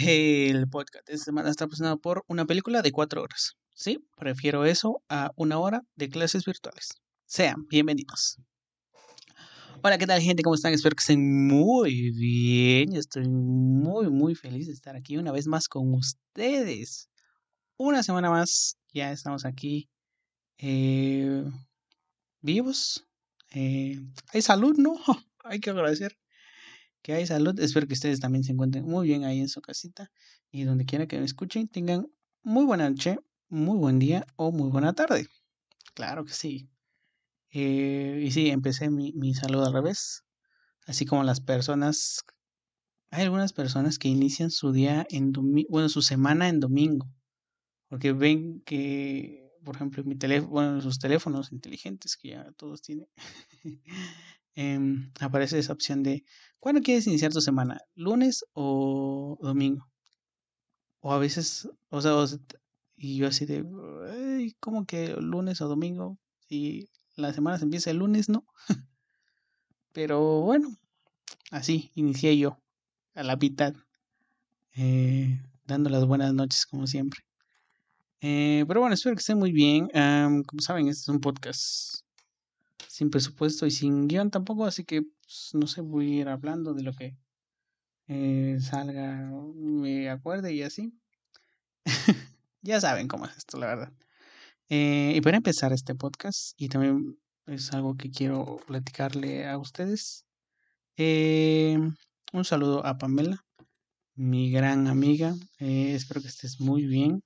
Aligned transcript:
El 0.00 0.68
podcast 0.68 1.08
de 1.08 1.14
esta 1.14 1.24
semana 1.24 1.50
está 1.50 1.66
presentado 1.66 1.98
por 1.98 2.24
una 2.28 2.44
película 2.44 2.82
de 2.82 2.92
cuatro 2.92 3.20
horas. 3.20 3.56
Sí, 3.74 3.98
prefiero 4.16 4.64
eso 4.64 5.02
a 5.08 5.32
una 5.34 5.58
hora 5.58 5.82
de 5.96 6.08
clases 6.08 6.44
virtuales. 6.44 6.90
Sean 7.26 7.66
bienvenidos. 7.68 8.38
Hola, 9.82 9.98
¿qué 9.98 10.06
tal 10.06 10.20
gente? 10.20 10.44
¿Cómo 10.44 10.54
están? 10.54 10.72
Espero 10.72 10.94
que 10.94 11.00
estén 11.00 11.48
muy 11.48 12.12
bien. 12.12 12.94
Estoy 12.94 13.26
muy, 13.28 14.08
muy 14.08 14.36
feliz 14.36 14.68
de 14.68 14.72
estar 14.72 14.94
aquí 14.94 15.16
una 15.16 15.32
vez 15.32 15.48
más 15.48 15.66
con 15.66 15.92
ustedes. 15.92 17.10
Una 17.76 18.04
semana 18.04 18.30
más, 18.30 18.78
ya 18.94 19.10
estamos 19.10 19.44
aquí 19.44 19.90
eh, 20.58 21.42
vivos. 22.40 23.04
Eh, 23.50 23.98
hay 24.32 24.42
salud, 24.42 24.76
¿no? 24.78 24.94
hay 25.42 25.58
que 25.58 25.70
agradecer 25.70 26.16
que 27.02 27.14
hay 27.14 27.26
salud. 27.26 27.58
Espero 27.60 27.86
que 27.86 27.94
ustedes 27.94 28.20
también 28.20 28.44
se 28.44 28.52
encuentren 28.52 28.84
muy 28.84 29.06
bien 29.06 29.24
ahí 29.24 29.40
en 29.40 29.48
su 29.48 29.60
casita 29.60 30.10
y 30.50 30.64
donde 30.64 30.84
quiera 30.84 31.06
que 31.06 31.18
me 31.18 31.24
escuchen, 31.24 31.68
tengan 31.68 32.08
muy 32.42 32.64
buena 32.64 32.88
noche, 32.88 33.18
muy 33.48 33.78
buen 33.78 33.98
día 33.98 34.26
o 34.36 34.52
muy 34.52 34.70
buena 34.70 34.92
tarde. 34.92 35.26
Claro 35.94 36.24
que 36.24 36.32
sí. 36.32 36.68
Eh, 37.50 38.22
y 38.24 38.30
sí, 38.30 38.50
empecé 38.50 38.90
mi, 38.90 39.12
mi 39.12 39.34
saludo 39.34 39.66
al 39.66 39.72
revés. 39.72 40.24
Así 40.86 41.04
como 41.04 41.22
las 41.24 41.40
personas. 41.40 42.24
Hay 43.10 43.24
algunas 43.24 43.52
personas 43.52 43.98
que 43.98 44.08
inician 44.08 44.50
su 44.50 44.72
día 44.72 45.06
en 45.10 45.32
domingo, 45.32 45.68
bueno, 45.70 45.88
su 45.88 46.02
semana 46.02 46.48
en 46.48 46.60
domingo. 46.60 47.10
Porque 47.88 48.12
ven 48.12 48.60
que, 48.62 49.50
por 49.64 49.76
ejemplo, 49.76 50.04
mi 50.04 50.16
teléfono, 50.16 50.50
bueno, 50.52 50.80
sus 50.80 50.98
teléfonos 50.98 51.52
inteligentes 51.52 52.16
que 52.16 52.30
ya 52.30 52.52
todos 52.56 52.82
tienen, 52.82 53.06
em, 54.58 55.12
aparece 55.20 55.56
esa 55.58 55.72
opción 55.72 56.02
de 56.02 56.24
¿cuándo 56.58 56.82
quieres 56.82 57.06
iniciar 57.06 57.32
tu 57.32 57.40
semana? 57.40 57.80
¿Lunes 57.94 58.44
o 58.54 59.38
domingo? 59.40 59.88
O 61.00 61.12
a 61.12 61.18
veces, 61.18 61.68
o 61.90 62.00
sea, 62.00 62.12
y 62.96 63.16
yo 63.18 63.28
así 63.28 63.46
de, 63.46 63.64
¿cómo 64.58 64.84
que 64.84 65.14
lunes 65.20 65.60
o 65.60 65.68
domingo? 65.68 66.18
Y 66.48 66.88
la 67.14 67.32
semana 67.32 67.58
se 67.58 67.64
empieza 67.64 67.90
el 67.90 67.98
lunes, 67.98 68.28
¿no? 68.28 68.44
Pero 69.92 70.40
bueno, 70.40 70.76
así 71.52 71.92
inicié 71.94 72.36
yo, 72.36 72.60
a 73.14 73.22
la 73.22 73.36
mitad, 73.36 73.74
eh, 74.74 75.40
dando 75.66 75.88
las 75.88 76.04
buenas 76.04 76.34
noches 76.34 76.66
como 76.66 76.88
siempre. 76.88 77.20
Eh, 78.20 78.64
pero 78.66 78.80
bueno, 78.80 78.94
espero 78.94 79.14
que 79.14 79.20
estén 79.20 79.38
muy 79.38 79.52
bien. 79.52 79.88
como 80.46 80.60
saben, 80.60 80.88
este 80.88 81.02
es 81.02 81.08
un 81.08 81.20
podcast 81.20 82.07
sin 82.98 83.10
presupuesto 83.10 83.64
y 83.64 83.70
sin 83.70 84.08
guion 84.08 84.32
tampoco, 84.32 84.64
así 84.64 84.82
que 84.82 85.02
pues, 85.02 85.50
no 85.52 85.68
sé, 85.68 85.82
voy 85.82 86.06
a 86.06 86.20
ir 86.22 86.28
hablando 86.28 86.74
de 86.74 86.82
lo 86.82 86.92
que 86.92 87.16
eh, 88.08 88.58
salga, 88.60 89.30
me 89.54 90.10
acuerde 90.10 90.52
y 90.52 90.64
así. 90.64 90.92
ya 92.60 92.80
saben 92.80 93.06
cómo 93.06 93.26
es 93.26 93.36
esto, 93.36 93.56
la 93.56 93.66
verdad. 93.66 93.92
Eh, 94.68 95.12
y 95.14 95.20
para 95.20 95.36
empezar 95.36 95.72
este 95.72 95.94
podcast, 95.94 96.60
y 96.60 96.68
también 96.68 97.20
es 97.46 97.72
algo 97.72 97.96
que 97.96 98.10
quiero 98.10 98.58
platicarle 98.66 99.46
a 99.46 99.58
ustedes, 99.58 100.26
eh, 100.96 101.78
un 102.32 102.44
saludo 102.44 102.84
a 102.84 102.98
Pamela, 102.98 103.44
mi 104.16 104.50
gran 104.50 104.88
amiga. 104.88 105.36
espero 105.60 106.20
que 106.20 106.26
estés 106.26 106.60
muy 106.60 106.84
bien. 106.84 107.22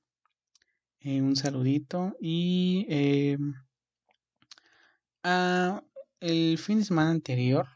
un 1.02 1.34
saludito 1.34 2.14
y 2.20 2.86
Ah, 5.24 5.82
el 6.20 6.58
fin 6.58 6.78
de 6.78 6.84
semana 6.84 7.10
anterior, 7.10 7.66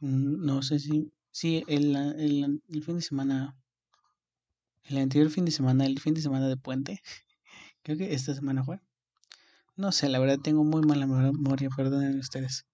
mm, 0.00 0.44
no 0.44 0.62
sé 0.62 0.78
si, 0.78 1.12
sí, 1.30 1.62
el, 1.68 1.94
el, 1.96 2.62
el 2.68 2.82
fin 2.82 2.96
de 2.96 3.02
semana, 3.02 3.56
el 4.84 4.98
anterior 4.98 5.30
fin 5.30 5.44
de 5.44 5.50
semana, 5.50 5.84
el 5.86 6.00
fin 6.00 6.14
de 6.14 6.22
semana 6.22 6.48
de 6.48 6.56
puente, 6.56 7.02
creo 7.82 7.98
que 7.98 8.14
esta 8.14 8.34
semana 8.34 8.64
fue. 8.64 8.80
No 9.76 9.92
sé, 9.92 10.08
la 10.08 10.18
verdad 10.18 10.38
tengo 10.42 10.64
muy 10.64 10.82
mala 10.82 11.06
memoria, 11.06 11.68
perdonen 11.76 12.18
ustedes. 12.18 12.66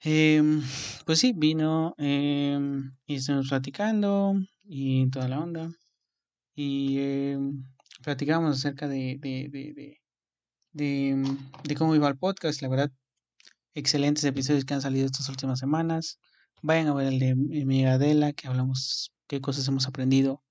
Em, 0.00 0.62
pues 1.06 1.18
sí, 1.20 1.32
vino 1.34 1.94
eh, 1.98 2.58
y 3.06 3.14
estuvimos 3.16 3.48
platicando 3.48 4.34
y 4.64 5.08
toda 5.10 5.28
la 5.28 5.40
onda. 5.40 5.70
Y 6.54 6.98
eh, 6.98 7.38
platicamos 8.02 8.58
acerca 8.58 8.88
de, 8.88 9.18
de, 9.20 9.48
de, 9.50 9.98
de, 10.72 11.38
de 11.64 11.74
cómo 11.76 11.94
iba 11.94 12.08
el 12.08 12.18
podcast. 12.18 12.62
La 12.62 12.68
verdad, 12.68 12.92
excelentes 13.78 14.24
episodios 14.24 14.64
que 14.64 14.74
han 14.74 14.82
salido 14.82 15.06
estas 15.06 15.28
últimas 15.28 15.58
semanas. 15.58 16.18
Vayan 16.62 16.88
a 16.88 16.94
ver 16.94 17.06
el 17.06 17.18
de 17.20 17.34
mi 17.36 17.84
Adela, 17.86 18.32
que 18.32 18.48
hablamos 18.48 19.12
qué 19.28 19.40
cosas 19.40 19.68
hemos 19.68 19.86
aprendido 19.86 20.42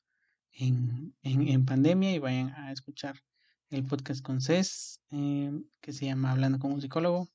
en, 0.54 1.14
en, 1.24 1.66
pandemia 1.66 2.14
y 2.14 2.20
vayan 2.20 2.50
a 2.56 2.72
escuchar 2.72 3.22
el 3.70 3.84
podcast 3.86 4.22
con 4.22 4.40
Cés, 4.40 5.02
eh, 5.12 5.52
que 5.82 5.92
se 5.92 6.06
llama 6.06 6.32
Hablando 6.32 6.58
con 6.58 6.72
un 6.72 6.82
psicólogo. 6.82 7.28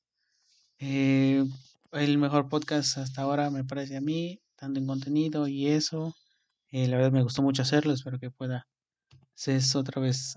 Eh, 0.79 1.45
el 1.91 2.17
mejor 2.17 2.49
podcast 2.49 2.97
hasta 2.97 3.21
ahora 3.21 3.51
me 3.51 3.63
parece 3.63 3.95
a 3.95 4.01
mí, 4.01 4.41
tanto 4.55 4.79
en 4.79 4.87
contenido 4.87 5.47
y 5.47 5.67
eso. 5.67 6.15
Eh, 6.71 6.87
la 6.87 6.97
verdad 6.97 7.11
me 7.11 7.21
gustó 7.21 7.43
mucho 7.43 7.61
hacerlo, 7.61 7.93
espero 7.93 8.19
que 8.19 8.31
pueda 8.31 8.67
Cés 9.35 9.75
otra 9.75 10.01
vez 10.01 10.35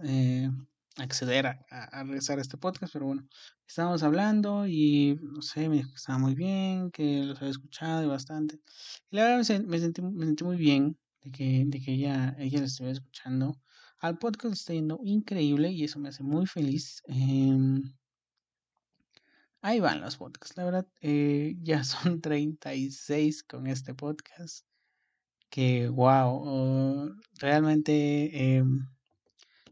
acceder 0.98 1.46
a, 1.46 1.58
a, 1.70 2.04
regresar 2.04 2.38
a 2.38 2.42
este 2.42 2.56
podcast, 2.56 2.92
pero 2.92 3.06
bueno, 3.06 3.28
estábamos 3.66 4.02
hablando 4.02 4.66
y 4.66 5.18
no 5.22 5.42
sé, 5.42 5.68
me 5.68 5.76
dijo 5.76 5.90
que 5.90 5.96
estaba 5.96 6.18
muy 6.18 6.34
bien, 6.34 6.90
que 6.90 7.24
los 7.24 7.38
había 7.38 7.50
escuchado 7.50 8.02
y 8.04 8.06
bastante. 8.06 8.60
Y 9.10 9.16
la 9.16 9.24
verdad 9.24 9.38
me, 9.38 9.44
sentí, 9.78 10.02
me 10.02 10.26
sentí 10.26 10.44
muy 10.44 10.56
bien 10.56 10.98
de 11.22 11.30
que, 11.30 11.64
de 11.66 11.80
que 11.80 11.92
ella, 11.92 12.34
ella 12.38 12.60
lo 12.60 12.66
estuviera 12.66 12.92
escuchando. 12.92 13.56
Al 13.98 14.18
podcast 14.18 14.54
está 14.54 14.72
yendo 14.74 15.00
increíble 15.04 15.70
y 15.70 15.84
eso 15.84 15.98
me 15.98 16.08
hace 16.08 16.22
muy 16.22 16.46
feliz. 16.46 17.02
Em, 17.06 17.82
ahí 19.60 19.80
van 19.80 20.00
los 20.00 20.16
podcasts, 20.16 20.56
la 20.56 20.64
verdad, 20.64 20.86
eh, 21.00 21.56
ya 21.62 21.84
son 21.84 22.20
36 22.20 23.42
con 23.44 23.66
este 23.66 23.94
podcast. 23.94 24.66
Que 25.50 25.88
wow, 25.88 27.14
realmente... 27.38 28.56
Eh, 28.56 28.64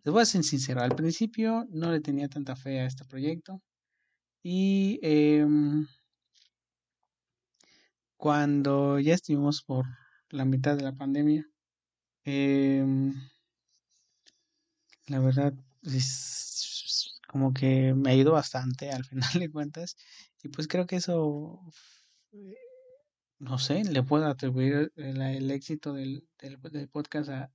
les 0.04 0.12
voy 0.12 0.22
a 0.22 0.26
ser 0.26 0.44
sincero, 0.44 0.82
al 0.82 0.94
principio 0.94 1.66
no 1.70 1.90
le 1.90 2.00
tenía 2.00 2.28
tanta 2.28 2.56
fe 2.56 2.80
a 2.80 2.86
este 2.86 3.04
proyecto 3.04 3.62
y 4.42 5.00
em, 5.02 5.86
cuando 8.16 8.98
ya 9.00 9.14
estuvimos 9.14 9.62
por 9.62 9.86
la 10.30 10.44
mitad 10.44 10.76
de 10.76 10.82
la 10.84 10.92
pandemia, 10.92 11.46
em, 12.24 13.14
la 15.06 15.18
verdad 15.20 15.54
es 15.82 17.20
como 17.28 17.52
que 17.54 17.94
me 17.94 18.10
ayudó 18.10 18.32
bastante 18.32 18.90
al 18.90 19.04
final 19.10 19.40
de 19.40 19.50
cuentas 19.50 19.96
y 20.42 20.48
pues 20.48 20.68
creo 20.68 20.86
que 20.86 20.96
eso 20.96 21.60
no 23.38 23.58
sé, 23.58 23.84
le 23.84 24.02
puedo 24.02 24.26
atribuir 24.26 24.92
el, 24.96 25.50
éxito 25.50 25.92
del, 25.92 26.26
podcast 26.90 27.28
a, 27.30 27.52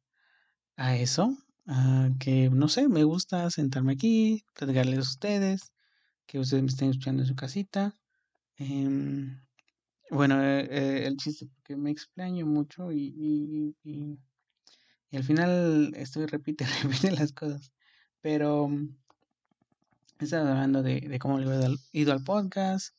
a, 0.75 0.95
eso, 0.97 1.35
Ah, 1.71 2.09
que 2.19 2.49
no 2.49 2.67
sé, 2.67 2.89
me 2.89 3.03
gusta 3.03 3.47
sentarme 3.51 3.93
aquí, 3.93 4.43
platicarles 4.55 4.97
a 4.97 5.01
ustedes, 5.01 5.71
que 6.25 6.39
ustedes 6.39 6.63
me 6.63 6.69
estén 6.69 6.89
escuchando 6.89 7.21
en 7.21 7.27
su 7.27 7.35
casita. 7.35 7.93
Em, 8.57 9.39
bueno, 10.09 10.41
eh, 10.43 10.67
eh, 10.71 11.07
el 11.07 11.17
chiste, 11.17 11.45
porque 11.45 11.75
me 11.75 11.91
extraño 11.91 12.47
mucho 12.47 12.91
y, 12.91 13.13
y, 13.15 13.75
y, 13.83 15.17
al 15.17 15.23
final 15.23 15.93
estoy 15.95 16.25
repite, 16.25 16.65
repite 16.83 17.11
las 17.11 17.33
cosas. 17.33 17.71
Pero 18.21 18.67
mm, 18.67 18.95
estaba 20.19 20.49
hablando 20.51 20.81
de, 20.83 21.01
de 21.01 21.19
cómo 21.19 21.39
le 21.39 21.45
he 21.55 21.75
ido 21.93 22.13
al 22.13 22.23
podcast 22.23 22.95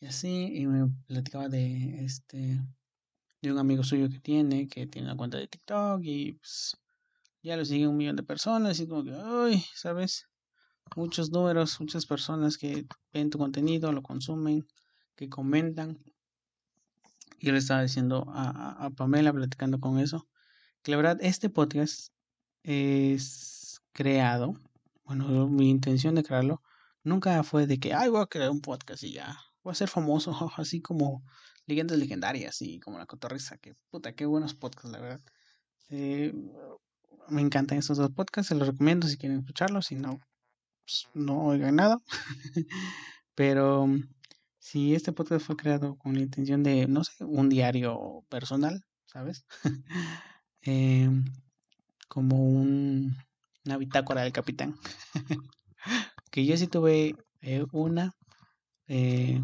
y 0.00 0.06
así, 0.06 0.52
y 0.56 0.66
me 0.66 0.88
platicaba 1.06 1.48
de 1.50 2.04
este 2.04 2.60
de 3.42 3.52
un 3.52 3.58
amigo 3.58 3.84
suyo 3.84 4.08
que 4.08 4.20
tiene, 4.20 4.68
que 4.68 4.86
tiene 4.86 5.08
una 5.08 5.16
cuenta 5.18 5.36
de 5.38 5.48
TikTok 5.48 6.00
y 6.02 6.32
pues 6.32 6.76
ya 7.46 7.56
lo 7.56 7.64
sigue 7.64 7.86
un 7.86 7.96
millón 7.96 8.16
de 8.16 8.24
personas 8.24 8.80
y 8.80 8.88
como 8.88 9.04
que, 9.04 9.14
ay, 9.14 9.64
¿sabes? 9.72 10.26
Muchos 10.96 11.30
números, 11.30 11.80
muchas 11.80 12.04
personas 12.04 12.58
que 12.58 12.86
ven 13.12 13.30
tu 13.30 13.38
contenido, 13.38 13.92
lo 13.92 14.02
consumen, 14.02 14.66
que 15.14 15.28
comentan. 15.28 15.96
Yo 17.38 17.52
le 17.52 17.58
estaba 17.58 17.82
diciendo 17.82 18.26
a, 18.28 18.84
a, 18.84 18.90
Pamela, 18.90 19.32
platicando 19.32 19.78
con 19.78 20.00
eso, 20.00 20.26
que 20.82 20.90
la 20.90 20.96
verdad 20.96 21.18
este 21.20 21.48
podcast 21.48 22.08
es 22.64 23.80
creado, 23.92 24.54
bueno, 25.04 25.46
mi 25.46 25.70
intención 25.70 26.16
de 26.16 26.24
crearlo 26.24 26.62
nunca 27.04 27.44
fue 27.44 27.68
de 27.68 27.78
que, 27.78 27.94
ay, 27.94 28.08
voy 28.08 28.22
a 28.22 28.26
crear 28.26 28.50
un 28.50 28.60
podcast 28.60 29.04
y 29.04 29.12
ya, 29.12 29.38
voy 29.62 29.70
a 29.70 29.74
ser 29.76 29.88
famoso, 29.88 30.32
así 30.56 30.80
como 30.80 31.22
leyendas 31.66 31.98
legendarias 31.98 32.60
y 32.60 32.80
como 32.80 32.98
la 32.98 33.06
cotorriza, 33.06 33.56
que 33.58 33.76
puta, 33.88 34.16
qué 34.16 34.26
buenos 34.26 34.54
podcasts, 34.54 34.90
la 34.90 35.00
verdad. 35.00 35.20
Eh, 35.90 36.32
me 37.28 37.42
encantan 37.42 37.78
estos 37.78 37.98
dos 37.98 38.10
podcasts, 38.10 38.48
se 38.48 38.54
los 38.54 38.68
recomiendo 38.68 39.06
si 39.06 39.16
quieren 39.16 39.38
escucharlos, 39.38 39.86
si 39.86 39.94
no, 39.94 40.20
pues, 40.84 41.08
no 41.14 41.46
oigan 41.46 41.76
nada. 41.76 41.98
Pero 43.34 43.88
si 44.58 44.94
este 44.94 45.12
podcast 45.12 45.46
fue 45.46 45.56
creado 45.56 45.96
con 45.96 46.14
la 46.14 46.20
intención 46.20 46.62
de, 46.62 46.86
no 46.86 47.04
sé, 47.04 47.24
un 47.24 47.48
diario 47.48 48.24
personal, 48.28 48.84
¿sabes? 49.06 49.44
Em, 50.62 51.24
como 52.08 52.42
un, 52.44 53.16
una 53.64 53.76
bitácora 53.76 54.22
del 54.22 54.32
capitán. 54.32 54.74
que 56.32 56.44
yo 56.44 56.56
sí 56.56 56.66
tuve 56.66 57.14
eh, 57.40 57.64
una. 57.70 58.16
Eh, 58.88 59.40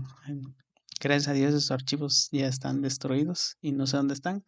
gracias 1.00 1.28
a 1.28 1.32
Dios 1.32 1.50
esos 1.50 1.70
archivos 1.70 2.28
ya 2.32 2.48
están 2.48 2.82
destruidos 2.82 3.56
y 3.60 3.70
no 3.70 3.86
sé 3.86 3.98
dónde 3.98 4.14
están. 4.14 4.44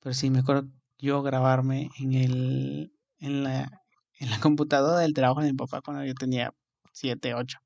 Pero 0.00 0.14
sí 0.14 0.30
me 0.30 0.40
acuerdo 0.40 0.68
yo 0.98 1.22
grabarme 1.22 1.90
en 1.98 2.12
el 2.14 2.92
en 3.20 3.44
la, 3.44 3.84
en 4.18 4.30
la 4.30 4.40
computadora 4.40 5.00
del 5.00 5.14
trabajo 5.14 5.40
de 5.40 5.52
mi 5.52 5.56
papá 5.56 5.80
cuando 5.82 6.04
yo 6.04 6.14
tenía 6.14 6.52
7, 6.92 7.34
8. 7.34 7.58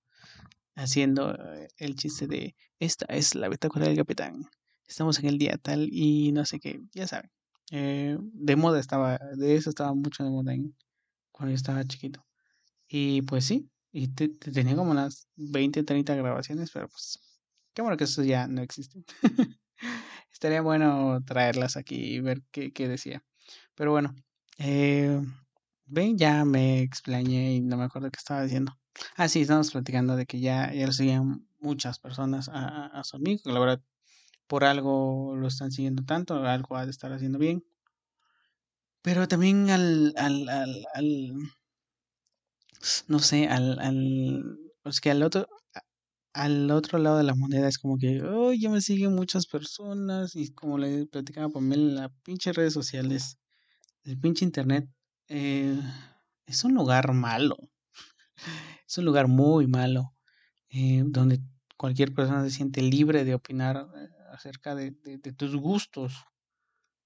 Haciendo 0.74 1.34
eh, 1.34 1.68
el 1.78 1.96
chiste 1.96 2.26
de 2.26 2.56
esta 2.78 3.06
es 3.06 3.34
la 3.34 3.48
bitácora 3.48 3.86
del 3.86 3.96
capitán. 3.96 4.46
Estamos 4.86 5.18
en 5.18 5.26
el 5.26 5.38
día 5.38 5.58
tal 5.58 5.88
y 5.92 6.32
no 6.32 6.44
sé 6.44 6.60
qué, 6.60 6.80
ya 6.92 7.06
saben. 7.06 7.30
Eh, 7.70 8.16
de 8.20 8.56
moda 8.56 8.80
estaba, 8.80 9.18
de 9.36 9.56
eso 9.56 9.70
estaba 9.70 9.94
mucho 9.94 10.24
de 10.24 10.30
moda 10.30 10.54
en, 10.54 10.74
cuando 11.30 11.52
yo 11.52 11.56
estaba 11.56 11.84
chiquito. 11.84 12.24
Y 12.88 13.22
pues 13.22 13.46
sí, 13.46 13.70
y 13.92 14.08
tenía 14.08 14.76
como 14.76 14.90
unas 14.92 15.28
20, 15.36 15.82
30 15.84 16.14
grabaciones, 16.16 16.70
pero 16.72 16.88
pues 16.88 17.18
qué 17.74 17.82
bueno 17.82 17.96
que 17.96 18.04
eso 18.04 18.22
ya 18.22 18.46
no 18.48 18.62
existe. 18.62 19.02
Estaría 20.32 20.62
bueno 20.62 21.20
traerlas 21.24 21.76
aquí 21.76 21.96
y 21.96 22.20
ver 22.20 22.42
qué, 22.50 22.72
qué 22.72 22.88
decía. 22.88 23.24
Pero 23.74 23.92
bueno, 23.92 24.14
eh, 24.58 25.20
ven, 25.86 26.18
ya 26.18 26.44
me 26.44 26.80
explañé 26.82 27.54
y 27.54 27.60
no 27.60 27.76
me 27.76 27.84
acuerdo 27.84 28.10
qué 28.10 28.18
estaba 28.18 28.42
diciendo. 28.42 28.78
Ah, 29.16 29.28
sí, 29.28 29.42
estamos 29.42 29.70
platicando 29.72 30.16
de 30.16 30.26
que 30.26 30.40
ya, 30.40 30.72
ya 30.72 30.86
lo 30.86 30.92
seguían 30.92 31.46
muchas 31.60 31.98
personas 31.98 32.48
a, 32.48 32.86
a 32.86 33.04
su 33.04 33.16
amigo, 33.16 33.42
la 33.52 33.60
verdad 33.60 33.82
por 34.48 34.64
algo 34.64 35.36
lo 35.36 35.48
están 35.48 35.72
siguiendo 35.72 36.04
tanto, 36.04 36.36
algo 36.44 36.76
ha 36.76 36.84
de 36.86 36.92
estar 36.92 37.12
haciendo 37.12 37.38
bien. 37.38 37.64
Pero 39.00 39.28
también 39.28 39.70
al, 39.70 40.12
al, 40.16 40.48
al, 40.48 40.84
al 40.94 41.32
no 43.08 43.18
sé, 43.18 43.46
al, 43.48 43.78
al, 43.78 44.58
es 44.84 45.00
que 45.00 45.10
al 45.10 45.22
otro, 45.22 45.46
al 46.32 46.70
otro 46.70 46.98
lado 46.98 47.18
de 47.18 47.24
la 47.24 47.34
moneda 47.34 47.68
es 47.68 47.78
como 47.78 47.98
que, 47.98 48.22
oh, 48.22 48.52
ya 48.52 48.70
me 48.70 48.80
siguen 48.80 49.14
muchas 49.14 49.46
personas 49.46 50.34
y 50.34 50.52
como 50.52 50.78
le 50.78 51.06
platicaba 51.06 51.50
Pamela, 51.50 52.02
la 52.02 52.08
pinche 52.22 52.52
redes 52.52 52.72
sociales, 52.72 53.38
el 54.04 54.18
pinche 54.18 54.44
internet, 54.44 54.88
eh, 55.28 55.78
es 56.46 56.64
un 56.64 56.74
lugar 56.74 57.12
malo, 57.12 57.56
es 58.88 58.98
un 58.98 59.04
lugar 59.04 59.28
muy 59.28 59.66
malo, 59.66 60.14
eh, 60.70 61.02
donde 61.06 61.40
cualquier 61.76 62.14
persona 62.14 62.44
se 62.44 62.50
siente 62.50 62.82
libre 62.82 63.24
de 63.24 63.34
opinar 63.34 63.88
eh, 63.94 64.08
acerca 64.32 64.74
de, 64.74 64.92
de, 64.92 65.32
tus 65.32 65.56
gustos. 65.56 66.14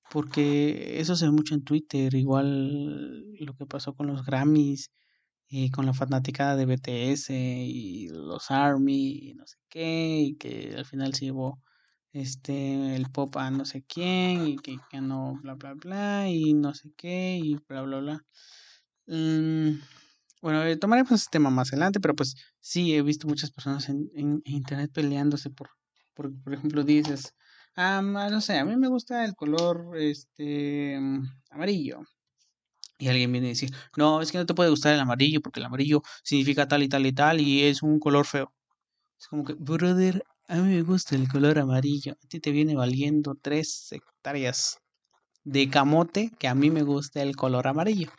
Porque 0.08 1.00
eso 1.00 1.16
se 1.16 1.26
ve 1.26 1.32
mucho 1.32 1.54
en 1.54 1.64
Twitter, 1.64 2.14
igual 2.14 3.34
lo 3.40 3.56
que 3.56 3.66
pasó 3.66 3.94
con 3.94 4.06
los 4.06 4.24
Grammys 4.24 4.92
y 5.48 5.70
con 5.70 5.86
la 5.86 5.94
fanaticada 5.94 6.56
de 6.56 6.66
BTS 6.66 7.30
y 7.30 8.08
los 8.08 8.50
Army 8.50 9.30
y 9.30 9.34
no 9.34 9.46
sé 9.46 9.58
qué, 9.68 10.20
y 10.20 10.36
que 10.36 10.74
al 10.76 10.86
final 10.86 11.14
se 11.14 11.26
llevó 11.26 11.60
este 12.12 12.96
el 12.96 13.10
pop 13.10 13.36
a 13.36 13.50
no 13.50 13.64
sé 13.64 13.84
quién 13.86 14.46
y 14.48 14.56
que 14.56 15.00
no 15.00 15.38
bla 15.42 15.54
bla 15.54 15.74
bla 15.74 16.28
y 16.28 16.54
no 16.54 16.74
sé 16.74 16.90
qué 16.96 17.38
y 17.42 17.56
bla 17.68 17.82
bla 17.82 17.98
bla. 18.00 18.20
Mm, 19.06 19.80
bueno, 20.42 20.64
eh, 20.64 20.76
tomaremos 20.76 21.12
ese 21.12 21.28
tema 21.30 21.50
más 21.50 21.72
adelante, 21.72 22.00
pero 22.00 22.14
pues 22.14 22.34
sí 22.60 22.94
he 22.94 23.02
visto 23.02 23.28
muchas 23.28 23.50
personas 23.50 23.88
en, 23.88 24.10
en 24.14 24.42
internet 24.44 24.90
peleándose 24.92 25.50
por 25.50 25.70
por, 26.16 26.32
por 26.42 26.54
ejemplo, 26.54 26.82
dices, 26.82 27.34
ah, 27.76 28.00
no 28.02 28.40
sé, 28.40 28.58
a 28.58 28.64
mí 28.64 28.74
me 28.76 28.88
gusta 28.88 29.24
el 29.24 29.34
color 29.34 29.96
este 29.98 30.98
amarillo. 31.50 32.00
Y 32.98 33.08
alguien 33.08 33.32
viene 33.32 33.48
a 33.48 33.50
decir, 33.50 33.70
no, 33.96 34.22
es 34.22 34.32
que 34.32 34.38
no 34.38 34.46
te 34.46 34.54
puede 34.54 34.70
gustar 34.70 34.94
el 34.94 35.00
amarillo 35.00 35.40
porque 35.42 35.60
el 35.60 35.66
amarillo 35.66 36.02
significa 36.22 36.66
tal 36.66 36.82
y 36.82 36.88
tal 36.88 37.06
y 37.06 37.12
tal 37.12 37.40
y 37.40 37.64
es 37.64 37.82
un 37.82 37.98
color 37.98 38.26
feo. 38.26 38.52
Es 39.20 39.28
como 39.28 39.44
que, 39.44 39.54
brother, 39.54 40.24
a 40.48 40.56
mí 40.56 40.74
me 40.76 40.82
gusta 40.82 41.14
el 41.14 41.28
color 41.28 41.58
amarillo. 41.58 42.12
A 42.12 42.28
ti 42.28 42.40
te 42.40 42.52
viene 42.52 42.74
valiendo 42.74 43.34
tres 43.34 43.92
hectáreas 43.92 44.78
de 45.44 45.68
camote 45.68 46.30
que 46.38 46.48
a 46.48 46.54
mí 46.54 46.70
me 46.70 46.82
gusta 46.82 47.22
el 47.22 47.36
color 47.36 47.68
amarillo. 47.68 48.10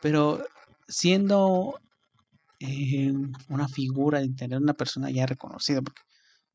Pero 0.00 0.44
siendo 0.88 1.80
eh, 2.60 3.12
una 3.48 3.68
figura 3.68 4.20
de 4.20 4.30
tener 4.30 4.58
una 4.60 4.74
persona 4.74 5.10
ya 5.10 5.26
reconocida, 5.26 5.82
porque 5.82 6.02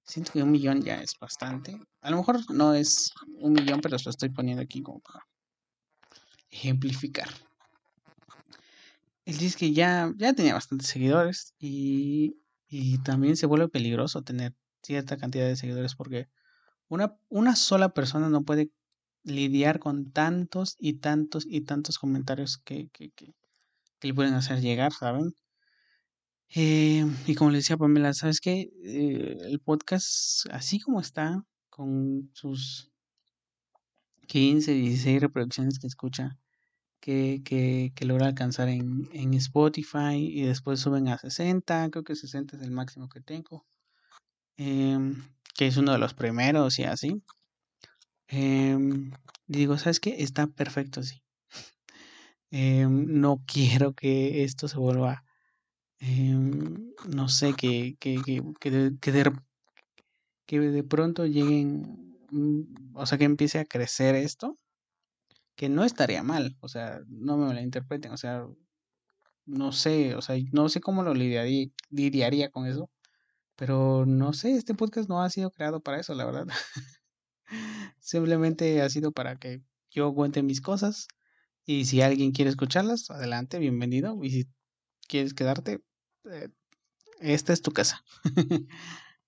Siento 0.04 0.34
que 0.34 0.44
un 0.44 0.52
millón 0.52 0.82
ya 0.82 1.02
es 1.02 1.18
bastante. 1.20 1.80
A 2.02 2.10
lo 2.10 2.18
mejor 2.18 2.40
no 2.54 2.74
es 2.74 3.14
un 3.36 3.54
millón, 3.54 3.82
pero 3.82 3.98
lo 4.04 4.10
estoy 4.10 4.30
poniendo 4.30 4.62
aquí 4.62 4.82
como 4.82 5.00
para 5.00 5.26
ejemplificar. 6.50 7.30
El 9.26 9.40
es 9.42 9.56
que 9.56 9.72
ya, 9.74 10.12
ya 10.18 10.34
tenía 10.34 10.54
bastantes 10.54 10.88
seguidores 10.88 11.54
y, 11.60 12.38
y 12.68 12.98
también 13.00 13.38
se 13.38 13.46
vuelve 13.46 13.70
peligroso 13.70 14.24
tener 14.24 14.56
cierta 14.82 15.18
cantidad 15.18 15.46
de 15.48 15.56
seguidores 15.56 15.96
porque 15.96 16.28
una, 16.88 17.16
una 17.30 17.56
sola 17.56 17.94
persona 17.94 18.30
no 18.30 18.44
puede 18.44 18.72
lidiar 19.24 19.80
con 19.80 20.12
tantos 20.12 20.76
y 20.80 20.94
tantos 20.94 21.46
y 21.48 21.62
tantos 21.62 22.00
comentarios 22.00 22.58
que, 22.58 22.90
que, 22.90 23.12
que, 23.12 23.36
que 24.00 24.08
le 24.08 24.14
pueden 24.14 24.34
hacer 24.34 24.62
llegar, 24.62 24.92
¿saben? 24.94 25.36
Eh, 26.54 27.06
y 27.28 27.36
como 27.36 27.52
le 27.52 27.60
decía 27.60 27.78
Pamela, 27.78 28.14
¿sabes 28.14 28.42
qué? 28.42 28.72
Eh, 28.84 29.38
el 29.42 29.60
podcast, 29.62 30.48
así 30.52 30.80
como 30.80 31.00
está, 31.00 31.46
con 31.70 32.30
sus 32.34 32.92
15, 34.28 34.74
16 34.74 35.22
reproducciones 35.22 35.80
que 35.80 35.88
escucha, 35.88 36.38
que, 37.02 37.42
que, 37.44 37.92
que 37.96 38.06
logra 38.06 38.28
alcanzar 38.28 38.70
en, 38.70 39.10
en, 39.14 39.34
Spotify 39.34 40.16
y 40.16 40.44
después 40.44 40.80
suben 40.80 41.08
a 41.10 41.18
60, 41.18 41.90
creo 41.92 42.04
que 42.04 42.16
60 42.16 42.58
es 42.58 42.64
el 42.64 42.72
máximo 42.72 43.10
que 43.10 43.22
tengo, 43.22 43.66
em, 44.58 45.24
que 45.56 45.68
es 45.68 45.78
uno 45.78 45.92
de 45.92 45.98
los 45.98 46.14
primeros 46.14 46.80
y 46.80 46.84
así. 46.84 47.22
Em, 48.28 49.12
digo, 49.48 49.78
¿sabes 49.78 50.00
qué? 50.00 50.24
Está 50.24 50.48
perfecto 50.48 51.02
así. 51.02 51.24
Em, 52.52 53.22
no 53.22 53.44
quiero 53.48 53.94
que 53.94 54.44
esto 54.44 54.68
se 54.68 54.78
vuelva 54.78 55.24
no 57.08 57.30
sé, 57.30 57.54
que, 57.54 57.96
que, 58.00 58.22
que, 58.26 58.42
que, 58.60 58.72
de, 58.72 59.34
que 60.48 60.60
de 60.60 60.84
pronto 60.84 61.26
lleguen, 61.26 62.18
mm, 62.32 62.96
o 62.96 63.06
sea, 63.06 63.18
que 63.18 63.26
empiece 63.26 63.60
a 63.60 63.66
crecer 63.66 64.16
esto, 64.16 64.58
que 65.56 65.70
no 65.70 65.84
estaría 65.84 66.24
mal, 66.24 66.58
o 66.62 66.68
sea, 66.68 67.02
no 67.08 67.38
me 67.38 67.54
la 67.54 67.62
interpreten, 67.62 68.12
o 68.12 68.18
sea, 68.18 68.46
no 69.46 69.72
sé, 69.72 70.16
o 70.16 70.22
sea, 70.22 70.36
no 70.52 70.70
sé 70.70 70.82
cómo 70.82 71.04
lo 71.04 71.14
lidiaría, 71.14 71.68
lidiaría 71.90 72.50
con 72.52 72.68
eso, 72.68 72.90
pero 73.56 74.06
no 74.06 74.34
sé, 74.34 74.54
este 74.56 74.74
podcast 74.76 75.10
no 75.10 75.22
ha 75.22 75.30
sido 75.30 75.52
creado 75.52 75.82
para 75.82 76.00
eso, 76.00 76.16
la 76.16 76.26
verdad. 76.26 76.48
Simplemente 78.00 78.82
ha 78.82 78.90
sido 78.90 79.12
para 79.12 79.38
que 79.38 79.62
yo 79.92 80.14
cuente 80.14 80.44
mis 80.44 80.62
cosas 80.62 81.08
y 81.66 81.86
si 81.86 82.02
alguien 82.02 82.32
quiere 82.32 82.50
escucharlas, 82.50 83.12
adelante, 83.12 83.60
bienvenido. 83.60 84.18
Y 84.24 84.32
si 84.32 84.48
quieres 85.08 85.34
quedarte, 85.34 85.82
eh, 86.26 86.50
esta 87.20 87.54
es 87.54 87.62
tu 87.62 87.72
casa. 87.72 88.04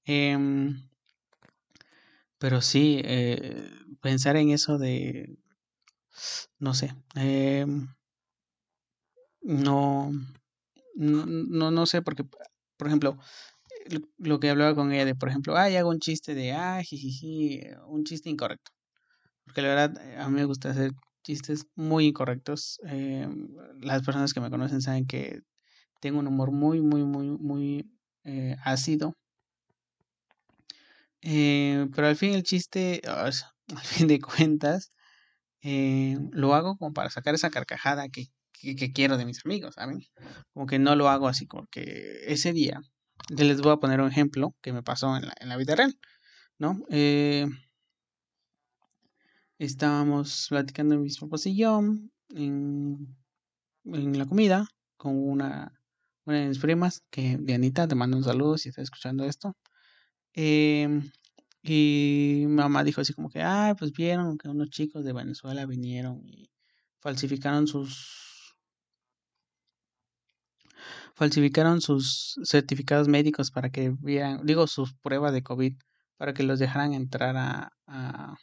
Em, 0.06 0.90
pero 2.38 2.62
sí, 2.62 3.00
eh, 3.06 3.70
pensar 4.02 4.36
en 4.36 4.50
eso 4.50 4.78
de, 4.78 5.38
no 6.60 6.74
sé, 6.74 6.96
em, 7.16 7.88
no, 9.42 10.12
no, 10.96 11.72
no, 11.72 11.86
sé, 11.86 12.02
porque, 12.02 12.24
por 12.78 12.88
ejemplo, 12.88 13.18
lo 14.18 14.40
que 14.40 14.50
hablaba 14.50 14.76
con 14.76 14.92
ella 14.92 15.06
de, 15.06 15.16
por 15.16 15.30
ejemplo, 15.30 15.58
ay, 15.58 15.76
hago 15.76 15.90
un 15.90 16.00
chiste 16.00 16.36
de, 16.36 16.54
ah, 16.54 16.82
jijiji, 16.84 17.62
un 17.88 18.04
chiste 18.06 18.30
incorrecto. 18.30 18.72
Porque 19.46 19.62
la 19.62 19.70
verdad, 19.70 20.20
a 20.20 20.30
mí 20.30 20.36
me 20.36 20.46
gusta 20.46 20.70
hacer 20.72 20.92
chistes 21.24 21.68
muy 21.76 22.08
incorrectos. 22.08 22.80
Las 23.82 24.04
personas 24.04 24.34
que 24.34 24.42
me 24.42 24.50
conocen 24.50 24.82
saben 24.82 25.06
que 25.06 25.42
tengo 26.00 26.20
un 26.20 26.28
humor 26.28 26.52
muy, 26.52 26.82
muy, 26.82 27.04
muy, 27.04 27.28
muy 27.30 27.90
eh, 28.24 28.56
ácido. 28.64 29.16
Eh, 31.22 31.88
pero 31.96 32.08
al 32.08 32.16
fin 32.16 32.34
el 32.34 32.44
chiste, 32.44 33.02
al 33.08 33.34
fin 33.84 34.08
de 34.08 34.20
cuentas, 34.20 34.92
eh, 35.64 36.18
lo 36.32 36.54
hago 36.56 36.78
como 36.78 36.94
para 36.94 37.10
sacar 37.10 37.36
esa 37.36 37.50
carcajada 37.50 38.10
que, 38.10 38.28
que, 38.52 38.94
quiero 38.94 39.18
de 39.18 39.26
mis 39.26 39.46
amigos, 39.46 39.76
¿saben? 39.76 40.02
Como 40.54 40.68
que 40.68 40.80
no 40.80 40.96
lo 40.96 41.10
hago 41.10 41.28
así, 41.28 41.48
como 41.48 41.68
que 41.68 42.22
ese 42.28 42.54
día, 42.54 42.82
les 43.30 43.62
voy 43.62 43.74
a 43.74 43.78
poner 43.78 44.02
un 44.02 44.10
ejemplo 44.10 44.56
que 44.62 44.74
me 44.74 44.84
pasó 44.84 45.16
en 45.18 45.28
la, 45.28 45.34
en 45.40 45.50
la 45.50 45.58
vida 45.58 45.76
real, 45.76 45.98
¿no? 46.60 46.84
estábamos 49.60 50.48
platicando 50.50 50.98
mis 51.00 51.18
papás 51.20 51.46
y 51.46 51.56
yo 51.56 51.80
en, 51.80 53.16
en 53.86 54.18
la 54.18 54.26
comida 54.26 54.68
con 54.98 55.16
una 55.16 55.72
una 56.26 56.40
de 56.40 56.48
mis 56.48 56.60
primas, 56.60 57.04
que 57.10 57.38
Dianita, 57.40 57.88
te 57.88 57.96
mando 57.96 58.18
un 58.18 58.24
saludo 58.24 58.58
si 58.58 58.70
estás 58.70 58.84
escuchando 58.84 59.26
esto. 59.26 59.58
Em, 60.34 61.12
y 61.64 62.44
mi 62.48 62.56
mamá 62.56 62.84
dijo 62.84 63.02
así 63.02 63.14
como 63.14 63.30
que, 63.30 63.42
ay, 63.42 63.74
pues 63.76 63.94
vieron 63.94 64.38
que 64.38 64.50
unos 64.50 64.70
chicos 64.70 65.06
de 65.06 65.14
Venezuela 65.14 65.66
vinieron 65.66 66.22
y 66.28 66.52
falsificaron 67.00 67.68
sus... 67.68 68.56
falsificaron 71.16 71.82
sus 71.82 72.36
certificados 72.44 73.08
médicos 73.08 73.52
para 73.52 73.70
que 73.70 73.92
vieran, 74.00 74.46
digo, 74.46 74.68
sus 74.68 74.94
pruebas 74.96 75.34
de 75.34 75.44
COVID, 75.44 75.76
para 76.18 76.34
que 76.34 76.44
los 76.44 76.60
dejaran 76.60 76.94
entrar 76.94 77.38
a... 77.38 77.72
a... 77.88 78.36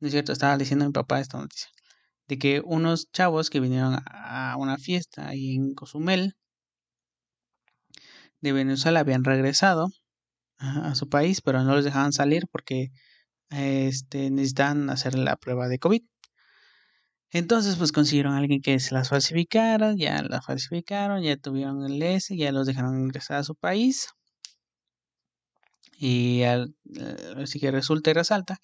No 0.00 0.08
es 0.08 0.12
cierto, 0.12 0.32
estaba 0.32 0.56
diciendo 0.58 0.84
mi 0.86 0.92
papá 0.92 1.20
esta 1.20 1.38
noticia, 1.38 1.68
de 2.26 2.38
que 2.38 2.62
unos 2.64 3.10
chavos 3.12 3.50
que 3.50 3.60
vinieron 3.60 3.98
a 4.06 4.56
una 4.58 4.76
fiesta 4.78 5.28
ahí 5.28 5.54
en 5.54 5.74
Cozumel, 5.74 6.34
de 8.40 8.52
Venezuela 8.52 9.00
habían 9.00 9.22
regresado 9.24 9.92
a, 10.62 10.94
su 10.94 11.08
país, 11.08 11.40
pero 11.40 11.62
no 11.64 11.74
los 11.74 11.84
dejaban 11.84 12.12
salir 12.12 12.46
porque 12.50 12.92
este, 13.50 14.30
necesitan 14.30 14.90
hacer 14.90 15.14
la 15.16 15.36
prueba 15.36 15.68
de 15.68 15.78
COVID. 15.78 16.02
Entonces, 17.30 17.76
pues 17.76 17.92
consiguieron 17.92 18.34
a 18.34 18.38
alguien 18.38 18.60
que 18.60 18.78
se 18.78 18.94
las 18.94 19.08
falsificara, 19.08 19.94
ya 19.96 20.22
las 20.22 20.44
falsificaron, 20.46 21.22
ya 21.22 21.36
tuvieron 21.36 21.84
el 21.84 22.02
S, 22.02 22.36
ya 22.36 22.52
los 22.52 22.66
dejaron 22.66 23.00
ingresar 23.00 23.38
a 23.38 23.44
su 23.44 23.54
país. 23.54 24.08
Y 25.98 26.42
al, 26.42 26.74
eh, 26.94 27.34
así 27.42 27.58
que 27.60 27.70
resulta 27.70 28.10
y 28.10 28.14
resalta 28.14 28.60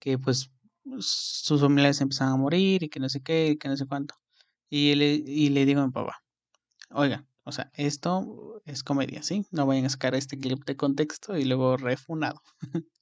que 0.00 0.18
pues 0.18 0.50
sus 1.00 1.60
familiares 1.60 2.00
empezaron 2.00 2.34
a 2.34 2.36
morir 2.36 2.82
y 2.82 2.88
que 2.88 3.00
no 3.00 3.08
sé 3.08 3.20
qué, 3.22 3.48
y 3.50 3.58
que 3.58 3.68
no 3.68 3.76
sé 3.76 3.86
cuánto. 3.86 4.14
Y 4.70 4.94
le, 4.96 5.14
y 5.14 5.50
le 5.50 5.66
digo 5.66 5.80
a 5.82 5.86
mi 5.86 5.92
papá, 5.92 6.22
oiga, 6.90 7.27
o 7.48 7.52
sea, 7.52 7.70
esto 7.74 8.62
es 8.66 8.84
comedia, 8.84 9.22
¿sí? 9.22 9.46
No 9.50 9.66
vayan 9.66 9.86
a 9.86 9.88
sacar 9.88 10.14
este 10.14 10.38
clip 10.38 10.64
de 10.66 10.76
contexto 10.76 11.38
y 11.38 11.44
luego 11.44 11.76
refunado. 11.76 12.42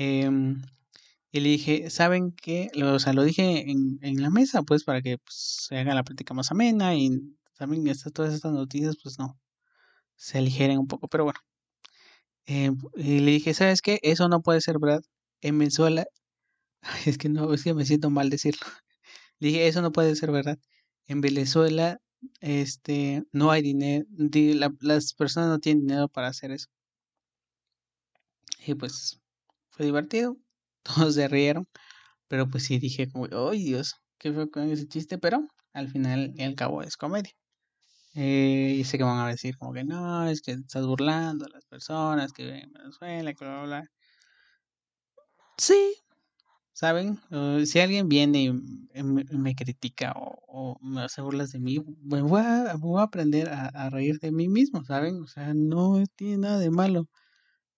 Em, 0.00 0.62
y 1.32 1.40
le 1.40 1.48
dije, 1.50 1.90
¿saben 1.90 2.32
qué? 2.32 2.70
O 2.84 2.98
sea, 3.00 3.12
lo 3.12 3.24
dije 3.24 3.70
en, 3.70 3.98
en 4.02 4.22
la 4.22 4.30
mesa, 4.30 4.62
pues, 4.62 4.84
para 4.84 5.02
que 5.02 5.18
pues, 5.18 5.66
se 5.68 5.78
haga 5.78 5.94
la 5.94 6.04
práctica 6.04 6.34
más 6.34 6.52
amena 6.52 6.94
y 6.96 7.36
también 7.58 7.86
estas, 7.88 8.12
todas 8.12 8.34
estas 8.34 8.52
noticias, 8.52 8.96
pues 9.02 9.18
no, 9.18 9.38
se 10.16 10.38
aligeren 10.38 10.78
un 10.78 10.88
poco, 10.88 11.08
pero 11.08 11.24
bueno. 11.24 11.40
Em, 12.46 12.78
y 12.96 13.20
le 13.20 13.32
dije, 13.32 13.54
¿sabes 13.54 13.82
qué? 13.82 14.00
Eso 14.02 14.28
no 14.28 14.42
puede 14.42 14.60
ser 14.60 14.78
verdad. 14.78 15.02
En 15.40 15.58
Venezuela, 15.58 16.06
es 17.06 17.18
que 17.18 17.28
no, 17.28 17.54
es 17.54 17.64
que 17.64 17.74
me 17.74 17.84
siento 17.86 18.10
mal 18.10 18.30
decirlo. 18.30 18.66
Le 19.40 19.48
dije, 19.48 19.68
eso 19.68 19.82
no 19.82 19.92
puede 19.92 20.16
ser 20.16 20.32
verdad. 20.32 20.58
En 21.06 21.20
Venezuela, 21.20 22.00
este, 22.40 23.24
no 23.32 23.50
hay 23.50 23.62
dinero, 23.62 24.06
las 24.80 25.14
personas 25.14 25.50
no 25.50 25.58
tienen 25.60 25.86
dinero 25.86 26.08
para 26.08 26.28
hacer 26.28 26.50
eso. 26.52 26.68
Y 28.66 28.74
pues, 28.74 29.20
fue 29.70 29.86
divertido, 29.86 30.36
todos 30.82 31.14
se 31.14 31.28
rieron, 31.28 31.66
pero 32.28 32.48
pues 32.48 32.64
sí 32.64 32.78
dije 32.78 33.10
como, 33.10 33.26
¡ay 33.50 33.64
Dios! 33.64 33.94
¿Qué 34.18 34.32
fue 34.32 34.50
con 34.50 34.70
ese 34.70 34.88
chiste? 34.88 35.18
Pero 35.18 35.46
al 35.72 35.88
final 35.90 36.32
y 36.36 36.42
al 36.42 36.54
cabo 36.54 36.82
es 36.82 36.96
comedia. 36.96 37.32
Eh, 38.14 38.76
y 38.78 38.84
sé 38.84 38.98
que 38.98 39.04
van 39.04 39.20
a 39.20 39.28
decir 39.28 39.56
como 39.58 39.72
que 39.72 39.84
no, 39.84 40.28
es 40.28 40.42
que 40.42 40.52
estás 40.52 40.86
burlando 40.86 41.46
a 41.46 41.50
las 41.50 41.66
personas 41.66 42.32
que 42.32 42.44
viven 42.44 42.64
en 42.64 42.72
Venezuela, 42.72 43.34
que 43.34 43.44
bla, 43.44 43.62
bla, 43.64 43.90
Sí, 45.56 45.94
¿saben? 46.78 47.18
si 47.66 47.80
alguien 47.80 48.08
viene 48.08 48.44
y 48.44 49.02
me, 49.02 49.54
critica 49.56 50.14
o, 50.16 50.78
me 50.80 51.00
hace 51.02 51.20
burlas 51.22 51.50
de 51.50 51.58
mí, 51.58 51.80
me 52.04 52.22
voy 52.22 52.40
a, 52.40 52.76
voy 52.78 53.00
a 53.00 53.04
aprender 53.04 53.48
a, 53.48 53.66
a, 53.66 53.90
reír 53.90 54.20
de 54.20 54.30
mí 54.30 54.48
mismo, 54.48 54.84
¿saben? 54.84 55.20
O 55.22 55.26
sea, 55.26 55.54
no 55.54 56.04
tiene 56.14 56.38
nada 56.38 56.58
de 56.60 56.70
malo. 56.70 57.08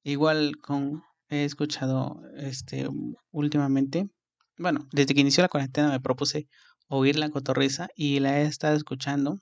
Igual 0.04 0.59
con, 0.59 1.02
he 1.30 1.45
escuchado 1.47 2.23
este 2.37 2.88
últimamente, 3.30 4.11
bueno, 4.59 4.87
desde 4.92 5.14
que 5.14 5.23
inició 5.23 5.45
la 5.45 5.49
cuarentena 5.49 5.88
me 5.90 6.00
propuse 6.00 6.47
oír 6.88 7.16
la 7.19 7.30
cotorriza 7.30 7.88
y 7.97 8.21
la 8.21 8.40
he 8.40 8.42
estado 8.45 8.76
escuchando 8.76 9.40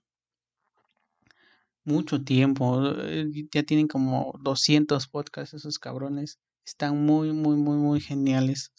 mucho 1.84 2.22
tiempo. 2.22 2.80
Eh, 3.02 3.26
ya 3.52 3.64
tienen 3.64 3.88
como 3.88 4.34
200 4.40 5.08
podcasts 5.08 5.54
esos 5.54 5.80
cabrones. 5.80 6.38
Están 6.64 7.04
muy, 7.04 7.32
muy, 7.32 7.56
muy, 7.56 7.76
muy 7.78 8.00
geniales. 8.00 8.72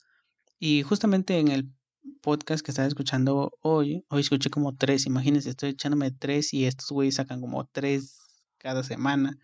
Y 0.60 0.84
justamente 0.84 1.39
en 1.39 1.48
el 1.48 1.72
podcast 2.22 2.63
que 2.63 2.72
estaba 2.72 2.88
escuchando 2.88 3.51
hoy, 3.62 4.06
hoy 4.10 4.22
escuché 4.22 4.50
como 4.50 4.75
tres. 4.75 5.06
Imagínense, 5.06 5.50
estoy 5.50 5.70
echándome 5.72 6.12
tres 6.12 6.54
y 6.54 6.66
estos 6.66 6.89
güeyes 6.92 7.16
sacan 7.16 7.42
como 7.42 7.66
tres 7.66 8.20
cada 8.58 8.84
semana. 8.84 9.38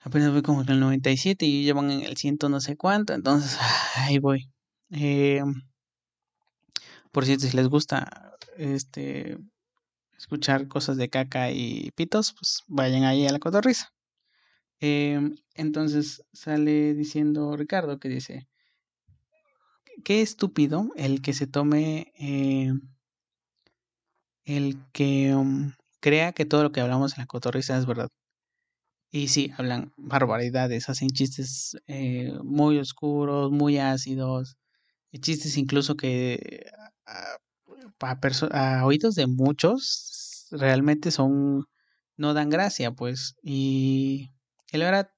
Apenas 0.00 0.30
voy 0.30 0.42
como 0.42 0.62
en 0.62 0.70
el 0.70 0.80
97 0.80 1.44
y 1.44 1.64
llevan 1.64 1.90
en 1.90 2.02
el 2.02 2.16
ciento 2.16 2.48
no 2.48 2.60
sé 2.60 2.76
cuánto, 2.76 3.12
entonces 3.12 3.58
ahí 3.96 4.18
voy. 4.18 4.48
Eh, 4.90 5.42
por 7.10 7.24
cierto, 7.24 7.46
si 7.46 7.56
les 7.56 7.68
gusta 7.68 8.36
este 8.56 9.36
escuchar 10.16 10.68
cosas 10.68 10.96
de 10.96 11.10
caca 11.10 11.50
y 11.50 11.90
pitos, 11.96 12.34
pues 12.38 12.62
vayan 12.68 13.04
ahí 13.04 13.26
a 13.26 13.32
la 13.32 13.40
cotorriza. 13.40 13.92
Eh, 14.80 15.20
entonces 15.54 16.22
sale 16.32 16.94
diciendo 16.94 17.56
Ricardo 17.56 17.98
que 17.98 18.08
dice, 18.08 18.48
qué 20.04 20.22
estúpido 20.22 20.90
el 20.96 21.22
que 21.22 21.32
se 21.32 21.46
tome, 21.46 22.12
eh, 22.18 22.72
el 24.44 24.78
que 24.92 25.34
um, 25.34 25.72
crea 26.00 26.32
que 26.32 26.44
todo 26.44 26.62
lo 26.62 26.72
que 26.72 26.80
hablamos 26.80 27.14
en 27.14 27.22
la 27.22 27.26
cotorriza 27.26 27.76
es 27.76 27.86
verdad. 27.86 28.08
Y 29.10 29.28
sí, 29.28 29.52
hablan 29.56 29.92
barbaridades, 29.96 30.88
hacen 30.88 31.08
chistes 31.08 31.76
eh, 31.86 32.32
muy 32.44 32.78
oscuros, 32.78 33.50
muy 33.50 33.78
ácidos, 33.78 34.56
chistes 35.20 35.56
incluso 35.56 35.96
que 35.96 36.66
a, 38.50 38.84
oídos 38.84 39.14
de 39.14 39.26
muchos 39.26 40.48
realmente 40.50 41.10
son, 41.10 41.66
no 42.16 42.34
dan 42.34 42.50
gracia, 42.50 42.92
pues. 42.92 43.36
Y, 43.42 44.30
la 44.72 44.84
verdad, 44.84 45.10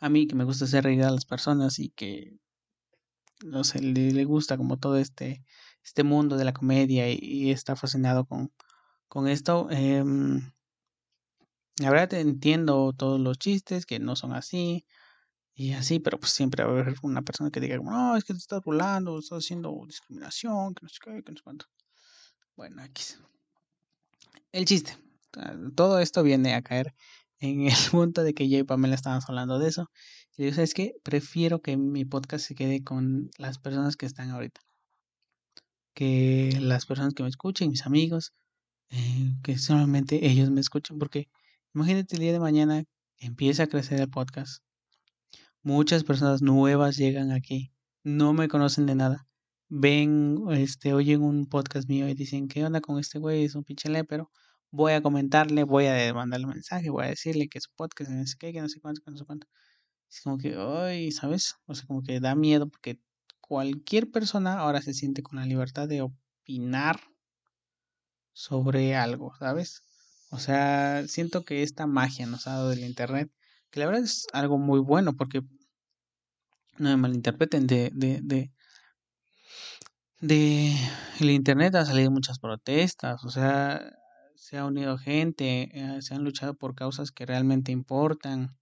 a 0.00 0.08
mí 0.08 0.26
que 0.26 0.34
me 0.34 0.44
gusta 0.44 0.64
hacer 0.64 0.84
reír 0.84 1.02
a 1.04 1.10
las 1.10 1.24
personas 1.24 1.78
y 1.78 1.90
que, 1.90 2.38
no 3.44 3.64
sé, 3.64 3.80
le, 3.80 4.24
gusta 4.24 4.56
como 4.56 4.78
todo 4.78 4.96
este, 4.96 5.44
este 5.84 6.04
mundo 6.04 6.36
de 6.36 6.44
la 6.44 6.52
comedia 6.52 7.10
y, 7.10 7.50
está 7.50 7.76
fascinado 7.76 8.24
con, 8.24 8.52
con 9.08 9.28
esto. 9.28 9.68
Eh, 9.70 10.04
la 11.78 11.90
verdad 11.90 12.14
entiendo 12.14 12.92
todos 12.92 13.18
los 13.20 13.38
chistes 13.38 13.86
que 13.86 13.98
no 13.98 14.14
son 14.16 14.34
así 14.34 14.84
y 15.54 15.72
así, 15.72 15.98
pero 15.98 16.18
pues 16.18 16.32
siempre 16.32 16.64
va 16.64 16.70
a 16.70 16.72
haber 16.72 16.94
una 17.02 17.22
persona 17.22 17.50
que 17.50 17.60
diga, 17.60 17.76
no, 17.78 18.16
es 18.16 18.24
que 18.24 18.32
te 18.32 18.38
estás 18.38 18.62
burlando, 18.62 19.18
estás 19.18 19.44
haciendo 19.44 19.82
discriminación, 19.86 20.74
que 20.74 20.84
no 20.84 20.88
sé 20.88 20.98
qué, 21.02 21.22
que 21.22 21.32
no 21.32 21.36
sé 21.36 21.42
cuánto. 21.42 21.66
Bueno, 22.56 22.82
aquí. 22.82 23.02
El 24.52 24.64
chiste. 24.64 24.96
Todo 25.76 25.98
esto 26.00 26.22
viene 26.22 26.54
a 26.54 26.62
caer 26.62 26.94
en 27.38 27.62
el 27.62 27.72
punto 27.90 28.22
de 28.22 28.34
que 28.34 28.48
yo 28.48 28.58
y 28.58 28.64
Pamela 28.64 28.94
estábamos 28.94 29.28
hablando 29.28 29.58
de 29.58 29.68
eso. 29.68 29.90
Y 30.40 30.46
yo, 30.46 30.54
¿sabes 30.54 30.72
qué? 30.72 30.94
Prefiero 31.02 31.60
que 31.60 31.76
mi 31.76 32.06
podcast 32.06 32.46
se 32.46 32.54
quede 32.54 32.82
con 32.82 33.30
las 33.36 33.58
personas 33.58 33.96
que 33.96 34.06
están 34.06 34.30
ahorita. 34.30 34.62
Que 35.94 36.56
las 36.60 36.86
personas 36.86 37.12
que 37.12 37.22
me 37.22 37.28
escuchen, 37.28 37.68
mis 37.68 37.84
amigos, 37.84 38.32
eh, 38.88 39.34
que 39.42 39.58
solamente 39.58 40.26
ellos 40.26 40.50
me 40.50 40.62
escuchen, 40.62 40.98
porque 40.98 41.28
Imagínate 41.72 42.16
el 42.16 42.22
día 42.22 42.32
de 42.32 42.40
mañana 42.40 42.84
empieza 43.18 43.64
a 43.64 43.66
crecer 43.68 44.00
el 44.00 44.10
podcast. 44.10 44.64
Muchas 45.62 46.02
personas 46.02 46.42
nuevas 46.42 46.96
llegan 46.96 47.30
aquí, 47.30 47.72
no 48.02 48.32
me 48.32 48.48
conocen 48.48 48.86
de 48.86 48.96
nada. 48.96 49.28
Ven, 49.68 50.38
este, 50.50 50.94
oyen 50.94 51.22
un 51.22 51.46
podcast 51.46 51.88
mío 51.88 52.08
y 52.08 52.14
dicen, 52.14 52.48
¿qué 52.48 52.64
onda 52.64 52.80
con 52.80 52.98
este 52.98 53.20
güey? 53.20 53.44
Es 53.44 53.54
un 53.54 53.62
pinche 53.62 53.88
pero 54.04 54.32
voy 54.72 54.94
a 54.94 55.02
comentarle, 55.02 55.62
voy 55.62 55.86
a 55.86 56.12
mandarle 56.12 56.46
un 56.46 56.54
mensaje, 56.54 56.90
voy 56.90 57.04
a 57.04 57.08
decirle 57.10 57.48
que 57.48 57.58
es 57.58 57.68
un 57.68 57.74
podcast, 57.76 58.10
que 58.10 58.16
no 58.16 58.26
sé 58.26 58.36
qué, 58.38 58.52
que 58.52 58.60
no 58.60 58.68
sé 58.68 58.80
cuánto, 58.80 59.02
que 59.04 59.10
no 59.12 59.16
sé 59.18 59.24
cuánto. 59.24 59.46
Es 60.10 60.22
como 60.22 60.38
que, 60.38 60.56
ay, 60.58 61.12
¿sabes? 61.12 61.56
O 61.66 61.74
sea, 61.74 61.86
como 61.86 62.02
que 62.02 62.20
da 62.20 62.34
miedo 62.34 62.68
porque 62.68 63.00
cualquier 63.40 64.10
persona 64.10 64.58
ahora 64.58 64.82
se 64.82 64.94
siente 64.94 65.22
con 65.22 65.38
la 65.38 65.46
libertad 65.46 65.88
de 65.88 66.02
opinar 66.02 67.00
sobre 68.32 68.96
algo, 68.96 69.34
¿sabes? 69.38 69.84
O 70.30 70.38
sea, 70.38 71.04
siento 71.08 71.44
que 71.44 71.62
esta 71.62 71.86
magia 71.86 72.26
nos 72.26 72.46
ha 72.46 72.52
dado 72.52 72.70
del 72.70 72.84
Internet, 72.84 73.30
que 73.70 73.80
la 73.80 73.86
verdad 73.86 74.04
es 74.04 74.26
algo 74.32 74.58
muy 74.58 74.80
bueno 74.80 75.16
porque 75.16 75.42
no 76.78 76.88
me 76.88 76.96
malinterpreten, 76.96 77.66
de, 77.66 77.90
de, 77.92 78.50
de, 80.20 80.76
el 81.20 81.30
Internet 81.30 81.74
ha 81.74 81.84
salido 81.84 82.10
muchas 82.10 82.38
protestas, 82.38 83.24
o 83.24 83.30
sea, 83.30 83.80
se 84.36 84.58
ha 84.58 84.64
unido 84.64 84.96
gente, 84.98 85.70
eh, 85.72 86.02
se 86.02 86.14
han 86.14 86.24
luchado 86.24 86.54
por 86.54 86.74
causas 86.74 87.10
que 87.12 87.26
realmente 87.26 87.72
importan, 87.72 88.56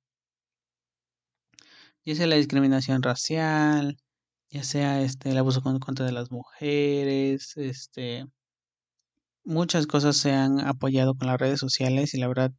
ya 2.05 2.15
sea 2.15 2.27
la 2.27 2.37
discriminación 2.37 3.03
racial, 3.03 3.99
ya 4.51 4.65
sea 4.65 5.03
este 5.03 5.31
el 5.31 5.39
abuso 5.39 5.63
contra 5.63 6.07
de 6.07 6.13
las 6.13 6.31
mujeres, 6.31 7.57
este 7.57 8.27
muchas 9.45 9.87
cosas 9.87 10.17
se 10.17 10.33
han 10.33 10.61
apoyado 10.61 11.15
con 11.17 11.29
las 11.29 11.41
redes 11.41 11.61
sociales 11.61 12.15
y 12.15 12.19
la 12.19 12.29
verdad 12.29 12.53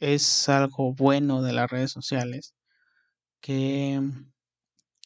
es 0.00 0.48
algo 0.48 0.94
bueno 0.94 1.42
de 1.42 1.52
las 1.52 1.70
redes 1.70 1.90
sociales 1.90 2.54
que, 3.40 4.00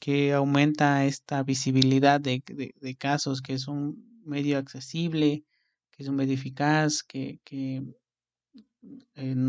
que 0.01 0.33
aumenta 0.33 1.05
esta 1.05 1.43
visibilidad 1.43 2.21
de, 2.21 2.43
de, 2.47 2.97
casos, 2.97 3.43
que 3.43 3.55
es 3.55 3.69
un 3.69 4.23
medio 4.25 4.59
accesible, 4.59 5.45
que 5.91 6.03
es 6.03 6.11
muy 6.11 6.31
eficaz, 6.33 7.03
que, 7.03 7.41
que 7.45 7.83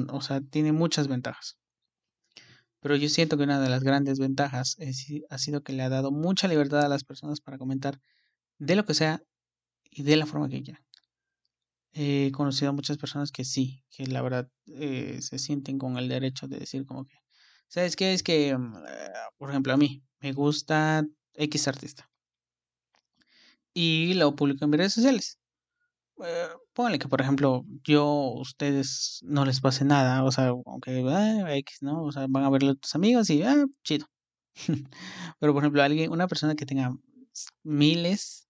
o 0.09 0.21
sea, 0.21 0.41
tiene 0.41 0.71
muchas 0.73 1.07
ventajas. 1.07 1.57
Pero 2.81 2.95
yo 2.95 3.09
siento 3.09 3.37
que 3.37 3.43
una 3.43 3.61
de 3.61 3.69
las 3.69 3.83
grandes 3.83 4.19
ventajas 4.19 4.75
ha 5.29 5.37
sido 5.37 5.63
que 5.63 5.73
le 5.73 5.83
ha 5.83 5.89
dado 5.89 6.11
mucha 6.11 6.47
libertad 6.47 6.81
a 6.81 6.89
las 6.89 7.03
personas 7.03 7.39
para 7.39 7.57
comentar 7.57 8.01
de 8.57 8.75
lo 8.75 8.85
que 8.85 8.95
sea 8.95 9.23
y 9.91 10.03
de 10.03 10.17
la 10.17 10.25
forma 10.25 10.49
que 10.49 10.63
quieran. 10.63 10.83
He 11.93 12.31
conocido 12.31 12.69
a 12.69 12.73
muchas 12.73 12.97
personas 12.97 13.31
que 13.31 13.43
sí, 13.43 13.83
que 13.91 14.07
la 14.07 14.21
verdad 14.21 14.49
eh, 14.67 15.19
se 15.21 15.37
sienten 15.39 15.77
con 15.77 15.97
el 15.97 16.07
derecho 16.07 16.47
de 16.47 16.57
decir 16.57 16.85
como 16.85 17.05
que, 17.05 17.17
¿sabes 17.67 17.95
qué? 17.95 18.13
Es 18.13 18.23
que, 18.23 18.57
mm, 18.57 18.73
por 19.37 19.49
ejemplo, 19.49 19.73
a 19.73 19.77
mí 19.77 20.03
me 20.19 20.31
gusta 20.33 21.05
X 21.33 21.67
artista. 21.67 22.09
Y 23.73 24.13
lo 24.15 24.35
publico 24.35 24.65
en 24.65 24.71
redes 24.73 24.93
sociales. 24.93 25.40
Eh, 26.23 26.47
pónganle 26.73 26.99
que, 26.99 27.07
por 27.07 27.21
ejemplo, 27.21 27.65
yo, 27.83 28.05
ustedes 28.39 29.19
no 29.23 29.45
les 29.45 29.59
pase 29.61 29.85
nada, 29.85 30.23
o 30.23 30.31
sea, 30.31 30.49
aunque 30.49 31.03
ah, 31.09 31.55
X, 31.57 31.79
¿no? 31.81 32.03
O 32.03 32.11
sea, 32.11 32.27
van 32.29 32.43
a 32.43 32.49
verlo 32.49 32.75
tus 32.75 32.95
amigos 32.95 33.29
y, 33.29 33.43
ah, 33.43 33.65
chido. 33.83 34.07
Pero, 35.39 35.53
por 35.53 35.63
ejemplo, 35.63 35.81
alguien, 35.83 36.11
una 36.11 36.27
persona 36.27 36.55
que 36.55 36.65
tenga 36.65 36.91
miles 37.63 38.47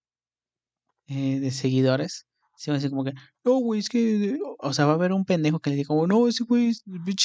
eh, 1.06 1.40
de 1.40 1.50
seguidores, 1.50 2.26
se 2.56 2.70
va 2.70 2.76
a 2.76 2.78
decir 2.78 2.90
como 2.90 3.04
que, 3.04 3.12
no, 3.44 3.58
güey, 3.58 3.80
es 3.80 3.88
que, 3.88 4.38
o 4.58 4.72
sea, 4.72 4.86
va 4.86 4.92
a 4.92 4.94
haber 4.94 5.12
un 5.12 5.24
pendejo 5.24 5.60
que 5.60 5.70
le 5.70 5.76
diga 5.76 5.88
como, 5.88 6.06
no, 6.06 6.28
ese 6.28 6.44
güey 6.44 6.68
es 6.68 6.84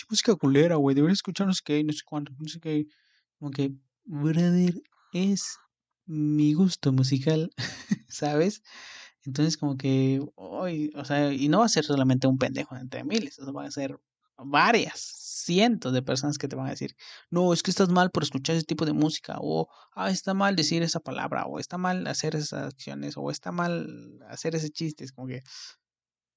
música 0.10 0.36
culera, 0.36 0.76
güey, 0.76 0.96
deberías 0.96 1.20
escuchar 1.20 1.48
no 1.48 1.54
sé 1.54 1.62
qué, 1.64 1.84
no 1.84 1.94
sé 1.94 2.02
cuánto, 2.06 2.32
no 2.40 2.48
sé 2.48 2.60
qué. 2.60 2.86
Como 3.40 3.52
que, 3.52 3.72
brother, 4.06 4.82
es 5.14 5.58
mi 6.06 6.54
gusto 6.54 6.92
musical, 6.92 7.52
¿sabes? 8.08 8.64
Entonces, 9.28 9.58
como 9.58 9.78
que, 9.78 10.22
hoy, 10.36 10.92
o 10.96 11.04
sea, 11.04 11.34
y 11.34 11.50
no 11.50 11.60
va 11.60 11.66
a 11.66 11.70
ser 11.70 11.84
solamente 11.84 12.28
un 12.28 12.38
pendejo 12.38 12.78
entre 12.78 13.04
miles, 13.04 13.38
o 13.40 13.44
sea, 13.44 13.52
van 13.52 13.66
a 13.68 13.72
ser 13.72 14.00
varias, 14.38 15.02
cientos 15.02 15.92
de 15.94 16.02
personas 16.02 16.38
que 16.38 16.48
te 16.48 16.56
van 16.56 16.68
a 16.68 16.72
decir, 16.72 16.96
no, 17.30 17.52
es 17.52 17.62
que 17.62 17.72
estás 17.72 17.90
mal 17.90 18.10
por 18.12 18.24
escuchar 18.24 18.56
ese 18.56 18.66
tipo 18.66 18.86
de 18.86 18.94
música, 18.94 19.38
o 19.42 19.68
ah, 19.94 20.10
está 20.12 20.34
mal 20.34 20.56
decir 20.56 20.82
esa 20.82 21.02
palabra, 21.02 21.46
o 21.46 21.60
está 21.60 21.78
mal 21.78 22.08
hacer 22.08 22.36
esas 22.36 22.74
acciones, 22.74 23.16
o 23.18 23.30
está 23.30 23.52
mal 23.52 24.20
hacer 24.30 24.56
ese 24.56 24.70
chiste, 24.70 25.04
es 25.04 25.12
como 25.12 25.28
que, 25.28 25.44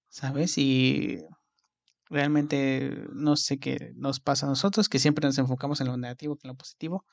¿sabes? 0.08 0.58
Y 0.58 1.20
realmente 2.06 3.06
no 3.12 3.36
sé 3.36 3.58
qué 3.60 3.92
nos 3.96 4.20
pasa 4.20 4.46
a 4.46 4.48
nosotros, 4.48 4.88
que 4.88 4.98
siempre 4.98 5.26
nos 5.26 5.38
enfocamos 5.38 5.80
en 5.80 5.88
lo 5.88 5.96
negativo 5.96 6.36
que 6.36 6.48
en 6.48 6.50
lo 6.50 6.56
positivo. 6.56 7.04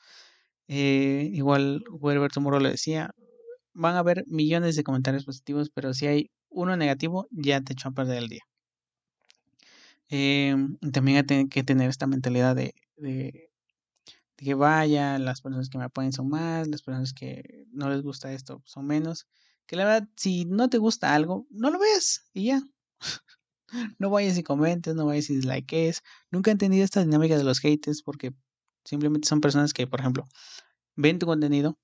Eh, 0.68 1.30
igual 1.32 1.84
Werber 1.90 2.30
Moro 2.40 2.60
le 2.60 2.70
decía, 2.70 3.14
van 3.78 3.94
a 3.94 4.00
haber 4.00 4.24
millones 4.26 4.76
de 4.76 4.82
comentarios 4.82 5.24
positivos, 5.24 5.70
pero 5.70 5.94
si 5.94 6.06
hay 6.06 6.30
uno 6.50 6.76
negativo, 6.76 7.28
ya 7.30 7.60
te 7.60 7.74
echó 7.74 7.88
a 7.88 7.92
perder 7.92 8.18
el 8.18 8.28
día. 8.28 8.42
Eh, 10.10 10.56
también 10.92 11.24
hay 11.28 11.48
que 11.48 11.62
tener 11.62 11.88
esta 11.88 12.06
mentalidad 12.06 12.56
de, 12.56 12.74
de, 12.96 13.50
que 14.36 14.54
vaya, 14.54 15.18
las 15.18 15.40
personas 15.42 15.68
que 15.68 15.78
me 15.78 15.84
apoyen 15.84 16.12
son 16.12 16.28
más, 16.28 16.66
las 16.66 16.82
personas 16.82 17.12
que 17.12 17.66
no 17.70 17.88
les 17.88 18.02
gusta 18.02 18.32
esto 18.32 18.62
son 18.64 18.86
menos. 18.86 19.28
Que 19.66 19.76
la 19.76 19.84
verdad, 19.84 20.08
si 20.16 20.44
no 20.44 20.68
te 20.68 20.78
gusta 20.78 21.14
algo, 21.14 21.46
no 21.50 21.70
lo 21.70 21.78
veas 21.78 22.28
y 22.32 22.46
ya. 22.46 22.62
no 23.98 24.10
vayas 24.10 24.38
y 24.38 24.42
comentes, 24.42 24.94
no 24.96 25.06
vayas 25.06 25.30
y 25.30 25.36
dislikes. 25.36 26.00
Nunca 26.30 26.50
he 26.50 26.52
entendido 26.52 26.84
esta 26.84 27.02
dinámica 27.04 27.36
de 27.36 27.44
los 27.44 27.60
haters 27.60 28.02
porque 28.02 28.32
simplemente 28.84 29.28
son 29.28 29.40
personas 29.40 29.72
que, 29.72 29.86
por 29.86 30.00
ejemplo, 30.00 30.26
ven 30.96 31.18
tu 31.18 31.26
contenido, 31.26 31.78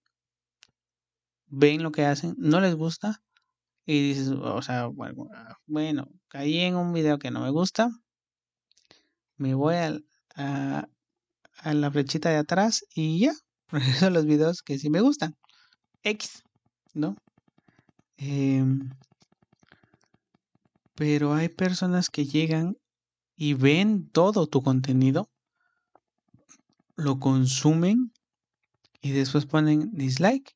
ven 1.55 1.83
lo 1.83 1.93
que 1.93 2.05
hacen, 2.05 2.35
no 2.39 2.61
les 2.61 2.75
gusta 2.75 3.23
y 3.87 4.09
dices, 4.09 4.29
o 4.29 4.63
sea, 4.63 4.87
bueno, 4.87 5.29
bueno 5.67 6.09
caí 6.29 6.61
en 6.61 6.77
un 6.77 6.93
video 6.93 7.19
que 7.19 7.31
no 7.31 7.41
me 7.41 7.51
gusta, 7.51 7.91
me 9.37 9.55
voy 9.55 9.75
a, 9.77 9.99
a, 10.37 11.75
la 11.75 11.91
flechita 11.91 12.31
de 12.31 12.39
atrás 12.39 12.85
y 12.95 13.21
ya, 13.21 13.33
regreso 13.69 14.07
a 14.07 14.11
los 14.11 14.27
videos 14.27 14.63
que 14.63 14.79
sí 14.79 14.91
me 14.91 15.01
gustan. 15.01 15.37
X, 16.03 16.43
¿no? 16.93 17.17
Em, 18.17 18.91
pero 20.95 21.35
hay 21.35 21.49
personas 21.49 22.09
que 22.11 22.27
llegan 22.27 22.77
y 23.37 23.55
ven 23.55 24.09
todo 24.11 24.47
tu 24.47 24.63
contenido, 24.63 25.29
lo 26.97 27.19
consumen 27.19 28.13
y 29.01 29.11
después 29.11 29.47
ponen 29.47 29.91
dislike 29.93 30.55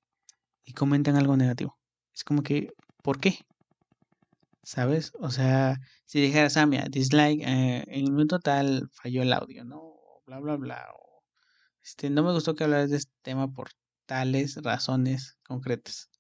y 0.69 0.73
comentan 0.75 1.17
algo 1.17 1.37
negativo. 1.37 1.79
Es 2.15 2.25
como 2.25 2.43
que, 2.43 2.73
¿por 3.03 3.19
qué? 3.21 3.39
¿sabes? 4.69 5.13
O 5.21 5.31
sea, 5.31 5.79
si 6.05 6.21
dijeras, 6.21 6.59
ah, 6.59 6.67
mira, 6.67 6.87
dislike, 6.91 7.43
eh, 7.43 7.85
en 7.89 8.15
un 8.15 8.29
total 8.29 8.91
falló 8.93 9.23
el 9.23 9.33
audio, 9.33 9.65
¿no? 9.65 9.95
Bla, 10.27 10.41
bla, 10.41 10.57
bla. 10.57 10.87
este, 11.83 12.11
no 12.11 12.23
me 12.23 12.33
gustó 12.33 12.55
que 12.55 12.65
hablaras 12.65 12.91
de 12.91 12.99
este 12.99 13.13
tema 13.23 13.51
por 13.53 13.71
tales 14.07 14.57
razones 14.63 15.39
concretas. 15.43 16.11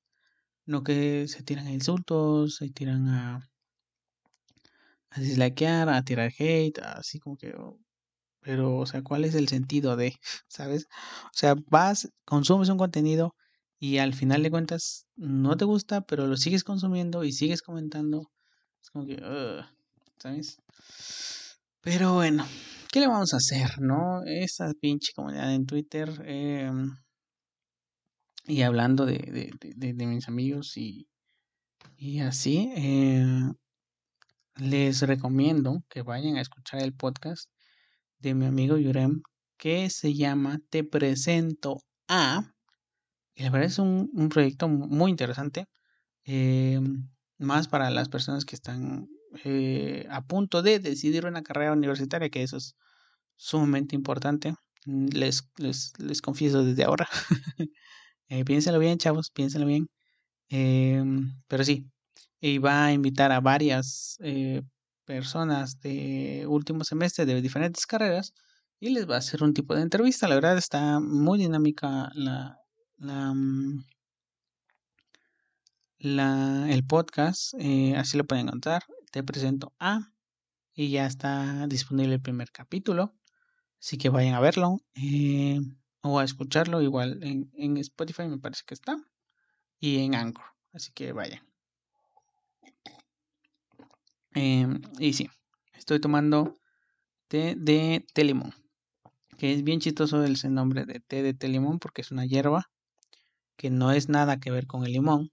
No 0.66 0.82
que 0.84 1.28
se 1.28 1.42
tiran 1.42 1.66
a 1.66 1.72
insultos, 1.72 2.56
se 2.56 2.70
tiran 2.70 3.08
a, 3.08 3.50
a 5.10 5.20
dislikear, 5.20 5.88
a 5.90 6.02
tirar 6.04 6.32
hate, 6.38 6.78
así 6.80 7.18
como 7.20 7.36
que... 7.36 7.54
Pero, 8.40 8.78
o 8.78 8.86
sea, 8.86 9.02
¿cuál 9.02 9.24
es 9.24 9.34
el 9.34 9.48
sentido 9.48 9.96
de, 9.96 10.16
¿sabes? 10.48 10.88
O 11.26 11.30
sea, 11.34 11.54
vas, 11.68 12.10
consumes 12.24 12.70
un 12.70 12.78
contenido 12.78 13.34
y 13.78 13.98
al 13.98 14.14
final 14.14 14.42
de 14.42 14.50
cuentas 14.50 15.06
no 15.16 15.56
te 15.56 15.64
gusta, 15.64 16.00
pero 16.02 16.26
lo 16.26 16.36
sigues 16.36 16.64
consumiendo 16.64 17.24
y 17.24 17.32
sigues 17.32 17.62
comentando 17.62 18.30
es 18.82 18.90
como 18.90 19.06
que, 19.06 19.22
¿sabes? 20.18 20.58
Pero 21.80 22.14
bueno, 22.14 22.46
¿qué 22.92 23.00
le 23.00 23.08
vamos 23.08 23.34
a 23.34 23.38
hacer, 23.38 23.80
no? 23.80 24.22
Esa 24.24 24.72
pinche 24.80 25.12
comunidad 25.14 25.54
en 25.54 25.66
Twitter. 25.66 26.08
Em, 26.24 26.96
y 28.46 28.62
hablando 28.62 29.04
de, 29.04 29.52
mis 29.94 30.28
amigos 30.28 30.76
y, 30.76 31.08
y 31.96 32.20
así, 32.20 32.72
eh, 32.76 33.24
les 34.56 35.02
recomiendo 35.02 35.82
que 35.88 36.02
vayan 36.02 36.36
a 36.36 36.40
escuchar 36.40 36.82
el 36.82 36.94
podcast 36.94 37.50
de 38.18 38.34
mi 38.34 38.46
amigo 38.46 38.76
Yurem 38.76 39.22
que 39.56 39.90
se 39.90 40.14
llama 40.14 40.60
Te 40.70 40.84
presento 40.84 41.82
a. 42.08 42.54
Y 43.38 43.44
la 43.44 43.50
verdad 43.50 43.68
es 43.68 43.78
un, 43.78 44.10
un 44.14 44.28
proyecto 44.30 44.68
muy 44.68 45.12
interesante. 45.12 45.66
Eh, 46.24 46.80
más 47.38 47.68
para 47.68 47.88
las 47.90 48.08
personas 48.08 48.44
que 48.44 48.56
están 48.56 49.08
eh, 49.44 50.06
a 50.10 50.26
punto 50.26 50.60
de 50.60 50.80
decidir 50.80 51.24
una 51.24 51.42
carrera 51.44 51.72
universitaria, 51.72 52.30
que 52.30 52.42
eso 52.42 52.56
es 52.56 52.74
sumamente 53.36 53.94
importante. 53.94 54.54
Les, 54.86 55.48
les, 55.56 55.92
les 56.00 56.20
confieso 56.20 56.64
desde 56.64 56.82
ahora. 56.82 57.08
eh, 58.28 58.44
piénsenlo 58.44 58.80
bien, 58.80 58.98
chavos, 58.98 59.30
piénsenlo 59.30 59.66
bien. 59.68 59.88
Pero 61.48 61.64
sí, 61.64 61.86
y 62.40 62.58
va 62.58 62.86
a 62.86 62.92
invitar 62.92 63.30
a 63.30 63.40
varias 63.40 64.18
personas 65.04 65.80
de 65.80 66.44
último 66.48 66.82
semestre 66.82 67.24
de 67.24 67.40
diferentes 67.40 67.86
carreras 67.86 68.34
y 68.80 68.90
les 68.90 69.08
va 69.08 69.16
a 69.16 69.18
hacer 69.18 69.44
un 69.44 69.54
tipo 69.54 69.76
de 69.76 69.82
entrevista. 69.82 70.26
La 70.28 70.34
verdad 70.36 70.58
está 70.58 70.98
muy 71.00 71.38
dinámica 71.38 72.10
la, 72.14 72.57
la, 72.98 73.32
mm, 73.32 73.84
la, 75.98 76.66
el 76.70 76.84
podcast, 76.84 77.54
eh, 77.58 77.96
así 77.96 78.16
lo 78.16 78.24
pueden 78.24 78.46
encontrar. 78.46 78.84
Te 79.10 79.22
presento 79.22 79.72
a 79.78 80.12
y 80.74 80.90
ya 80.90 81.06
está 81.06 81.66
disponible 81.66 82.14
el 82.14 82.22
primer 82.22 82.50
capítulo. 82.50 83.14
Así 83.80 83.98
que 83.98 84.08
vayan 84.10 84.34
a 84.34 84.40
verlo 84.40 84.78
eh, 84.94 85.60
o 86.02 86.18
a 86.18 86.24
escucharlo. 86.24 86.82
Igual 86.82 87.22
en, 87.22 87.50
en, 87.54 87.76
Spotify 87.78 88.28
me 88.28 88.38
parece 88.38 88.62
que 88.66 88.74
está. 88.74 88.96
Y 89.80 90.04
en 90.04 90.14
Anchor. 90.14 90.44
Así 90.72 90.92
que 90.92 91.12
vayan. 91.12 91.42
Em, 94.34 94.80
y 94.98 95.12
sí, 95.14 95.28
estoy 95.74 96.00
tomando 96.00 96.54
té 97.28 97.54
de 97.56 98.06
té 98.14 98.24
limón. 98.24 98.52
Que 99.38 99.52
es 99.52 99.62
bien 99.62 99.80
chistoso 99.80 100.24
el 100.24 100.36
nombre 100.54 100.84
de 100.84 101.00
té 101.00 101.22
de 101.22 101.34
té 101.34 101.48
limón 101.48 101.78
porque 101.78 102.02
es 102.02 102.10
una 102.10 102.26
hierba 102.26 102.70
que 103.58 103.68
no 103.68 103.92
es 103.92 104.08
nada 104.08 104.40
que 104.40 104.50
ver 104.50 104.66
con 104.66 104.86
el 104.86 104.92
limón 104.92 105.30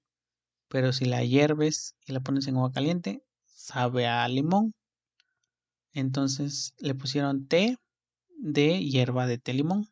pero 0.75 0.91
si 0.91 1.05
la 1.05 1.23
hierves 1.23 1.95
y 2.05 2.11
la 2.11 2.19
pones 2.19 2.47
en 2.47 2.55
agua 2.57 2.71
caliente, 2.71 3.23
sabe 3.45 4.07
a 4.07 4.27
limón. 4.27 4.73
Entonces 5.93 6.73
le 6.79 6.95
pusieron 6.95 7.47
té 7.47 7.77
de 8.37 8.83
hierba 8.83 9.25
de 9.25 9.37
té 9.37 9.53
limón. 9.53 9.87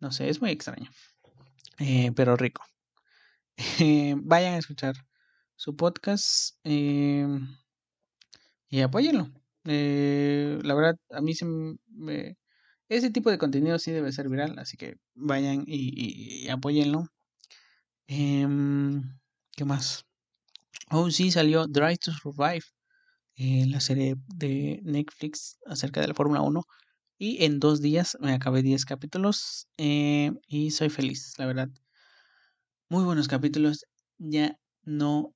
No 0.00 0.12
sé, 0.12 0.30
es 0.30 0.40
muy 0.40 0.50
extraño, 0.50 0.90
eh, 1.78 2.10
pero 2.16 2.36
rico. 2.36 2.64
vayan 4.22 4.54
a 4.54 4.58
escuchar 4.58 4.94
su 5.56 5.76
podcast 5.76 6.56
eh, 6.64 7.26
y 8.70 8.80
apóyenlo. 8.80 9.28
Eh, 9.64 10.58
la 10.62 10.74
verdad, 10.74 10.96
a 11.10 11.20
mí 11.20 11.34
se 11.34 11.44
me, 11.44 12.37
ese 12.88 13.10
tipo 13.10 13.30
de 13.30 13.38
contenido 13.38 13.78
sí 13.78 13.90
debe 13.90 14.12
ser 14.12 14.28
viral, 14.28 14.58
así 14.58 14.76
que 14.76 14.96
vayan 15.14 15.64
y, 15.66 16.44
y, 16.44 16.48
apóyenlo. 16.48 17.06
Em, 18.06 19.02
¿Qué 19.56 19.64
más? 19.64 20.04
Oh, 20.90 21.10
sí, 21.10 21.30
salió 21.30 21.66
Drive 21.66 21.98
to 21.98 22.12
Survive, 22.12 22.64
eh, 23.36 23.66
la 23.66 23.80
serie 23.80 24.16
de 24.28 24.80
Netflix 24.84 25.58
acerca 25.66 26.00
de 26.00 26.08
la 26.08 26.14
Fórmula 26.14 26.40
1. 26.42 26.64
Y 27.18 27.44
en 27.44 27.60
dos 27.60 27.82
días 27.82 28.16
me 28.20 28.32
acabé 28.32 28.62
10 28.62 28.84
capítulos 28.84 29.68
eh, 29.76 30.32
y 30.46 30.70
soy 30.70 30.88
feliz, 30.88 31.34
la 31.38 31.46
verdad. 31.46 31.68
Muy 32.88 33.04
buenos 33.04 33.28
capítulos. 33.28 33.84
Ya 34.18 34.56
no 34.84 35.34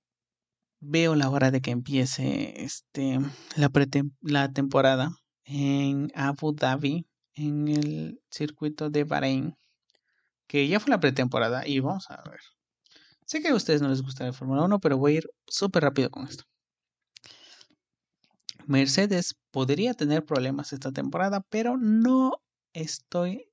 veo 0.80 1.14
la 1.14 1.28
hora 1.30 1.50
de 1.50 1.60
que 1.60 1.70
empiece 1.70 2.64
este, 2.64 3.18
la, 3.56 3.70
la 4.22 4.52
temporada 4.52 5.10
en 5.44 6.10
Abu 6.14 6.54
Dhabi, 6.54 7.06
en 7.34 7.68
el 7.68 8.20
circuito 8.30 8.90
de 8.90 9.04
Bahrein, 9.04 9.56
que 10.46 10.68
ya 10.68 10.80
fue 10.80 10.90
la 10.90 11.00
pretemporada 11.00 11.66
y 11.66 11.80
vamos 11.80 12.10
a 12.10 12.22
ver. 12.28 12.40
Sé 13.24 13.40
que 13.40 13.48
a 13.48 13.54
ustedes 13.54 13.80
no 13.80 13.88
les 13.88 14.02
gusta 14.02 14.24
la 14.24 14.32
Fórmula 14.32 14.64
1, 14.64 14.80
pero 14.80 14.98
voy 14.98 15.14
a 15.14 15.16
ir 15.18 15.30
súper 15.46 15.84
rápido 15.84 16.10
con 16.10 16.26
esto. 16.26 16.44
Mercedes 18.66 19.36
podría 19.50 19.94
tener 19.94 20.24
problemas 20.24 20.72
esta 20.72 20.92
temporada, 20.92 21.40
pero 21.48 21.76
no 21.76 22.32
estoy, 22.72 23.50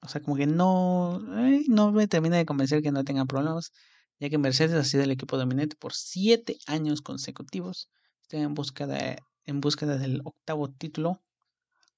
o 0.00 0.08
sea, 0.08 0.22
como 0.22 0.36
que 0.36 0.46
no, 0.46 1.20
no 1.68 1.92
me 1.92 2.08
termina 2.08 2.36
de 2.36 2.46
convencer 2.46 2.82
que 2.82 2.92
no 2.92 3.04
tengan 3.04 3.26
problemas, 3.26 3.72
ya 4.18 4.30
que 4.30 4.38
Mercedes 4.38 4.74
ha 4.74 4.84
sido 4.84 5.04
el 5.04 5.10
equipo 5.10 5.36
dominante 5.36 5.76
por 5.76 5.92
siete 5.92 6.58
años 6.66 7.02
consecutivos. 7.02 7.90
Están 8.22 8.40
en 8.40 8.54
búsqueda, 8.54 9.16
en 9.44 9.60
búsqueda 9.60 9.98
del 9.98 10.20
octavo 10.24 10.70
título 10.70 11.23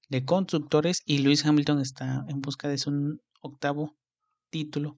de 0.09 0.25
constructores 0.25 1.01
y 1.05 1.19
Lewis 1.19 1.45
Hamilton 1.45 1.79
está 1.79 2.25
en 2.29 2.41
busca 2.41 2.67
de 2.69 2.77
su 2.77 3.19
octavo 3.41 3.95
título 4.49 4.97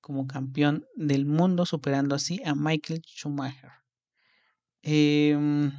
como 0.00 0.26
campeón 0.26 0.86
del 0.96 1.26
mundo, 1.26 1.66
superando 1.66 2.14
así 2.14 2.40
a 2.44 2.54
Michael 2.54 3.02
Schumacher. 3.06 3.70
Em, 4.82 5.72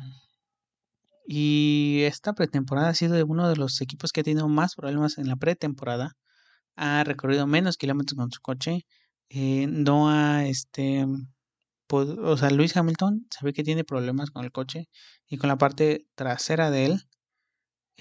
y 1.25 2.01
esta 2.03 2.33
pretemporada 2.33 2.89
ha 2.89 2.93
sido 2.93 3.15
de 3.15 3.23
uno 3.23 3.49
de 3.49 3.55
los 3.55 3.81
equipos 3.81 4.11
que 4.11 4.21
ha 4.21 4.23
tenido 4.23 4.47
más 4.47 4.75
problemas 4.75 5.17
en 5.17 5.27
la 5.27 5.35
pretemporada. 5.35 6.17
Ha 6.75 7.03
recorrido 7.03 7.47
menos 7.47 7.77
kilómetros 7.77 8.17
con 8.17 8.31
su 8.31 8.41
coche. 8.41 8.85
Eh, 9.29 9.67
no 9.67 10.09
ha, 10.09 10.45
este, 10.45 11.05
o 11.89 12.37
sea, 12.37 12.49
Luis 12.51 12.75
Hamilton 12.77 13.27
se 13.29 13.45
ve 13.45 13.53
que 13.53 13.63
tiene 13.63 13.83
problemas 13.83 14.31
con 14.31 14.43
el 14.45 14.51
coche 14.51 14.89
y 15.27 15.37
con 15.37 15.47
la 15.49 15.57
parte 15.57 16.07
trasera 16.15 16.71
de 16.71 16.85
él. 16.85 17.03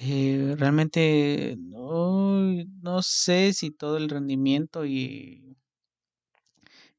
Eh, 0.03 0.55
realmente 0.59 1.57
no, 1.59 2.41
no 2.83 3.03
sé 3.03 3.53
si 3.53 3.71
todo 3.71 3.99
el 3.99 4.09
rendimiento 4.09 4.87
y 4.87 5.59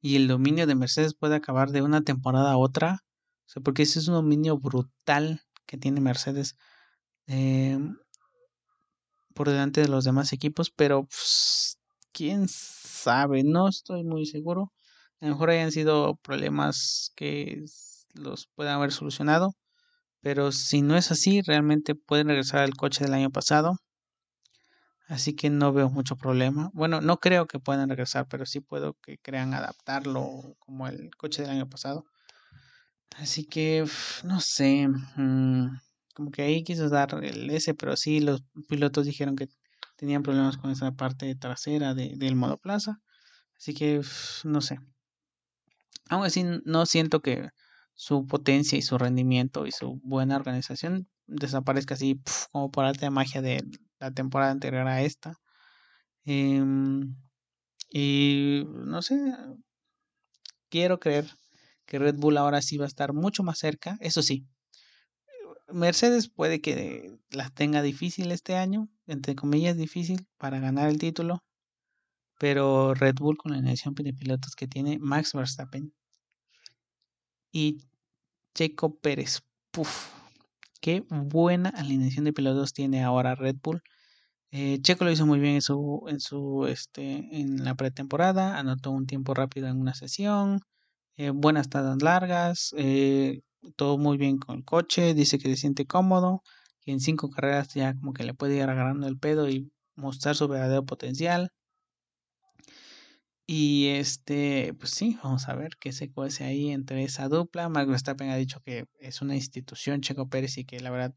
y 0.01 0.15
el 0.15 0.27
dominio 0.27 0.67
de 0.67 0.75
Mercedes 0.75 1.13
puede 1.13 1.35
acabar 1.35 1.71
de 1.71 1.81
una 1.81 2.01
temporada 2.01 2.51
a 2.51 2.57
otra. 2.57 2.99
O 3.45 3.49
sea, 3.49 3.61
porque 3.61 3.83
ese 3.83 3.99
es 3.99 4.07
un 4.07 4.15
dominio 4.15 4.57
brutal 4.57 5.41
que 5.65 5.77
tiene 5.77 6.01
Mercedes 6.01 6.55
em, 7.27 7.97
por 9.33 9.49
delante 9.49 9.81
de 9.81 9.87
los 9.87 10.03
demás 10.03 10.33
equipos, 10.33 10.71
pero 10.71 11.03
pues, 11.05 11.77
quién 12.11 12.47
sabe, 12.47 13.43
no 13.43 13.67
estoy 13.67 14.03
muy 14.03 14.25
seguro. 14.25 14.73
A 15.19 15.25
lo 15.27 15.33
mejor 15.33 15.51
hayan 15.51 15.71
sido 15.71 16.15
problemas 16.17 17.11
que 17.15 17.63
los 18.15 18.47
puedan 18.55 18.75
haber 18.75 18.91
solucionado, 18.91 19.53
pero 20.21 20.51
si 20.51 20.81
no 20.81 20.97
es 20.97 21.11
así, 21.11 21.41
realmente 21.41 21.95
pueden 21.95 22.27
regresar 22.29 22.61
al 22.61 22.75
coche 22.75 23.05
del 23.05 23.13
año 23.13 23.31
pasado 23.31 23.77
Así 25.11 25.35
que 25.35 25.49
no 25.49 25.73
veo 25.73 25.89
mucho 25.89 26.15
problema. 26.15 26.71
Bueno, 26.73 27.01
no 27.01 27.17
creo 27.17 27.45
que 27.45 27.59
puedan 27.59 27.89
regresar, 27.89 28.27
pero 28.29 28.45
sí 28.45 28.61
puedo 28.61 28.93
que 29.01 29.17
crean 29.17 29.53
adaptarlo 29.53 30.55
como 30.59 30.87
el 30.87 31.13
coche 31.17 31.41
del 31.41 31.51
año 31.51 31.67
pasado. 31.69 32.05
Así 33.17 33.45
que, 33.45 33.85
no 34.23 34.39
sé, 34.39 34.87
mm, 34.87 35.67
como 36.15 36.31
que 36.31 36.43
ahí 36.43 36.63
quiso 36.63 36.87
dar 36.89 37.13
el 37.23 37.49
S, 37.49 37.73
pero 37.73 37.97
sí 37.97 38.21
los 38.21 38.43
pilotos 38.69 39.05
dijeron 39.05 39.35
que 39.35 39.49
tenían 39.97 40.23
problemas 40.23 40.55
con 40.57 40.71
esa 40.71 40.93
parte 40.93 41.35
trasera 41.35 41.93
del 41.93 42.35
monoplaza. 42.37 43.01
Así 43.57 43.73
que, 43.73 44.01
no 44.45 44.61
sé. 44.61 44.79
Aún 46.09 46.25
así, 46.25 46.45
no 46.63 46.85
siento 46.85 47.21
que 47.21 47.49
su 48.01 48.25
potencia 48.25 48.79
y 48.79 48.81
su 48.81 48.97
rendimiento 48.97 49.67
y 49.67 49.71
su 49.71 49.99
buena 50.03 50.35
organización 50.35 51.07
desaparezca 51.27 51.93
así 51.93 52.19
como 52.51 52.71
por 52.71 52.83
arte 52.83 53.05
de 53.05 53.11
magia 53.11 53.43
de 53.43 53.63
la 53.99 54.09
temporada 54.09 54.51
anterior 54.51 54.87
a 54.87 55.03
esta. 55.03 55.35
Em, 56.25 57.15
y 57.91 58.63
no 58.65 59.03
sé, 59.03 59.15
quiero 60.69 60.99
creer 60.99 61.29
que 61.85 61.99
Red 61.99 62.15
Bull 62.15 62.37
ahora 62.37 62.63
sí 62.63 62.77
va 62.77 62.85
a 62.85 62.87
estar 62.87 63.13
mucho 63.13 63.43
más 63.43 63.59
cerca. 63.59 63.97
Eso 63.99 64.23
sí, 64.23 64.47
Mercedes 65.71 66.27
puede 66.27 66.59
que 66.59 67.19
la 67.29 67.51
tenga 67.51 67.83
difícil 67.83 68.31
este 68.31 68.55
año, 68.55 68.89
entre 69.05 69.35
comillas 69.35 69.77
difícil, 69.77 70.25
para 70.39 70.59
ganar 70.59 70.89
el 70.89 70.97
título. 70.97 71.43
Pero 72.39 72.95
Red 72.95 73.17
Bull 73.19 73.37
con 73.37 73.51
la 73.51 73.59
alineación 73.59 73.93
de 73.93 74.11
pilotos 74.11 74.55
que 74.55 74.67
tiene 74.67 74.97
Max 74.97 75.33
Verstappen 75.33 75.93
y 77.51 77.77
Checo 78.53 78.95
Pérez. 78.97 79.41
Puf, 79.71 80.09
qué 80.81 81.03
buena 81.09 81.69
alineación 81.69 82.25
de 82.25 82.33
pilotos 82.33 82.73
tiene 82.73 83.03
ahora 83.03 83.35
Red 83.35 83.57
Bull. 83.63 83.81
Eh, 84.51 84.79
Checo 84.81 85.05
lo 85.05 85.11
hizo 85.11 85.25
muy 85.25 85.39
bien 85.39 85.55
en 85.55 85.61
su, 85.61 86.03
en 86.07 86.19
su, 86.19 86.65
este, 86.67 87.01
en 87.39 87.63
la 87.63 87.75
pretemporada, 87.75 88.57
anotó 88.57 88.91
un 88.91 89.07
tiempo 89.07 89.33
rápido 89.33 89.67
en 89.69 89.79
una 89.79 89.93
sesión, 89.93 90.59
eh, 91.17 91.29
buenas 91.31 91.69
tadas 91.69 92.01
largas, 92.01 92.73
eh, 92.77 93.41
todo 93.77 93.97
muy 93.97 94.17
bien 94.17 94.37
con 94.39 94.57
el 94.57 94.65
coche, 94.65 95.13
dice 95.13 95.39
que 95.39 95.49
se 95.49 95.55
siente 95.57 95.85
cómodo, 95.85 96.43
que 96.81 96.91
en 96.91 96.99
cinco 96.99 97.29
carreras 97.29 97.73
ya 97.73 97.93
como 97.95 98.13
que 98.13 98.23
le 98.25 98.33
puede 98.33 98.57
ir 98.57 98.63
agarrando 98.63 99.07
el 99.07 99.17
pedo 99.17 99.49
y 99.49 99.71
mostrar 99.95 100.35
su 100.35 100.47
verdadero 100.49 100.85
potencial. 100.85 101.51
Y 103.53 103.87
este, 103.89 104.73
pues 104.79 104.91
sí, 104.91 105.19
vamos 105.21 105.49
a 105.49 105.55
ver 105.55 105.75
qué 105.77 105.91
se 105.91 106.09
cuece 106.09 106.45
ahí 106.45 106.71
entre 106.71 107.03
esa 107.03 107.27
dupla. 107.27 107.67
Max 107.67 107.89
Verstappen 107.89 108.29
ha 108.29 108.37
dicho 108.37 108.61
que 108.61 108.85
es 108.97 109.21
una 109.21 109.35
institución 109.35 109.99
Checo 109.99 110.29
Pérez 110.29 110.57
y 110.57 110.63
que 110.63 110.79
la 110.79 110.89
verdad 110.89 111.13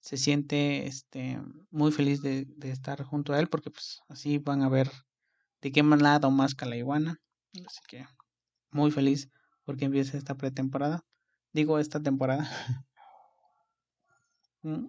se 0.00 0.16
siente 0.16 0.88
este 0.88 1.40
muy 1.70 1.92
feliz 1.92 2.22
de, 2.22 2.48
estar 2.62 3.04
junto 3.04 3.34
a 3.34 3.38
él 3.38 3.46
porque 3.46 3.70
pues 3.70 4.00
así 4.08 4.38
van 4.38 4.62
a 4.62 4.68
ver 4.68 4.90
de 5.60 5.70
qué 5.70 5.84
manera 5.84 6.18
más 6.28 6.56
la 6.60 6.76
iguana. 6.76 7.20
Así 7.64 7.78
que 7.86 8.04
muy 8.72 8.90
feliz 8.90 9.30
porque 9.64 9.84
empieza 9.84 10.18
esta 10.18 10.34
pretemporada. 10.34 11.04
Digo 11.52 11.78
esta 11.78 12.02
temporada. 12.02 12.50
Mm, 14.62 14.88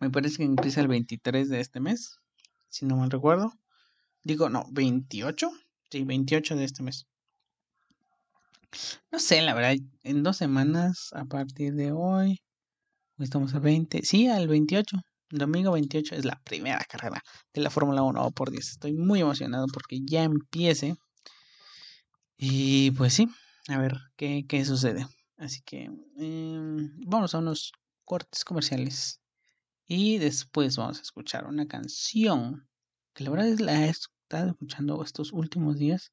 me 0.00 0.10
parece 0.10 0.36
que 0.36 0.44
empieza 0.44 0.82
el 0.82 0.88
23 0.88 1.48
de 1.48 1.60
este 1.60 1.80
mes, 1.80 2.20
si 2.68 2.84
no 2.84 2.96
mal 2.96 3.10
recuerdo. 3.10 3.54
Digo, 4.22 4.50
no, 4.50 4.66
28. 4.72 5.50
Sí, 5.90 6.04
28 6.04 6.56
de 6.56 6.64
este 6.64 6.82
mes. 6.82 7.06
No 9.12 9.18
sé, 9.18 9.40
la 9.42 9.54
verdad, 9.54 9.76
en 10.02 10.22
dos 10.22 10.36
semanas 10.36 11.10
a 11.12 11.24
partir 11.24 11.74
de 11.74 11.92
hoy, 11.92 12.40
estamos 13.18 13.54
a 13.54 13.60
20, 13.60 14.02
sí, 14.02 14.26
al 14.28 14.48
28, 14.48 14.96
domingo 15.30 15.72
28 15.72 16.16
es 16.16 16.24
la 16.24 16.40
primera 16.44 16.84
carrera 16.84 17.22
de 17.52 17.60
la 17.60 17.70
Fórmula 17.70 18.02
1, 18.02 18.24
oh, 18.26 18.30
por 18.32 18.50
Dios, 18.50 18.70
estoy 18.70 18.94
muy 18.94 19.20
emocionado 19.20 19.66
porque 19.72 20.00
ya 20.04 20.24
empiece. 20.24 20.96
Y 22.36 22.90
pues 22.92 23.14
sí, 23.14 23.28
a 23.68 23.78
ver 23.78 23.96
qué, 24.16 24.44
qué 24.48 24.64
sucede. 24.64 25.06
Así 25.36 25.62
que 25.62 25.90
em, 26.16 26.92
vamos 27.06 27.34
a 27.34 27.38
unos 27.38 27.72
cortes 28.04 28.44
comerciales 28.44 29.20
y 29.86 30.18
después 30.18 30.76
vamos 30.76 30.98
a 30.98 31.02
escuchar 31.02 31.46
una 31.46 31.66
canción 31.66 32.68
que 33.14 33.24
la 33.24 33.30
verdad 33.30 33.48
es 33.48 33.60
la 33.60 33.86
escuchando 34.42 35.02
estos 35.02 35.32
últimos 35.32 35.78
días. 35.78 36.12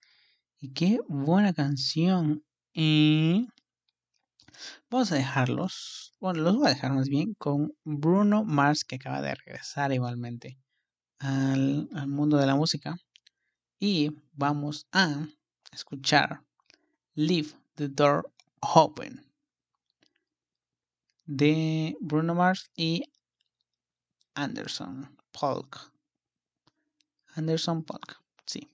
Y 0.60 0.74
qué 0.74 1.00
buena 1.08 1.54
canción. 1.54 2.44
Y 2.74 3.48
vamos 4.90 5.12
a 5.12 5.16
dejarlos. 5.16 6.14
Bueno, 6.20 6.42
los 6.42 6.56
voy 6.56 6.68
a 6.68 6.70
dejar 6.70 6.94
más 6.94 7.10
bien 7.10 7.34
con 7.36 7.74
Bruno 7.84 8.44
Mars, 8.44 8.84
que 8.84 8.96
acaba 8.96 9.22
de 9.22 9.36
regresar 9.36 9.92
igualmente 9.92 10.58
al, 11.20 11.90
al 11.94 12.08
mundo 12.08 12.38
de 12.38 12.46
la 12.46 12.56
música. 12.56 12.96
Y 13.80 14.12
vamos 14.34 14.88
a 14.92 15.26
escuchar 15.72 16.44
Leave 17.16 17.50
the 17.76 17.90
Door 17.90 18.32
Open 18.62 19.32
de 21.26 21.96
Bruno 22.02 22.36
Mars 22.36 22.70
y 22.76 23.04
Anderson 24.36 25.18
Polk. 25.32 25.91
Anderson 27.36 27.84
Park. 27.84 28.22
Sí. 28.46 28.70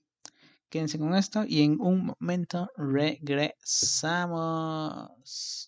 Quédense 0.68 0.98
con 0.98 1.14
esto 1.14 1.44
y 1.46 1.62
en 1.62 1.80
un 1.80 2.14
momento 2.18 2.68
regresamos. 2.76 5.67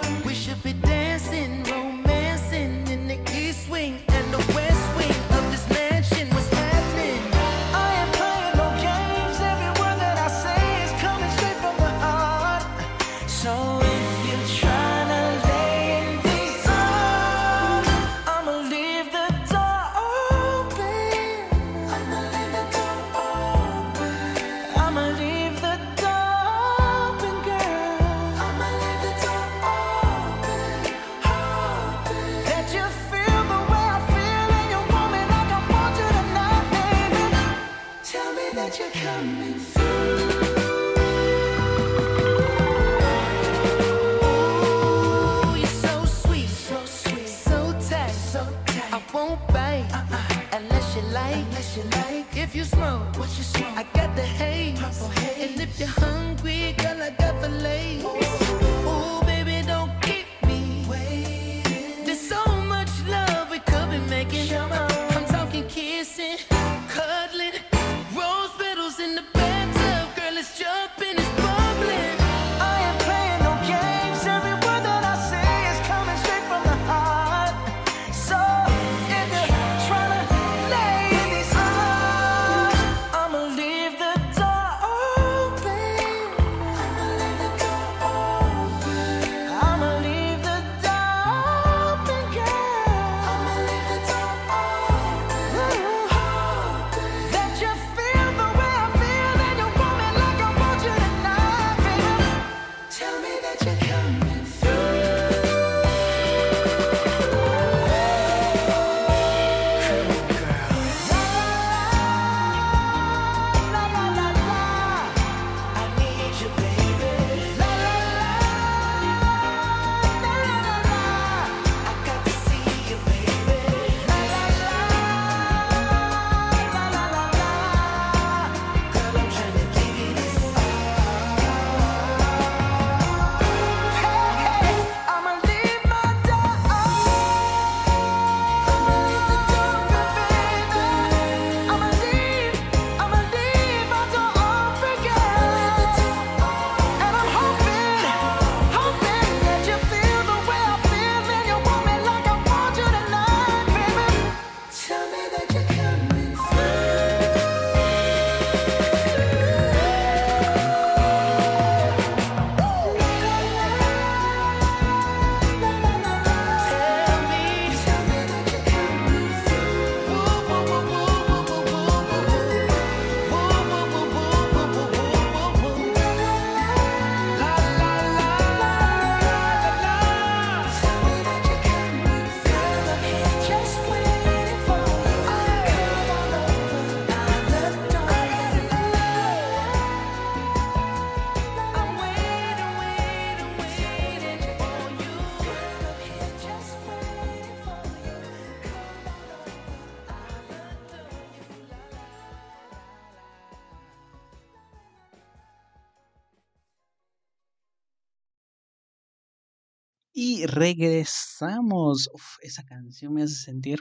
Regresamos. 210.47 212.09
Esa 212.41 212.63
canción 212.63 213.13
me 213.13 213.23
hace 213.23 213.35
sentir. 213.35 213.79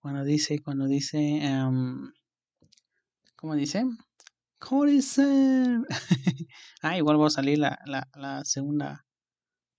Cuando 0.00 0.24
dice, 0.24 0.58
cuando 0.60 0.86
dice. 0.86 1.18
em, 1.18 2.12
¿Cómo 3.36 3.54
dice? 3.54 3.84
¿Cómo 4.58 4.84
ah, 6.82 6.96
igual 6.96 7.20
va 7.20 7.26
a 7.26 7.30
salir 7.30 7.58
la, 7.58 7.80
la, 7.86 8.08
la 8.14 8.44
segunda 8.44 9.04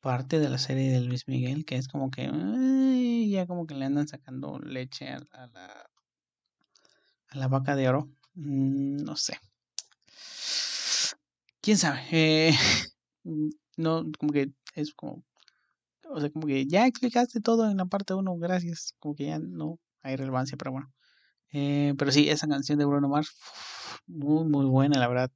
parte 0.02 0.40
de 0.40 0.50
la 0.50 0.58
serie 0.58 0.92
de 0.92 1.00
Luis 1.00 1.28
Miguel, 1.30 1.64
que 1.64 1.78
es 1.78 1.88
como 1.88 2.12
que. 2.12 2.30
ya 3.30 3.48
como 3.48 3.66
que 3.66 3.76
le 3.76 3.86
andan 3.86 4.08
sacando 4.08 4.60
leche 4.60 5.08
a, 5.10 5.22
a 5.32 5.48
la. 5.48 5.90
A 7.30 7.38
la 7.38 7.48
vaca 7.48 7.76
de 7.76 7.88
oro. 7.88 8.10
Mm, 8.36 8.98
no 9.04 9.16
sé. 9.16 9.38
¿Quién 11.62 11.78
sabe? 11.78 12.02
Eh, 12.12 12.54
no, 13.78 14.04
como 14.20 14.34
que 14.34 14.52
es 14.76 14.94
como. 14.94 15.24
O 16.14 16.20
sea, 16.20 16.30
como 16.32 16.48
que 16.48 16.66
ya 16.68 16.88
explicaste 16.88 17.42
todo 17.42 17.70
en 17.70 17.78
la 17.78 17.86
parte 17.86 18.14
1, 18.14 18.38
gracias. 18.38 18.94
Como 19.00 19.16
que 19.16 19.28
ya 19.28 19.40
no 19.40 19.80
hay 20.04 20.16
relevancia, 20.16 20.58
pero 20.58 20.72
bueno. 20.72 20.94
Eh, 21.54 21.94
pero 21.98 22.12
sí, 22.12 22.30
esa 22.30 22.48
canción 22.48 22.80
de 22.80 22.86
Bruno 22.86 23.10
Mars, 23.10 23.36
muy, 24.08 24.46
muy 24.46 24.66
buena, 24.66 25.00
la 25.00 25.08
verdad. 25.08 25.32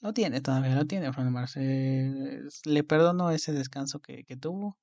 Lo 0.00 0.12
tiene 0.12 0.40
todavía, 0.40 0.74
lo 0.74 0.86
tiene 0.86 1.10
Bruno 1.10 1.30
Mars. 1.30 1.54
Eh, 1.56 2.40
le 2.64 2.84
perdono 2.84 3.30
ese 3.30 3.52
descanso 3.52 4.00
que, 4.00 4.24
que 4.24 4.36
tuvo. 4.36 4.78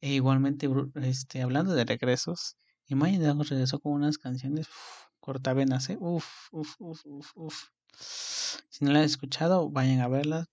E 0.00 0.14
igualmente, 0.14 0.68
este, 0.96 1.42
hablando 1.42 1.74
de 1.74 1.84
regresos, 1.84 2.56
Imagine 2.88 3.22
Dragons 3.24 3.50
regresó 3.50 3.80
con 3.80 3.92
unas 3.92 4.16
canciones 4.16 4.66
uf, 4.68 5.08
cortavenas, 5.20 5.90
¿eh? 5.90 5.98
Uf, 6.00 6.48
uf, 6.52 6.74
uf, 6.78 7.04
uf, 7.04 7.32
uf. 7.36 7.64
Si 7.98 8.84
no 8.84 8.92
la 8.92 9.00
han 9.00 9.04
escuchado, 9.04 9.68
vayan 9.70 10.00
a 10.00 10.08
verla. 10.08 10.46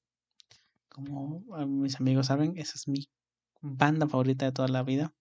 Como 0.89 1.45
ah, 1.54 1.65
mis 1.65 1.95
amigos 1.99 2.28
saben, 2.28 2.58
esa 2.58 2.73
es 2.75 2.88
mi 2.88 3.08
banda 3.65 4.08
favorita 4.08 4.45
de 4.45 4.51
toda 4.51 4.67
la 4.67 4.84
vida. 4.84 5.13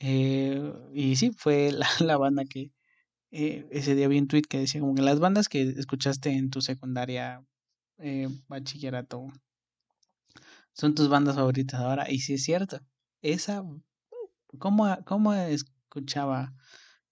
Eh, 0.00 0.72
y 0.94 1.16
sí, 1.16 1.32
fue 1.36 1.72
la, 1.72 1.86
la 2.00 2.16
banda 2.18 2.44
que 2.44 2.72
eh, 3.32 3.66
ese 3.70 3.94
día 3.94 4.08
vi 4.08 4.18
un 4.18 4.28
tweet 4.28 4.42
que 4.42 4.58
decía 4.58 4.80
como 4.80 4.94
que 4.94 5.02
las 5.02 5.20
bandas 5.20 5.48
que 5.48 5.62
escuchaste 5.62 6.30
en 6.30 6.50
tu 6.50 6.60
secundaria, 6.62 7.44
eh, 7.98 8.28
bachillerato, 8.48 9.28
son 10.72 10.94
tus 10.94 11.08
bandas 11.08 11.36
favoritas 11.36 11.80
ahora. 11.80 12.10
Y 12.10 12.20
sí 12.20 12.34
es 12.34 12.44
cierto, 12.44 12.80
esa, 13.22 13.62
¿cómo, 14.58 14.98
cómo 15.04 15.34
escuchaba 15.34 16.54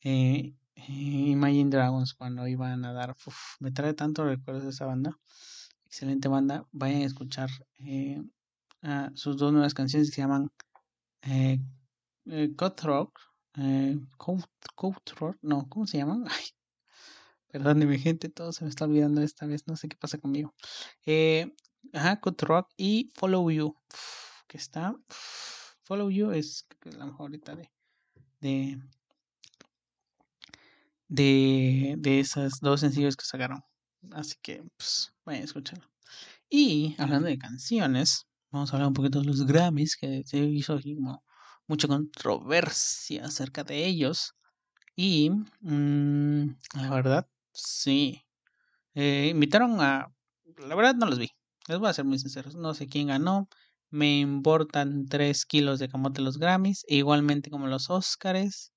eh, 0.03 0.55
Imagine 0.87 1.71
Dragons 1.71 2.15
cuando 2.15 2.47
iban 2.47 2.85
a 2.85 2.93
dar. 2.93 3.17
me 3.61 3.73
trae 3.73 3.95
tanto 3.95 4.25
recuerdos 4.25 4.65
de 4.65 4.71
esa 4.71 4.87
banda. 4.87 5.19
Excelente 5.85 6.29
banda. 6.29 6.67
Vayan 6.73 7.03
a 7.03 7.07
escuchar 7.07 7.51
eh, 8.89 9.11
sus 9.15 9.37
dos 9.37 9.53
nuevas 9.53 9.75
canciones 9.75 10.09
que 10.09 10.15
se 10.17 10.23
llaman 10.23 10.51
eh, 11.23 11.61
eh, 12.27 12.55
Cut 12.57 12.81
Rock. 12.83 13.21
Eh, 13.59 13.99
no, 15.43 15.69
¿cómo 15.69 15.87
se 15.87 15.99
llaman? 15.99 16.25
Ay, 16.31 16.45
perdóneme, 17.49 17.99
gente, 17.99 18.31
todo 18.31 18.53
se 18.53 18.65
me 18.65 18.71
está 18.71 18.87
olvidando 18.87 19.21
esta 19.21 19.47
vez. 19.47 19.67
No 19.67 19.77
sé 19.77 19.89
qué 19.89 19.97
pasa 19.97 20.19
conmigo. 20.19 20.55
Eh, 21.05 21.55
ajá, 21.93 22.21
Cut 22.21 22.41
Rock 22.43 22.71
y 22.77 23.11
Follow 23.15 23.51
You. 23.51 23.77
que 24.47 24.57
está. 24.57 24.97
Follow 25.83 26.11
You 26.11 26.31
es 26.33 26.67
la 26.85 27.05
mejor 27.07 27.23
ahorita 27.23 27.57
de. 27.57 27.71
de 28.41 28.81
de, 31.11 31.95
de 31.99 32.21
esos 32.21 32.61
dos 32.61 32.81
sencillos 32.81 33.17
que 33.17 33.25
sacaron. 33.25 33.63
Así 34.13 34.37
que, 34.43 34.63
pues, 34.77 35.13
vayan 35.25 35.43
a 35.43 35.45
escucharlo. 35.47 35.89
Y 36.51 36.95
hablando 36.99 37.29
de 37.29 37.39
canciones, 37.39 38.27
vamos 38.51 38.73
a 38.73 38.77
hablar 38.77 38.89
un 38.89 38.95
poquito 38.95 39.21
de 39.21 39.27
los 39.27 39.47
Grammys, 39.47 39.97
que 39.97 40.23
se 40.25 40.39
hizo 40.39 40.75
aquí 40.75 40.95
como 40.97 41.23
mucha 41.67 41.89
controversia 41.89 43.27
acerca 43.27 43.65
de 43.65 43.87
ellos. 43.87 44.35
Y 44.97 45.31
mm, 45.61 46.57
la 46.75 46.91
verdad, 46.91 47.29
sí. 47.53 48.23
Eh, 48.95 49.29
invitaron 49.33 49.81
a. 49.81 50.09
La 50.59 50.75
verdad, 50.75 50.95
no 50.97 51.07
los 51.07 51.19
vi. 51.19 51.31
Les 51.69 51.79
voy 51.79 51.89
a 51.89 51.93
ser 51.95 52.05
muy 52.05 52.19
sinceros. 52.19 52.57
No 52.57 52.75
sé 52.75 52.87
quién 52.89 53.09
ganó. 53.09 53.49
Me 53.91 54.21
importan 54.21 55.07
3 55.09 55.47
kilos 55.47 55.79
de 55.79 55.89
camote 55.89 56.23
los 56.23 56.39
Grammys. 56.39 56.85
e 56.89 56.97
igualmente 56.97 57.51
como 57.51 57.67
los 57.69 57.91
Oscars. 57.91 58.73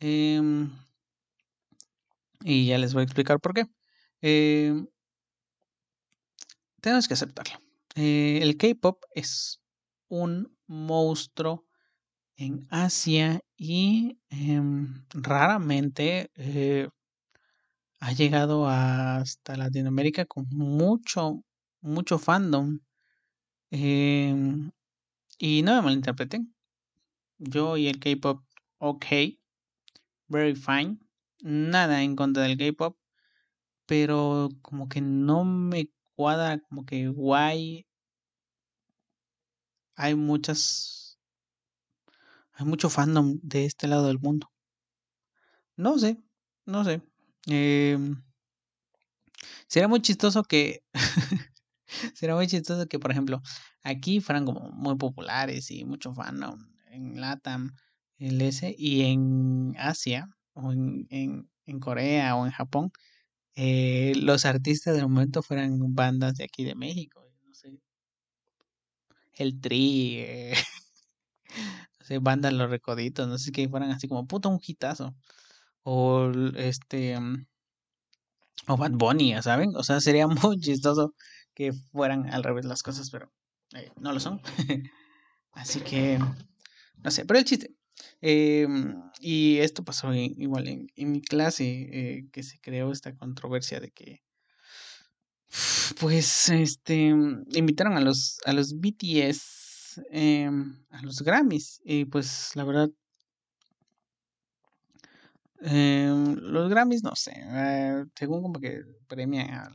Em, 0.00 0.70
y 2.44 2.66
ya 2.66 2.78
les 2.78 2.94
voy 2.94 3.02
a 3.02 3.04
explicar 3.04 3.40
por 3.40 3.54
qué. 3.54 3.66
Em, 4.22 4.86
tenemos 6.80 7.08
que 7.08 7.14
aceptarlo. 7.14 7.65
Eh, 7.96 8.40
el 8.42 8.58
K-pop 8.58 9.02
es 9.14 9.62
un 10.08 10.54
monstruo 10.66 11.64
en 12.36 12.66
Asia 12.70 13.40
y 13.56 14.18
em, 14.28 15.06
raramente 15.14 16.30
eh, 16.34 16.90
ha 18.00 18.12
llegado 18.12 18.68
hasta 18.68 19.56
Latinoamérica 19.56 20.26
con 20.26 20.46
mucho, 20.50 21.42
mucho 21.80 22.18
fandom. 22.18 22.80
Em, 23.70 24.70
y 25.38 25.62
no 25.62 25.76
me 25.76 25.82
malinterpreten. 25.82 26.54
Yo 27.38 27.78
y 27.78 27.88
el 27.88 27.98
K-pop, 27.98 28.42
ok, 28.78 29.06
very 30.28 30.54
fine. 30.54 30.98
Nada 31.40 32.02
en 32.02 32.14
contra 32.14 32.42
del 32.42 32.58
K-pop, 32.58 32.98
pero 33.86 34.50
como 34.62 34.88
que 34.88 35.00
no 35.00 35.44
me 35.44 35.90
cuadra, 36.16 36.58
como 36.68 36.84
que 36.84 37.08
guay. 37.08 37.86
Hay 39.94 40.14
muchas. 40.14 41.18
Hay 42.52 42.66
mucho 42.66 42.88
fandom 42.90 43.38
de 43.42 43.66
este 43.66 43.86
lado 43.86 44.06
del 44.06 44.18
mundo. 44.18 44.50
No 45.76 45.98
sé, 45.98 46.18
no 46.64 46.84
sé. 46.84 47.02
Em, 47.46 48.22
sería 49.68 49.88
muy 49.88 50.00
chistoso 50.00 50.42
que. 50.44 50.82
sería 52.14 52.34
muy 52.34 52.46
chistoso 52.46 52.86
que, 52.88 52.98
por 52.98 53.10
ejemplo, 53.10 53.42
aquí 53.82 54.20
fueran 54.20 54.44
como 54.44 54.70
muy 54.70 54.96
populares 54.96 55.70
y 55.70 55.84
mucho 55.84 56.14
fandom 56.14 56.58
en 56.90 57.20
LATAM, 57.20 57.76
el 58.18 58.40
S, 58.40 58.74
y 58.78 59.02
en 59.02 59.74
Asia, 59.78 60.28
o 60.54 60.72
en, 60.72 61.06
en, 61.10 61.50
en 61.66 61.80
Corea 61.80 62.36
o 62.36 62.46
en 62.46 62.52
Japón, 62.52 62.90
eh, 63.56 64.12
los 64.16 64.44
artistas 64.44 64.94
del 64.94 65.08
momento 65.08 65.42
fueran 65.42 65.94
bandas 65.94 66.34
de 66.36 66.44
aquí 66.44 66.64
de 66.64 66.74
México. 66.76 67.26
No 67.46 67.54
sé. 67.54 67.78
El 69.34 69.60
Tri, 69.60 70.16
eh, 70.18 70.54
no 72.00 72.06
sé, 72.06 72.18
bandas 72.18 72.52
Los 72.52 72.70
Recoditos, 72.70 73.28
no 73.28 73.38
sé 73.38 73.52
que 73.52 73.68
fueran 73.68 73.90
así 73.90 74.08
como 74.08 74.26
puta 74.26 74.48
un 74.48 74.60
hitazo. 74.64 75.14
O 75.84 76.30
este. 76.56 77.18
mm, 77.20 77.46
O 78.68 78.76
Bad 78.76 78.92
Bunny, 78.92 79.34
¿saben? 79.42 79.74
O 79.76 79.82
sea, 79.82 80.00
sería 80.00 80.26
muy 80.50 80.58
chistoso 80.60 81.14
que 81.54 81.72
fueran 81.72 82.28
al 82.32 82.44
revés 82.44 82.64
las 82.64 82.82
cosas, 82.82 83.10
pero 83.10 83.32
eh, 83.74 83.90
no 84.00 84.12
lo 84.12 84.20
son. 84.20 84.40
Así 85.52 85.80
que, 85.80 86.18
no 87.04 87.12
sé, 87.12 87.26
pero 87.26 87.38
el 87.40 87.46
chiste. 87.46 87.75
Em, 88.20 89.02
y 89.20 89.58
esto 89.58 89.84
pasó 89.84 90.12
igual 90.14 90.68
en, 90.68 90.86
en 90.96 91.12
mi 91.12 91.20
clase, 91.22 91.64
eh, 91.92 92.28
que 92.32 92.42
se 92.42 92.58
creó 92.60 92.92
esta 92.92 93.14
controversia 93.16 93.80
de 93.80 93.90
que, 93.90 94.22
pues, 96.00 96.48
este, 96.50 97.08
invitaron 97.52 97.96
a 97.96 98.00
los, 98.00 98.38
a 98.44 98.52
los 98.52 98.74
BTS, 98.78 100.00
em, 100.10 100.84
a 100.90 101.02
los 101.02 101.22
Grammys, 101.22 101.80
y 101.84 102.04
pues, 102.06 102.50
la 102.54 102.64
verdad, 102.64 102.90
em, 105.60 106.34
los 106.36 106.68
Grammys, 106.70 107.02
no 107.02 107.14
sé, 107.16 107.32
eh, 107.36 108.04
según 108.14 108.42
como 108.42 108.60
que 108.60 108.82
premian 109.08 109.50
a 109.50 109.68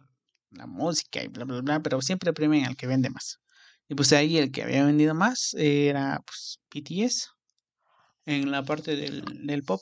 la 0.51 0.67
música 0.67 1.23
y 1.23 1.27
bla, 1.27 1.45
bla, 1.45 1.61
bla, 1.61 1.79
pero 1.81 2.01
siempre 2.01 2.33
premian 2.33 2.65
al 2.65 2.75
que 2.77 2.87
vende 2.87 3.09
más. 3.09 3.39
Y 3.87 3.95
pues 3.95 4.13
ahí 4.13 4.37
el 4.37 4.51
que 4.51 4.63
había 4.63 4.85
vendido 4.85 5.13
más 5.15 5.53
era, 5.55 6.21
pues, 6.25 6.59
BTS 6.73 7.29
en 8.25 8.51
la 8.51 8.63
parte 8.63 8.95
del, 8.95 9.23
del 9.45 9.63
pop. 9.63 9.81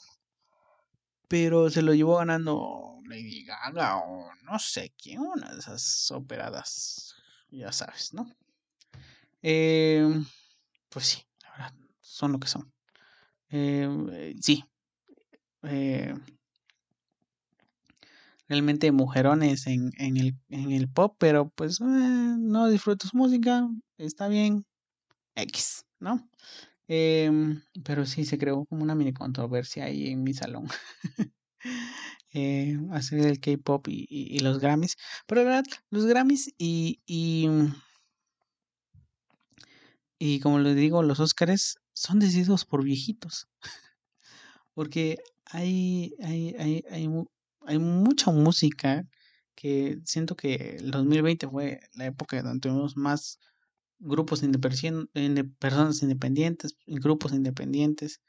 pero 1.28 1.70
se 1.70 1.82
lo 1.82 1.94
llevó 1.94 2.18
ganando 2.18 3.00
Lady 3.06 3.46
Gaga 3.46 3.98
o 3.98 4.30
no 4.44 4.60
sé 4.60 4.94
quién, 5.02 5.20
una 5.20 5.52
de 5.54 5.60
esas 5.60 6.12
operadas, 6.12 7.16
ya 7.52 7.72
sabes, 7.72 8.14
¿no? 8.14 8.28
Eh, 9.42 10.08
pues 10.90 11.06
sí, 11.06 11.24
la 11.44 11.52
verdad, 11.52 11.74
son 12.02 12.32
lo 12.34 12.40
que 12.40 12.48
son. 12.48 12.74
Eh, 13.50 14.36
sí, 14.42 14.64
eh, 15.64 16.14
realmente 18.48 18.92
mujerones 18.92 19.68
en, 19.68 19.92
en, 19.98 20.18
el, 20.18 20.36
en 20.50 20.72
el 20.72 20.90
pop, 20.90 21.16
pero 21.20 21.50
pues 21.50 21.80
eh, 21.82 21.84
no 21.86 22.68
disfruto 22.68 23.08
su 23.08 23.16
música, 23.18 23.68
está 23.98 24.28
bien, 24.28 24.66
X, 25.36 25.86
¿no? 26.00 26.30
Em, 26.92 27.62
pero 27.86 28.04
sí 28.08 28.26
se 28.26 28.40
creó 28.40 28.66
como 28.66 28.82
una 28.82 28.96
mini 28.96 29.14
controversia 29.14 29.86
ahí 29.86 30.08
en 30.08 30.24
mi 30.24 30.34
salón. 30.34 30.68
eh, 32.34 32.80
hacer 32.92 33.20
el 33.28 33.40
K-pop 33.40 33.88
y, 33.88 34.40
los 34.40 34.60
Grammys. 34.60 34.98
Pero 35.28 35.44
la 35.44 35.50
verdad, 35.50 35.66
los 35.92 36.08
Grammys 36.08 36.52
y, 36.58 37.00
y, 37.06 37.48
y 40.18 40.40
como 40.40 40.58
les 40.60 40.76
digo, 40.76 41.04
los 41.04 41.20
Oscars 41.20 41.78
son 41.94 42.18
decididos 42.20 42.66
por 42.66 42.84
viejitos. 42.84 43.48
Porque 44.74 45.18
hay, 45.46 46.16
hay, 46.24 46.56
hay, 46.58 46.84
hay, 46.90 47.10
hay 47.68 47.78
mucha 47.78 48.32
música 48.32 49.08
que 49.54 50.00
siento 50.06 50.36
que 50.36 50.78
el 50.80 50.90
2020 50.90 51.48
fue 51.48 51.82
la 51.94 52.08
época 52.08 52.42
donde 52.42 52.62
tuvimos 52.62 52.98
más 52.98 53.40
grupos 54.00 54.44
inde- 55.14 55.44
personas 55.60 56.02
independientes, 56.04 56.76
grupos 56.88 57.34
independientes, 57.34 58.22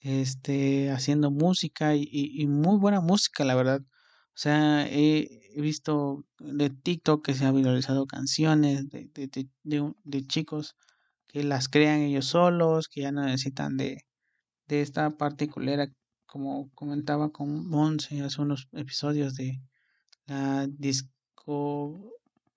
este, 0.00 0.90
haciendo 0.90 1.30
música 1.30 1.94
y, 1.96 2.04
y- 2.10 2.46
muy 2.48 2.78
buena 2.78 3.00
música, 3.00 3.44
la 3.44 3.54
verdad. 3.56 3.80
O 3.82 4.36
sea, 4.38 4.86
he, 4.88 5.40
visto 5.60 6.24
de 6.40 6.70
TikTok 6.70 7.24
que 7.24 7.34
se 7.34 7.44
han 7.46 7.54
viralizado 7.56 8.06
canciones 8.06 8.88
de, 8.90 9.06
de, 9.14 9.28
de, 9.28 9.48
de 9.64 9.92
de 10.04 10.26
chicos 10.26 10.76
que 11.28 11.44
las 11.44 11.68
crean 11.68 12.00
ellos 12.00 12.26
solos, 12.26 12.88
que 12.88 13.02
ya 13.02 13.12
no 13.12 13.22
necesitan 13.24 13.76
de, 13.76 13.98
de 14.68 14.82
esta 14.82 15.10
particular, 15.16 15.90
como 16.26 16.70
comentaba 16.74 17.32
con 17.32 17.68
Monse 17.68 18.22
hace 18.22 18.42
unos 18.42 18.68
episodios 18.72 19.34
de 19.36 19.60
la 20.26 20.66
disco, 20.68 22.12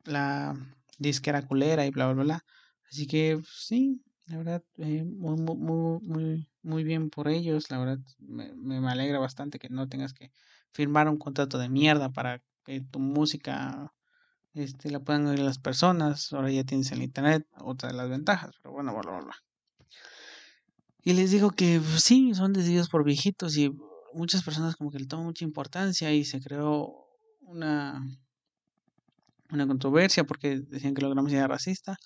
la 0.06 0.56
disquera 0.98 1.42
culera 1.46 1.86
y 1.86 1.92
bla, 1.92 2.12
bla, 2.14 2.24
bla. 2.24 2.46
Así 2.90 3.08
que 3.08 3.36
pues, 3.36 3.50
sí, 3.50 4.02
la 4.28 4.38
verdad, 4.38 4.64
eh, 4.78 5.04
muy, 5.04 5.38
muy, 5.38 6.00
muy, 6.02 6.50
muy, 6.64 6.84
bien 6.84 7.10
por 7.10 7.28
ellos. 7.28 7.70
La 7.72 7.80
verdad, 7.80 8.00
me 8.20 8.54
me 8.54 8.90
alegra 8.90 9.20
bastante 9.20 9.60
que 9.60 9.70
no 9.70 9.88
tengas 9.88 10.14
que 10.14 10.32
firmar 10.72 11.10
un 11.10 11.18
contrato 11.18 11.58
de 11.58 11.70
mierda 11.70 12.10
para 12.10 12.42
que 12.66 12.82
tu 12.82 13.00
música 13.00 13.94
este, 14.54 14.90
la 14.92 15.00
puedan 15.00 15.28
oír 15.28 15.40
las 15.40 15.60
personas. 15.60 16.34
Ahora 16.34 16.52
ya 16.52 16.64
tienes 16.64 16.92
el 16.92 17.04
internet, 17.04 17.48
otra 17.62 17.90
de 17.90 17.96
las 17.96 18.10
ventajas, 18.10 18.56
pero 18.62 18.74
bueno, 18.74 18.92
bla, 18.94 19.12
bla, 19.12 19.22
bla. 19.22 19.36
Y 21.04 21.14
les 21.14 21.32
digo 21.32 21.52
que 21.52 21.80
pues, 21.80 22.04
sí, 22.04 22.34
son 22.34 22.54
decididos 22.54 22.90
por 22.90 23.04
viejitos 23.04 23.56
y 23.58 23.72
muchas 24.14 24.44
personas 24.44 24.76
como 24.76 24.92
que 24.92 25.00
le 25.00 25.06
toman 25.06 25.28
mucha 25.28 25.46
importancia 25.46 26.12
y 26.12 26.26
se 26.26 26.42
creó 26.42 27.08
una, 27.42 28.04
una 29.52 29.68
controversia 29.68 30.24
porque 30.26 30.60
decían 30.60 30.94
que 30.94 31.02
los 31.02 31.14
Grammys 31.14 31.34
eran 31.34 31.50
racista. 31.50 31.98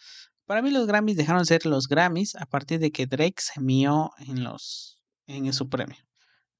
Para 0.45 0.61
mí 0.61 0.71
los 0.71 0.87
Grammys 0.87 1.17
dejaron 1.17 1.41
de 1.41 1.45
ser 1.45 1.65
los 1.65 1.87
Grammys 1.87 2.35
a 2.35 2.45
partir 2.45 2.79
de 2.79 2.91
que 2.91 3.07
Drake 3.07 3.35
se 3.37 3.61
mió 3.61 4.11
en 4.19 4.43
los 4.43 5.01
en 5.27 5.53
su 5.53 5.69
premio. 5.69 5.97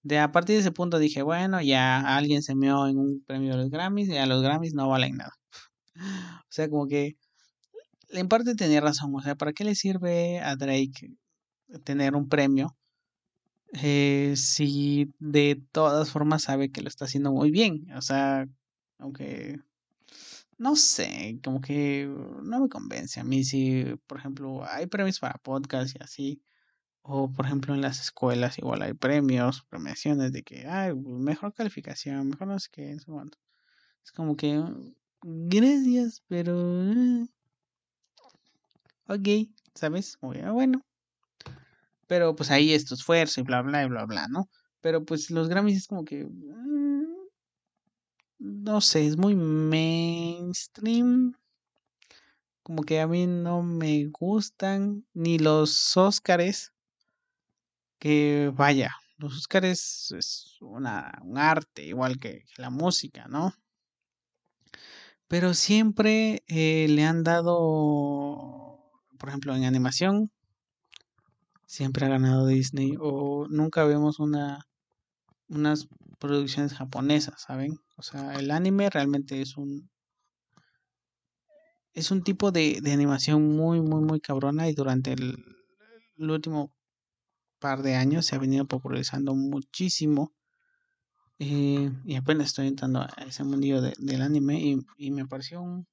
De 0.03 0.19
a 0.19 0.31
partir 0.31 0.55
de 0.55 0.61
ese 0.61 0.71
punto 0.71 0.97
dije, 0.97 1.21
bueno, 1.21 1.61
ya 1.61 1.99
alguien 2.17 2.41
se 2.41 2.55
meó 2.55 2.87
en 2.87 2.97
un 2.97 3.23
premio 3.25 3.51
de 3.51 3.57
los 3.57 3.69
Grammys, 3.69 4.09
y 4.09 4.17
a 4.17 4.25
los 4.25 4.41
Grammys 4.41 4.73
no 4.73 4.89
valen 4.89 5.17
nada. 5.17 5.33
O 6.49 6.53
sea, 6.53 6.69
como 6.69 6.87
que 6.87 7.17
en 8.09 8.27
parte 8.27 8.55
tenía 8.55 8.81
razón. 8.81 9.13
O 9.15 9.21
sea, 9.21 9.35
¿para 9.35 9.53
qué 9.53 9.63
le 9.63 9.75
sirve 9.75 10.39
a 10.39 10.55
Drake 10.55 11.13
tener 11.83 12.15
un 12.15 12.29
premio 12.29 12.77
eh, 13.73 14.33
si 14.35 15.13
de 15.19 15.61
todas 15.71 16.11
formas 16.11 16.43
sabe 16.43 16.71
que 16.71 16.81
lo 16.81 16.89
está 16.89 17.05
haciendo 17.05 17.31
muy 17.31 17.51
bien? 17.51 17.87
O 17.95 18.01
sea, 18.01 18.45
aunque 18.99 19.59
no 20.61 20.75
sé, 20.75 21.39
como 21.43 21.59
que 21.59 22.05
no 22.43 22.59
me 22.61 22.69
convence 22.69 23.19
a 23.19 23.23
mí 23.23 23.43
si, 23.43 23.83
por 24.07 24.19
ejemplo, 24.19 24.63
hay 24.65 24.85
premios 24.87 25.19
para 25.19 25.39
podcast 25.39 25.95
y 25.95 26.03
así. 26.03 26.43
O, 27.03 27.31
por 27.33 27.45
ejemplo, 27.47 27.73
en 27.75 27.81
las 27.81 27.99
escuelas 28.01 28.59
igual 28.59 28.83
hay 28.83 28.93
premios, 28.93 29.63
premiaciones 29.69 30.31
de 30.33 30.43
que, 30.43 30.67
ay, 30.67 30.93
mejor 30.95 31.53
calificación, 31.53 32.29
mejor 32.29 32.47
no 32.49 32.59
sé 32.59 32.69
qué, 32.71 32.91
en 32.91 32.99
su. 32.99 33.19
Es 34.05 34.11
como 34.11 34.35
que, 34.37 34.59
mm, 34.59 34.93
gracias, 35.49 36.23
pero... 36.27 36.53
eh, 36.91 37.27
Ok, 39.07 39.27
¿sabes? 39.75 40.17
Muy 40.21 40.37
bien, 40.37 40.53
bueno. 40.53 40.81
Pero 42.07 42.35
pues 42.35 42.51
ahí 42.51 42.73
es 42.73 42.85
tu 42.85 42.93
esfuerzo 42.93 43.41
y 43.41 43.43
bla, 43.43 43.61
bla, 43.63 43.83
y 43.83 43.87
bla, 43.87 44.05
bla, 44.05 44.27
¿no? 44.27 44.49
Pero 44.81 45.05
pues 45.05 45.31
los 45.31 45.49
Grammys 45.49 45.77
es 45.77 45.87
como 45.87 46.05
que... 46.05 46.27
No 48.43 48.81
sé, 48.81 49.05
es 49.05 49.17
muy 49.17 49.35
mainstream. 49.35 51.35
Como 52.63 52.81
que 52.81 52.99
a 52.99 53.05
mí 53.05 53.27
no 53.27 53.61
me 53.61 54.07
gustan 54.07 55.05
ni 55.13 55.37
los 55.37 55.95
Óscares. 55.95 56.73
Que 57.99 58.51
vaya, 58.55 58.95
los 59.17 59.37
Óscares 59.37 60.11
es 60.17 60.57
una, 60.59 61.21
un 61.23 61.37
arte, 61.37 61.85
igual 61.85 62.19
que, 62.19 62.43
que 62.55 62.61
la 62.63 62.71
música, 62.71 63.27
¿no? 63.27 63.53
Pero 65.27 65.53
siempre 65.53 66.43
eh, 66.47 66.87
le 66.89 67.05
han 67.05 67.23
dado, 67.23 68.89
por 69.19 69.29
ejemplo, 69.29 69.55
en 69.55 69.65
animación, 69.65 70.31
siempre 71.67 72.07
ha 72.07 72.09
ganado 72.09 72.47
Disney. 72.47 72.95
O 72.99 73.45
nunca 73.49 73.83
vemos 73.83 74.19
una, 74.19 74.65
unas 75.47 75.87
producciones 76.21 76.73
japonesas, 76.75 77.41
¿saben? 77.41 77.79
O 77.97 78.03
sea, 78.03 78.35
el 78.35 78.51
anime 78.51 78.89
realmente 78.89 79.41
es 79.41 79.57
un, 79.57 79.89
es 81.93 82.11
un 82.11 82.21
tipo 82.23 82.51
de, 82.51 82.79
de 82.81 82.91
animación 82.91 83.55
muy, 83.55 83.79
muy, 83.81 84.01
muy 84.01 84.19
cabrona 84.19 84.67
y 84.69 84.73
durante 84.73 85.13
el, 85.13 85.37
último 86.17 86.73
par 87.59 87.83
de 87.83 87.95
años 87.95 88.25
se 88.27 88.35
ha 88.35 88.39
venido 88.39 88.67
popularizando 88.67 89.35
muchísimo. 89.35 90.33
eh, 91.39 91.91
y 92.05 92.15
apenas 92.15 92.47
estoy 92.47 92.67
entrando 92.67 93.01
a 93.01 93.07
ese 93.27 93.43
mundillo 93.43 93.81
de- 93.81 93.93
del 93.97 94.21
anime 94.21 94.61
y, 94.61 94.77
y 94.97 95.11
me 95.11 95.23
apareció 95.23 95.61
un, 95.61 95.85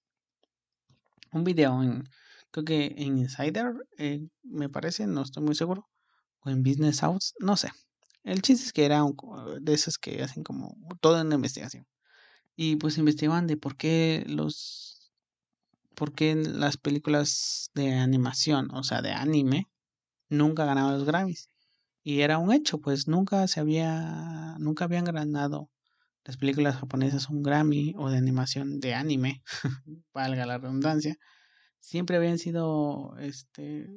un 1.33 1.43
video 1.45 1.83
en, 1.83 2.05
creo 2.51 2.65
que 2.65 2.95
en 2.99 3.19
Insider, 3.19 3.73
eh, 3.99 4.27
me 4.43 4.69
parece, 4.69 5.07
no 5.07 5.23
estoy 5.23 5.43
muy 5.43 5.55
seguro, 5.55 5.89
o 6.41 6.51
en 6.51 6.63
Business 6.63 7.01
House, 7.01 7.35
no 7.41 7.57
sé. 7.57 7.71
El 8.29 8.43
chiste 8.43 8.67
es 8.67 8.73
que 8.75 8.85
era 8.85 9.03
de 9.61 9.73
esos 9.73 9.97
que 9.97 10.23
hacen 10.23 10.45
como 10.45 10.77
toda 11.01 11.23
una 11.23 11.37
investigación. 11.37 11.87
Y 12.57 12.77
pues 12.77 12.99
investigaban 12.99 13.47
de 13.47 13.57
por 13.57 13.77
qué 13.77 14.23
los, 14.29 15.11
por 15.95 16.13
qué 16.13 16.35
las 16.35 16.77
películas 16.77 17.71
de 17.75 17.95
animación, 17.95 18.71
o 18.75 18.83
sea, 18.83 19.01
de 19.01 19.13
anime, 19.13 19.67
nunca 20.29 20.67
ganaban 20.67 20.99
los 20.99 21.07
Grammys. 21.07 21.49
Y 22.03 22.21
era 22.21 22.37
un 22.37 22.53
hecho, 22.53 22.79
pues 22.83 23.09
nunca 23.09 23.49
se 23.49 23.61
había, 23.61 24.57
nunca 24.59 24.85
habían 24.85 25.05
ganado 25.05 25.71
las 26.25 26.37
películas 26.37 26.77
japonesas 26.77 27.31
un 27.31 27.43
Grammy 27.43 27.95
o 27.97 28.11
de 28.11 28.19
animación 28.19 28.79
de 28.79 28.93
anime, 28.93 29.43
valga 30.13 30.45
la 30.45 30.59
redundancia. 30.59 31.17
Siempre 31.81 32.19
habían 32.19 32.37
sido, 32.37 33.17
este, 33.21 33.89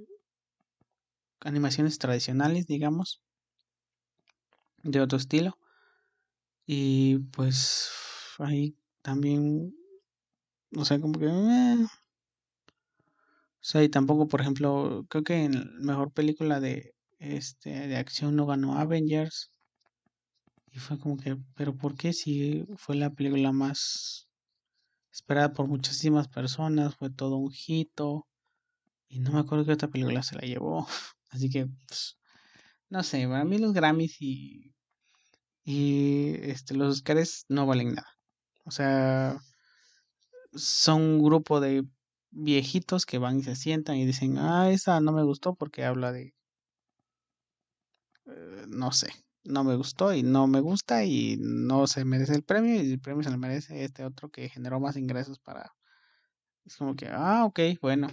animaciones 1.42 1.98
tradicionales, 1.98 2.66
digamos, 2.66 3.22
de 4.84 5.02
otro 5.02 5.18
estilo. 5.18 5.58
Y 6.66 7.20
pues 7.34 7.92
ahí 8.40 8.76
también, 9.04 9.76
o 10.76 10.86
sea, 10.86 11.00
como 11.00 11.20
que... 11.20 11.26
eh, 11.28 11.78
o 11.86 13.64
sea, 13.64 13.84
y 13.84 13.90
tampoco, 13.90 14.28
por 14.28 14.42
ejemplo, 14.42 15.06
creo 15.10 15.24
que 15.24 15.44
en 15.46 15.54
la 15.54 15.94
mejor 15.94 16.12
película 16.12 16.60
de, 16.60 16.94
este, 17.20 17.88
de 17.88 17.96
acción 17.98 18.36
no 18.36 18.46
ganó 18.46 18.78
Avengers. 18.78 19.52
Y 20.72 20.80
fue 20.80 20.98
como 20.98 21.18
que, 21.18 21.38
pero 21.56 21.76
¿por 21.78 21.96
qué 21.96 22.14
si 22.14 22.66
fue 22.78 22.96
la 22.96 23.12
película 23.12 23.52
más 23.52 24.28
esperada 25.12 25.54
por 25.54 25.68
muchísimas 25.68 26.28
personas? 26.30 26.96
Fue 26.96 27.10
todo 27.12 27.38
un 27.38 27.54
hito. 27.68 28.28
Y 29.10 29.20
no 29.20 29.34
me 29.34 29.40
acuerdo 29.42 29.66
qué 29.66 29.74
otra 29.74 29.90
película 29.90 30.24
se 30.24 30.36
la 30.36 30.44
llevó. 30.44 30.88
Así 31.30 31.50
que, 31.50 31.68
pues, 31.88 32.18
no 32.92 33.04
sé, 33.04 33.28
para 33.28 33.46
mí 33.46 33.58
los 33.58 33.74
Grammys 33.74 34.18
y, 34.22 34.76
y 35.64 36.36
este, 36.44 36.76
los 36.76 36.98
Oscars 36.98 37.46
no 37.50 37.66
valen 37.66 37.96
nada. 37.96 38.10
O 38.66 38.72
sea, 38.72 39.40
son 40.54 41.02
un 41.02 41.24
grupo 41.24 41.60
de 41.62 41.86
viejitos 42.32 43.06
que 43.06 43.18
van 43.18 43.40
y 43.40 43.44
se 43.44 43.56
sientan 43.56 43.96
y 43.98 44.06
dicen, 44.06 44.38
ah, 44.38 44.70
esa 44.72 45.00
no 45.00 45.14
me 45.14 45.24
gustó 45.24 45.56
porque 45.56 45.86
habla 45.86 46.12
de, 46.12 46.34
eh, 48.26 48.66
no 48.68 48.92
sé, 48.92 49.10
no 49.44 49.64
me 49.64 49.76
gustó 49.76 50.14
y 50.14 50.24
no 50.24 50.48
me 50.48 50.60
gusta 50.60 51.06
y 51.06 51.38
no 51.40 51.88
se 51.88 52.04
merece 52.06 52.36
el 52.36 52.44
premio 52.44 52.76
y 52.76 52.92
el 52.92 53.00
premio 53.00 53.24
se 53.24 53.32
le 53.32 53.38
merece 53.38 53.86
este 53.86 54.04
otro 54.06 54.30
que 54.30 54.50
generó 54.50 54.80
más 54.80 54.98
ingresos 54.98 55.40
para... 55.40 55.74
Es 56.66 56.78
como 56.78 56.96
que, 56.96 57.08
ah, 57.10 57.46
ok, 57.46 57.60
bueno, 57.82 58.10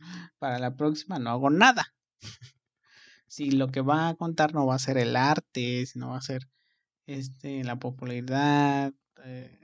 para 0.38 0.58
la 0.58 0.76
próxima 0.76 1.18
no 1.18 1.30
hago 1.30 1.50
nada. 1.50 1.84
Si 3.34 3.50
lo 3.50 3.66
que 3.66 3.80
va 3.80 4.08
a 4.10 4.14
contar 4.14 4.54
no 4.54 4.64
va 4.64 4.76
a 4.76 4.78
ser 4.78 4.96
el 4.96 5.16
arte, 5.16 5.86
si 5.86 5.98
no 5.98 6.10
va 6.10 6.18
a 6.18 6.20
ser 6.22 6.48
este, 7.06 7.64
la 7.64 7.80
popularidad, 7.80 8.92
eh, 9.24 9.58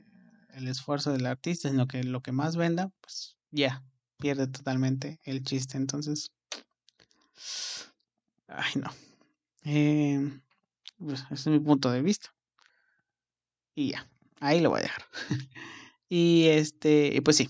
el 0.55 0.66
esfuerzo 0.66 1.12
del 1.12 1.25
artista, 1.25 1.71
sino 1.71 1.87
que 1.87 2.03
lo 2.03 2.21
que 2.21 2.33
más 2.33 2.57
venda, 2.57 2.91
pues 3.01 3.37
ya, 3.53 3.85
pierde 4.18 4.49
totalmente 4.49 5.21
el 5.23 5.45
chiste. 5.45 5.77
Entonces, 5.77 6.33
ay 8.49 8.73
no. 8.75 8.91
Eh, 9.62 10.41
ese 11.12 11.35
es 11.35 11.47
mi 11.47 11.61
punto 11.61 11.93
de 11.93 12.03
vista. 12.03 12.35
Y 13.77 13.93
ya, 13.93 14.11
ahí 14.41 14.59
lo 14.61 14.71
voy 14.71 14.81
a 14.81 14.83
dejar. 14.83 15.05
y 16.09 16.47
este, 16.49 17.23
pues 17.23 17.37
sí. 17.37 17.49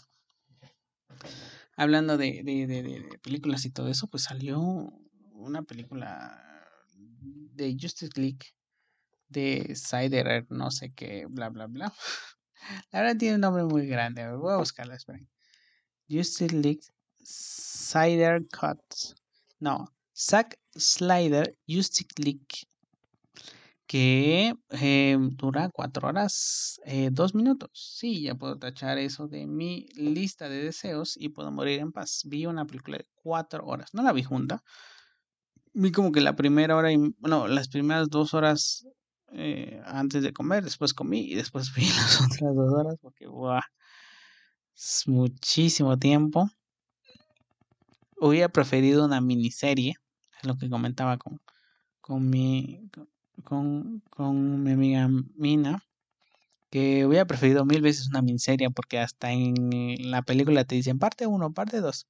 Hablando 1.77 2.19
de, 2.19 2.43
de- 2.45 2.67
de 2.67 3.19
películas 3.23 3.65
y 3.65 3.71
todo 3.71 3.89
eso, 3.89 4.07
pues 4.07 4.25
salió 4.25 4.93
una 5.41 5.63
película 5.63 6.67
de 7.55 7.77
Justice 7.81 8.21
League 8.21 8.47
de 9.29 9.75
Siderer, 9.75 10.47
no 10.51 10.71
sé 10.71 10.93
qué, 10.93 11.27
bla, 11.27 11.49
bla, 11.49 11.67
bla. 11.67 11.93
La 12.93 13.01
verdad 13.01 13.17
tiene 13.17 13.37
un 13.37 13.41
nombre 13.41 13.65
muy 13.65 13.87
grande. 13.87 14.29
Voy 14.37 14.53
a 14.53 14.59
buscarla, 14.59 14.95
esperen. 14.95 15.29
Justice 16.09 16.55
League 16.55 16.83
Snyder 17.25 18.43
Cuts. 18.49 19.15
No, 19.61 19.87
Zack 20.17 20.59
Slider 20.77 21.57
Justice 21.69 22.09
League. 22.19 22.67
Que 23.87 24.55
eh, 24.71 25.17
dura 25.19 25.69
cuatro 25.69 26.09
horas, 26.09 26.81
eh, 26.85 27.09
dos 27.11 27.35
minutos. 27.35 27.71
Sí, 27.73 28.23
ya 28.23 28.37
puedo 28.37 28.57
tachar 28.57 28.99
eso 28.99 29.27
de 29.27 29.47
mi 29.47 29.89
lista 29.97 30.49
de 30.49 30.63
deseos 30.63 31.17
y 31.17 31.31
puedo 31.31 31.51
morir 31.51 31.81
en 31.81 31.91
paz. 31.91 32.23
Vi 32.25 32.47
una 32.47 32.65
película 32.67 32.99
de 32.99 33.09
cuatro 33.15 33.67
horas. 33.67 33.93
No 33.93 34.03
la 34.03 34.13
vi 34.13 34.23
junta. 34.23 34.63
Vi 35.73 35.93
como 35.93 36.13
que 36.13 36.21
la 36.21 36.37
primera 36.37 36.77
hora 36.77 36.93
y... 36.93 36.97
Bueno, 37.19 37.49
las 37.49 37.69
primeras 37.69 38.09
dos 38.09 38.35
horas 38.35 38.87
eh, 39.33 39.81
antes 39.85 40.23
de 40.23 40.33
comer. 40.33 40.65
Después 40.65 40.95
comí 40.95 41.21
y 41.21 41.35
después 41.35 41.73
vi 41.77 41.87
las 41.87 42.21
otras 42.21 42.55
dos 42.55 42.73
horas 42.73 42.97
porque. 43.01 43.27
Es 44.75 45.05
muchísimo 45.07 45.99
tiempo. 45.99 46.49
Hubiera 48.17 48.49
preferido 48.49 49.05
una 49.05 49.21
miniserie, 49.21 49.95
es 50.39 50.47
lo 50.47 50.57
que 50.57 50.69
comentaba 50.69 51.17
con, 51.17 51.41
con 52.01 52.29
mi 52.29 52.91
con, 53.45 54.01
con 54.11 54.63
mi 54.63 54.73
amiga 54.73 55.09
Mina, 55.37 55.83
que 56.71 57.07
hubiera 57.07 57.25
preferido 57.27 57.65
mil 57.65 57.81
veces 57.81 58.09
una 58.09 58.21
miniserie 58.21 58.71
porque 58.71 58.99
hasta 58.99 59.33
en 59.33 60.11
la 60.11 60.23
película 60.23 60.65
te 60.65 60.75
dicen 60.75 60.99
parte 60.99 61.27
1, 61.27 61.53
parte 61.53 61.81
2. 61.81 62.07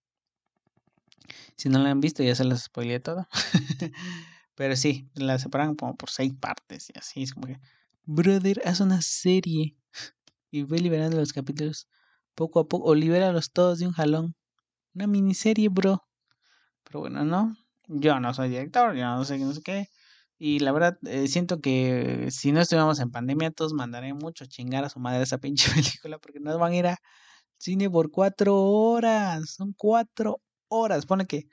Si 1.56 1.68
no 1.68 1.78
la 1.78 1.90
han 1.90 2.00
visto 2.00 2.22
ya 2.22 2.34
se 2.34 2.44
las 2.44 2.64
spoileé 2.64 3.00
todo. 3.00 3.26
Pero 4.54 4.76
sí, 4.76 5.10
la 5.14 5.38
separan 5.38 5.74
como 5.74 5.96
por 5.96 6.10
seis 6.10 6.34
partes 6.38 6.90
y 6.94 6.98
así 6.98 7.22
es 7.22 7.32
como 7.32 7.46
que, 7.46 7.58
brother, 8.04 8.60
haz 8.64 8.80
una 8.80 9.00
serie 9.02 9.76
y 10.50 10.62
ve 10.64 10.80
liberando 10.80 11.16
los 11.16 11.32
capítulos 11.32 11.88
poco 12.34 12.60
a 12.60 12.68
poco 12.68 12.88
o 12.88 12.94
libéralos 12.94 13.52
todos 13.52 13.78
de 13.78 13.86
un 13.86 13.92
jalón. 13.92 14.34
Una 14.94 15.06
miniserie, 15.06 15.68
bro. 15.68 16.02
Pero 16.84 17.00
bueno, 17.00 17.24
no. 17.24 17.56
Yo 17.86 18.20
no 18.20 18.34
soy 18.34 18.48
director, 18.48 18.94
yo 18.94 19.04
no 19.04 19.24
sé 19.24 19.38
qué, 19.38 19.44
no 19.44 19.52
sé 19.52 19.62
qué. 19.62 19.88
Y 20.38 20.60
la 20.60 20.72
verdad, 20.72 20.98
eh, 21.06 21.28
siento 21.28 21.60
que 21.60 22.28
si 22.30 22.52
no 22.52 22.60
estuviéramos 22.60 22.98
en 23.00 23.10
pandemia, 23.10 23.50
todos 23.50 23.74
mandaré 23.74 24.14
mucho 24.14 24.46
chingar 24.46 24.84
a 24.84 24.88
su 24.88 24.98
madre 24.98 25.22
esa 25.22 25.38
pinche 25.40 25.70
película 25.72 26.18
porque 26.18 26.40
nos 26.40 26.58
van 26.58 26.72
a 26.72 26.76
ir 26.76 26.86
a 26.86 26.98
cine 27.58 27.90
por 27.90 28.10
cuatro 28.10 28.56
horas. 28.56 29.50
Son 29.54 29.74
cuatro 29.76 30.40
horas. 30.70 31.06
Pone 31.06 31.26
que 31.26 31.46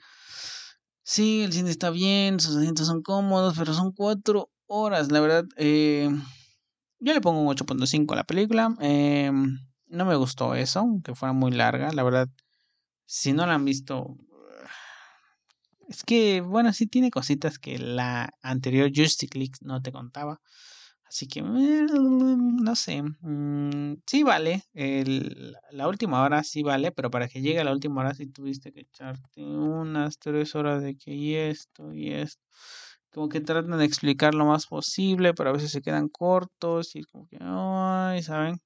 sí, 1.04 1.44
el 1.44 1.54
cine 1.54 1.70
está 1.70 1.90
bien, 1.90 2.40
sus 2.40 2.56
asientos 2.56 2.88
son 2.88 3.02
cómodos, 3.02 3.56
pero 3.58 3.74
son 3.74 3.92
cuatro 3.92 4.50
horas. 4.68 5.12
La 5.12 5.20
verdad, 5.20 5.46
eh, 5.58 6.10
yo 7.00 7.14
le 7.14 7.22
pongo 7.22 7.42
un 7.42 7.48
8.5 7.48 8.14
a 8.14 8.18
la 8.18 8.24
película. 8.24 8.76
Eh, 8.82 9.32
no 9.90 10.06
me 10.06 10.16
gustó 10.16 10.56
eso, 10.56 10.86
que 11.04 11.16
fuera 11.16 11.34
muy 11.34 11.52
larga. 11.52 11.92
La 11.92 12.04
verdad, 12.04 12.30
si 13.06 13.34
no 13.34 13.46
la 13.46 13.56
han 13.56 13.66
visto, 13.66 14.18
es 15.88 16.04
que, 16.04 16.42
bueno, 16.42 16.74
sí 16.74 16.88
tiene 16.88 17.12
cositas 17.12 17.60
que 17.60 17.80
la 17.80 18.30
anterior 18.42 18.92
Justice 18.94 19.38
League 19.38 19.56
no 19.62 19.82
te 19.82 19.92
contaba. 19.92 20.42
Así 21.08 21.28
que, 21.28 21.42
no 21.42 22.76
sé. 22.76 23.02
mm, 23.04 23.96
sí 24.06 24.24
vale. 24.24 24.64
el- 24.74 25.56
la 25.72 25.88
última 25.88 26.22
hora 26.24 26.44
sí 26.44 26.64
vale, 26.64 26.92
pero 26.92 27.10
para 27.12 27.28
que 27.28 27.42
llegue 27.42 27.60
a 27.60 27.64
la 27.64 27.72
última 27.72 28.02
hora 28.02 28.14
sí 28.14 28.28
tuviste 28.28 28.72
que 28.74 28.82
echarte 28.82 29.42
unas 29.44 30.20
tres 30.20 30.56
horas 30.56 30.84
de 30.84 30.96
que 30.98 31.14
y 31.14 31.36
esto 31.36 31.94
y 31.94 32.12
esto. 32.14 32.44
Como 33.12 33.30
que 33.30 33.42
tratan 33.42 33.80
de 33.80 33.86
explicar 33.86 34.36
lo 34.36 34.46
más 34.46 34.68
posible, 34.68 35.34
pero 35.34 35.50
a 35.50 35.54
veces 35.54 35.72
se 35.72 35.82
quedan 35.82 36.10
cortos 36.10 36.96
y 36.96 37.04
como 37.04 37.28
que, 37.28 37.38
ay, 37.42 38.22
¿saben? 38.24 38.60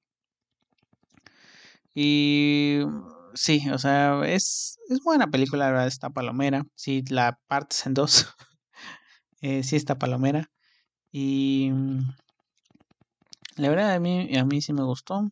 Y 1.94 2.80
sí, 3.34 3.70
o 3.72 3.78
sea, 3.78 4.22
es, 4.26 4.80
es 4.90 5.00
buena 5.04 5.28
película, 5.28 5.66
la 5.66 5.72
verdad, 5.72 5.88
está 5.88 6.10
palomera. 6.10 6.66
Si 6.76 7.04
la 7.10 7.40
partes 7.48 7.86
en 7.86 7.94
dos, 7.94 8.28
eh, 9.42 9.64
sí 9.64 9.76
está 9.76 9.98
palomera. 9.98 10.50
Y 11.12 11.72
mm, 11.74 12.02
la 13.62 13.70
verdad, 13.70 13.94
a 13.96 14.00
mí, 14.00 14.36
a 14.38 14.46
mí 14.46 14.62
sí 14.62 14.74
me 14.74 14.84
gustó. 14.84 15.32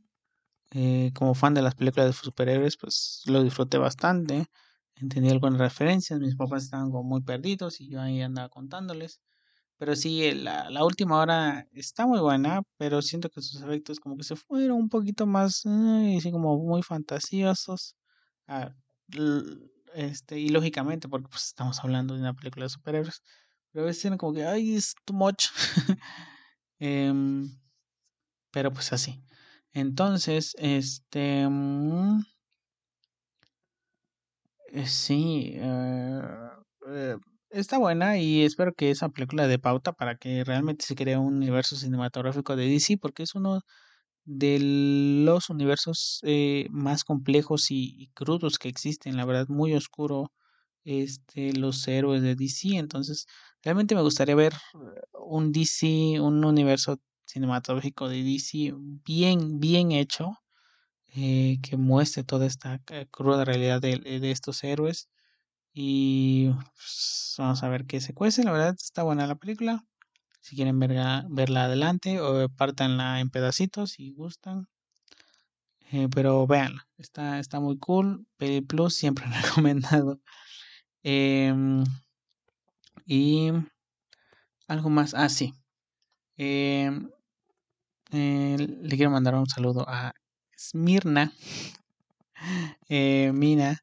Eh, 0.71 1.11
como 1.15 1.35
fan 1.35 1.53
de 1.55 1.61
las 1.63 1.75
películas 1.75 2.07
de 2.07 2.13
superhéroes, 2.13 2.77
pues 2.77 3.23
lo 3.27 3.43
disfruté 3.43 3.77
bastante. 3.79 4.47
Entendí 4.95 5.29
algunas 5.31 5.59
referencias. 5.59 6.19
Mis 6.21 6.35
papás 6.35 6.65
estaban 6.65 6.91
como 6.91 7.03
muy 7.05 7.21
perdidos 7.23 7.81
y 7.81 7.89
yo 7.89 8.01
ahí 8.01 8.21
andaba 8.21 8.49
contándoles. 8.49 9.21
Pero 9.77 9.95
sí, 9.95 10.23
el- 10.25 10.43
la, 10.45 10.69
la 10.71 10.85
última 10.85 11.19
hora 11.19 11.67
está 11.73 12.07
muy 12.07 12.19
buena, 12.21 12.63
pero 12.77 13.01
siento 13.01 13.29
que 13.29 13.41
sus 13.41 13.61
efectos 13.63 13.99
como 13.99 14.17
que 14.17 14.23
se 14.25 14.35
fueron 14.37 14.77
un 14.79 14.89
poquito 14.89 15.25
más, 15.27 15.63
ay, 15.65 16.17
así 16.17 16.31
como 16.31 16.57
muy 16.59 16.83
fantasiosos. 16.83 17.95
Ah, 18.47 18.73
este, 19.93 20.39
y 20.39 20.49
lógicamente, 20.49 21.07
porque 21.09 21.27
pues 21.29 21.45
estamos 21.45 21.79
hablando 21.83 22.13
de 22.13 22.21
una 22.21 22.33
película 22.33 22.65
de 22.65 22.69
superhéroes, 22.69 23.21
pero 23.71 23.83
a 23.85 23.87
veces 23.87 24.05
eran 24.05 24.17
como 24.17 24.33
que, 24.33 24.45
ay, 24.45 24.75
es 24.75 24.93
too 25.05 25.13
much. 25.15 25.45
Em, 26.79 27.49
pero 28.51 28.71
pues 28.71 28.93
así. 28.93 29.21
Entonces, 29.73 30.55
este, 30.59 31.47
mm, 31.49 32.21
eh, 34.71 34.85
sí, 34.87 35.53
eh, 35.55 36.21
eh, 36.87 37.17
está 37.49 37.77
buena 37.77 38.17
y 38.19 38.43
espero 38.43 38.73
que 38.73 38.91
esa 38.91 39.09
película 39.09 39.47
dé 39.47 39.59
pauta 39.59 39.93
para 39.93 40.15
que 40.17 40.43
realmente 40.43 40.85
se 40.85 40.95
cree 40.95 41.17
un 41.17 41.35
universo 41.37 41.75
cinematográfico 41.75 42.55
de 42.55 42.67
DC, 42.69 42.97
porque 42.97 43.23
es 43.23 43.35
uno 43.35 43.61
de 44.25 44.59
los 45.25 45.49
universos 45.49 46.21
más 46.71 47.03
complejos 47.05 47.71
y, 47.71 47.95
y 47.97 48.07
crudos 48.09 48.59
que 48.59 48.69
existen, 48.69 49.17
la 49.17 49.25
verdad, 49.25 49.47
muy 49.49 49.73
oscuro, 49.75 50.31
este, 50.85 51.53
los 51.53 51.87
héroes 51.87 52.21
de 52.23 52.35
DC, 52.35 52.77
entonces 52.77 53.27
realmente 53.63 53.95
me 53.95 54.01
gustaría 54.01 54.35
ver 54.35 54.53
un 55.13 55.51
DC, 55.51 56.19
un 56.21 56.43
universo 56.45 56.99
cinematográfico 57.29 58.09
de 58.09 58.23
DC 58.23 58.73
bien, 59.05 59.59
bien 59.59 59.91
hecho, 59.91 60.37
eh, 61.15 61.57
que 61.61 61.77
muestre 61.77 62.23
toda 62.23 62.45
esta 62.47 62.81
eh, 62.91 63.07
cruda 63.11 63.45
realidad 63.45 63.81
de, 63.81 63.97
de 63.99 64.31
estos 64.31 64.63
héroes 64.63 65.09
y 65.73 66.49
pues, 66.75 67.35
vamos 67.37 67.63
a 67.63 67.69
ver 67.69 67.85
qué 67.85 68.01
se 68.01 68.13
cuece. 68.13 68.43
La 68.43 68.51
verdad 68.51 68.75
está 68.77 69.03
buena 69.03 69.27
la 69.27 69.35
película. 69.35 69.85
Si 70.41 70.55
quieren 70.55 70.79
verla, 70.79 71.25
verla 71.29 71.65
adelante 71.65 72.19
o 72.21 72.49
partanla 72.49 73.19
en 73.19 73.29
pedacitos 73.29 73.91
si 73.91 74.11
gustan. 74.11 74.67
Eh, 75.91 76.07
pero 76.13 76.45
véanla, 76.47 76.87
está, 76.97 77.39
está 77.39 77.59
muy 77.59 77.77
cool. 77.77 78.25
Peli 78.37 78.61
Plus 78.61 78.95
siempre 78.95 79.25
recomendado. 79.43 80.19
Em, 81.03 81.83
y 83.05 83.51
algo 84.67 84.89
más. 84.89 85.13
Ah, 85.13 85.29
sí. 85.29 85.53
Em, 86.37 87.09
eh, 88.11 88.57
le 88.59 88.95
quiero 88.95 89.11
mandar 89.11 89.35
un 89.35 89.47
saludo 89.47 89.85
a 89.87 90.13
Smirna. 90.57 91.33
eh, 92.89 93.31
Mina. 93.33 93.79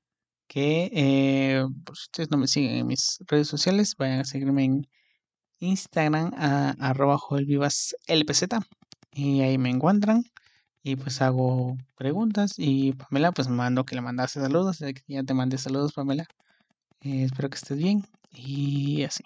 Que 0.48 0.90
eh, 0.92 1.64
pues, 1.84 2.02
ustedes 2.04 2.30
no 2.30 2.38
me 2.38 2.46
siguen 2.48 2.76
en 2.76 2.86
mis 2.86 3.18
redes 3.26 3.48
sociales, 3.48 3.94
vayan 3.98 4.20
a 4.20 4.24
seguirme 4.24 4.64
en 4.64 4.86
Instagram 5.60 6.32
a 6.36 6.70
arroba 6.80 7.18
joelvivaslpz 7.18 8.44
y 9.12 9.42
ahí 9.42 9.58
me 9.58 9.70
encuentran 9.70 10.24
y 10.82 10.96
pues 10.96 11.22
hago 11.22 11.76
preguntas 11.96 12.54
y 12.58 12.92
Pamela 12.94 13.32
pues 13.32 13.48
mando 13.48 13.84
que 13.84 13.96
le 13.96 14.02
mandase 14.02 14.40
saludos, 14.40 14.80
ya 15.08 15.22
te 15.24 15.34
mandé 15.34 15.58
saludos 15.58 15.92
Pamela, 15.94 16.26
espero 17.00 17.50
que 17.50 17.56
estés 17.56 17.78
bien 17.78 18.04
y 18.32 19.04
así. 19.04 19.24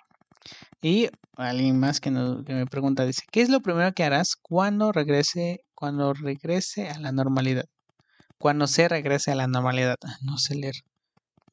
Y 0.80 1.08
alguien 1.36 1.78
más 1.78 2.00
que, 2.00 2.10
que 2.10 2.54
me 2.54 2.66
pregunta 2.66 3.04
dice, 3.04 3.22
¿qué 3.30 3.42
es 3.42 3.48
lo 3.48 3.60
primero 3.60 3.92
que 3.92 4.04
harás 4.04 4.36
cuando 4.36 4.92
regrese, 4.92 5.60
cuando 5.74 6.14
regrese 6.14 6.88
a 6.88 6.98
la 6.98 7.12
normalidad? 7.12 7.66
Cuando 8.38 8.66
se 8.66 8.88
regrese 8.88 9.32
a 9.32 9.34
la 9.34 9.46
normalidad, 9.46 9.96
Ah, 10.02 10.16
no 10.22 10.38
sé 10.38 10.54
leer. 10.54 10.76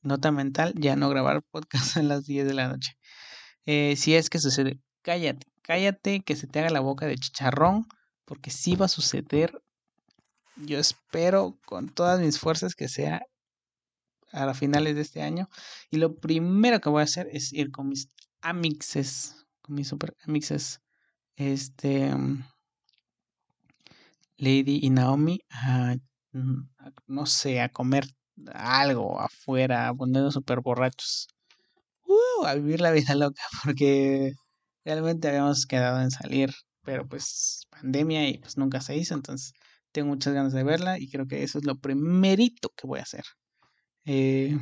Nota 0.03 0.31
mental, 0.31 0.73
ya 0.77 0.95
no 0.95 1.09
grabar 1.09 1.43
podcast 1.51 1.97
a 1.97 2.03
las 2.03 2.25
10 2.25 2.47
de 2.47 2.53
la 2.53 2.69
noche. 2.69 2.93
Eh, 3.65 3.95
si 3.97 4.15
es 4.15 4.29
que 4.29 4.39
sucede, 4.39 4.79
cállate, 5.01 5.47
cállate, 5.63 6.21
que 6.21 6.35
se 6.35 6.47
te 6.47 6.59
haga 6.59 6.69
la 6.69 6.79
boca 6.79 7.05
de 7.05 7.17
chicharrón, 7.17 7.88
porque 8.25 8.51
sí 8.51 8.75
va 8.75 8.85
a 8.85 8.89
suceder. 8.89 9.61
Yo 10.55 10.79
espero 10.79 11.59
con 11.65 11.89
todas 11.89 12.19
mis 12.21 12.39
fuerzas 12.39 12.75
que 12.75 12.88
sea 12.88 13.21
a 14.31 14.53
finales 14.53 14.95
de 14.95 15.01
este 15.01 15.21
año. 15.21 15.49
Y 15.89 15.97
lo 15.97 16.15
primero 16.15 16.79
que 16.79 16.89
voy 16.89 17.01
a 17.01 17.03
hacer 17.03 17.27
es 17.31 17.53
ir 17.53 17.71
con 17.71 17.89
mis 17.89 18.09
amixes, 18.50 19.45
con 19.62 19.76
mis 19.76 19.88
super 19.89 20.16
amixes, 20.26 20.82
este, 21.36 22.14
mm, 22.16 22.43
Lady 24.38 24.80
y 24.84 24.89
Naomi, 24.89 25.39
a, 25.50 25.95
mm, 26.34 26.70
a, 26.80 26.91
no 27.08 27.26
sé, 27.26 27.62
a 27.62 27.70
comer 27.70 28.06
algo 28.54 29.20
afuera, 29.20 29.88
a 29.88 29.93
ponernos 29.95 30.34
súper 30.36 30.62
borrachos 30.62 31.28
uh, 32.08 32.45
a 32.45 32.56
vivir 32.56 32.82
la 32.82 32.91
vida 32.91 33.16
loca, 33.16 33.43
porque 33.64 34.34
realmente 34.86 35.28
habíamos 35.30 35.66
quedado 35.66 36.02
en 36.02 36.12
salir, 36.12 36.52
pero 36.84 37.08
pues 37.08 37.68
pandemia 37.70 38.30
y 38.30 38.38
pues 38.39 38.58
nunca 38.58 38.82
se 38.82 38.95
hizo, 38.98 39.14
entonces 39.16 39.54
tengo 39.91 40.10
muchas 40.10 40.34
ganas 40.34 40.54
de 40.54 40.64
verla 40.64 41.00
y 41.00 41.10
creo 41.10 41.28
que 41.28 41.43
eso 41.43 41.60
es 41.60 41.66
lo 41.66 41.78
primerito 41.80 42.70
que 42.76 42.88
voy 42.88 43.00
a 43.00 43.04
hacer. 43.04 43.24
Eh, 44.06 44.58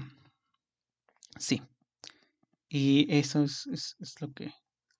sí, 1.37 1.61
y 2.75 3.07
eso 3.09 3.43
es, 3.43 3.67
es, 3.67 4.19
lo 4.19 4.33
que 4.33 4.53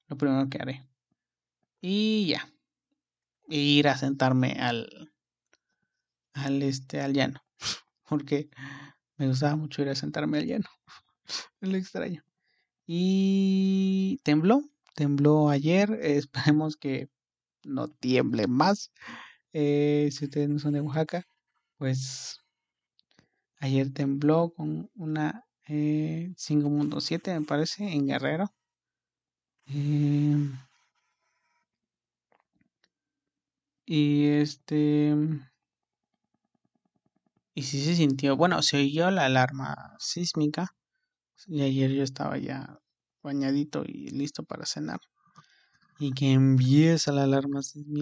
lo 0.07 0.17
primero 0.17 0.49
que 0.49 0.59
haré. 0.61 0.88
Y 1.82 2.28
ya, 2.28 2.49
ir 3.49 3.89
a 3.89 3.97
sentarme 3.97 4.53
al 4.53 5.11
al 6.32 6.63
este 6.63 7.01
al 7.01 7.13
llano, 7.13 7.43
porque 8.07 8.49
me 9.17 9.28
gustaba 9.28 9.57
mucho 9.57 9.82
ir 9.82 9.89
a 9.89 9.95
sentarme 9.95 10.38
al 10.38 10.45
llano. 10.45 10.69
Lo 11.59 11.76
extraño. 11.76 12.23
Y 12.88 14.21
tembló, 14.23 14.61
tembló 14.95 15.49
ayer. 15.49 15.91
esperemos 16.01 16.78
que 16.78 17.09
no 17.65 17.89
tiemble 17.89 18.47
más. 18.47 18.93
Eh, 19.51 20.09
si 20.13 20.26
ustedes 20.26 20.47
no 20.47 20.59
son 20.59 20.73
de 20.73 20.82
Oaxaca, 20.82 21.28
pues 21.78 22.39
ayer 23.59 23.93
tembló 23.93 24.53
con 24.53 24.89
una 24.95 25.45
eh, 25.68 26.34
5.7, 26.38 27.39
me 27.39 27.45
parece, 27.45 27.84
en 27.91 28.07
Guerrero. 28.07 28.51
Eh, 29.68 30.38
y 33.86 34.28
este. 34.28 35.16
Y 37.53 37.63
sí 37.63 37.84
se 37.84 37.95
sintió, 37.95 38.36
bueno, 38.36 38.61
se 38.61 38.78
oyó 38.78 39.09
la 39.11 39.26
alarma 39.26 39.95
sísmica. 39.99 40.76
Y 41.47 41.61
ayer 41.61 41.91
yo 41.91 42.03
estaba 42.03 42.38
ya 42.38 42.80
bañadito 43.24 43.84
y 43.86 44.09
listo 44.09 44.43
para 44.43 44.66
cenar. 44.66 44.99
Y 45.99 46.13
que 46.13 46.32
empieza 46.34 47.11
la 47.11 47.24
alarma 47.24 47.61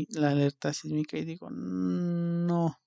la 0.10 0.32
alerta 0.32 0.74
sísmica 0.74 1.18
y 1.18 1.26
digo, 1.26 1.50
no. 1.52 2.80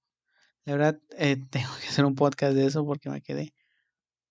La 0.64 0.72
verdad, 0.74 1.00
eh, 1.18 1.36
tengo 1.50 1.70
que 1.80 1.88
hacer 1.88 2.04
un 2.04 2.14
podcast 2.14 2.54
de 2.54 2.66
eso 2.66 2.84
porque 2.84 3.10
me 3.10 3.22
quedé 3.22 3.54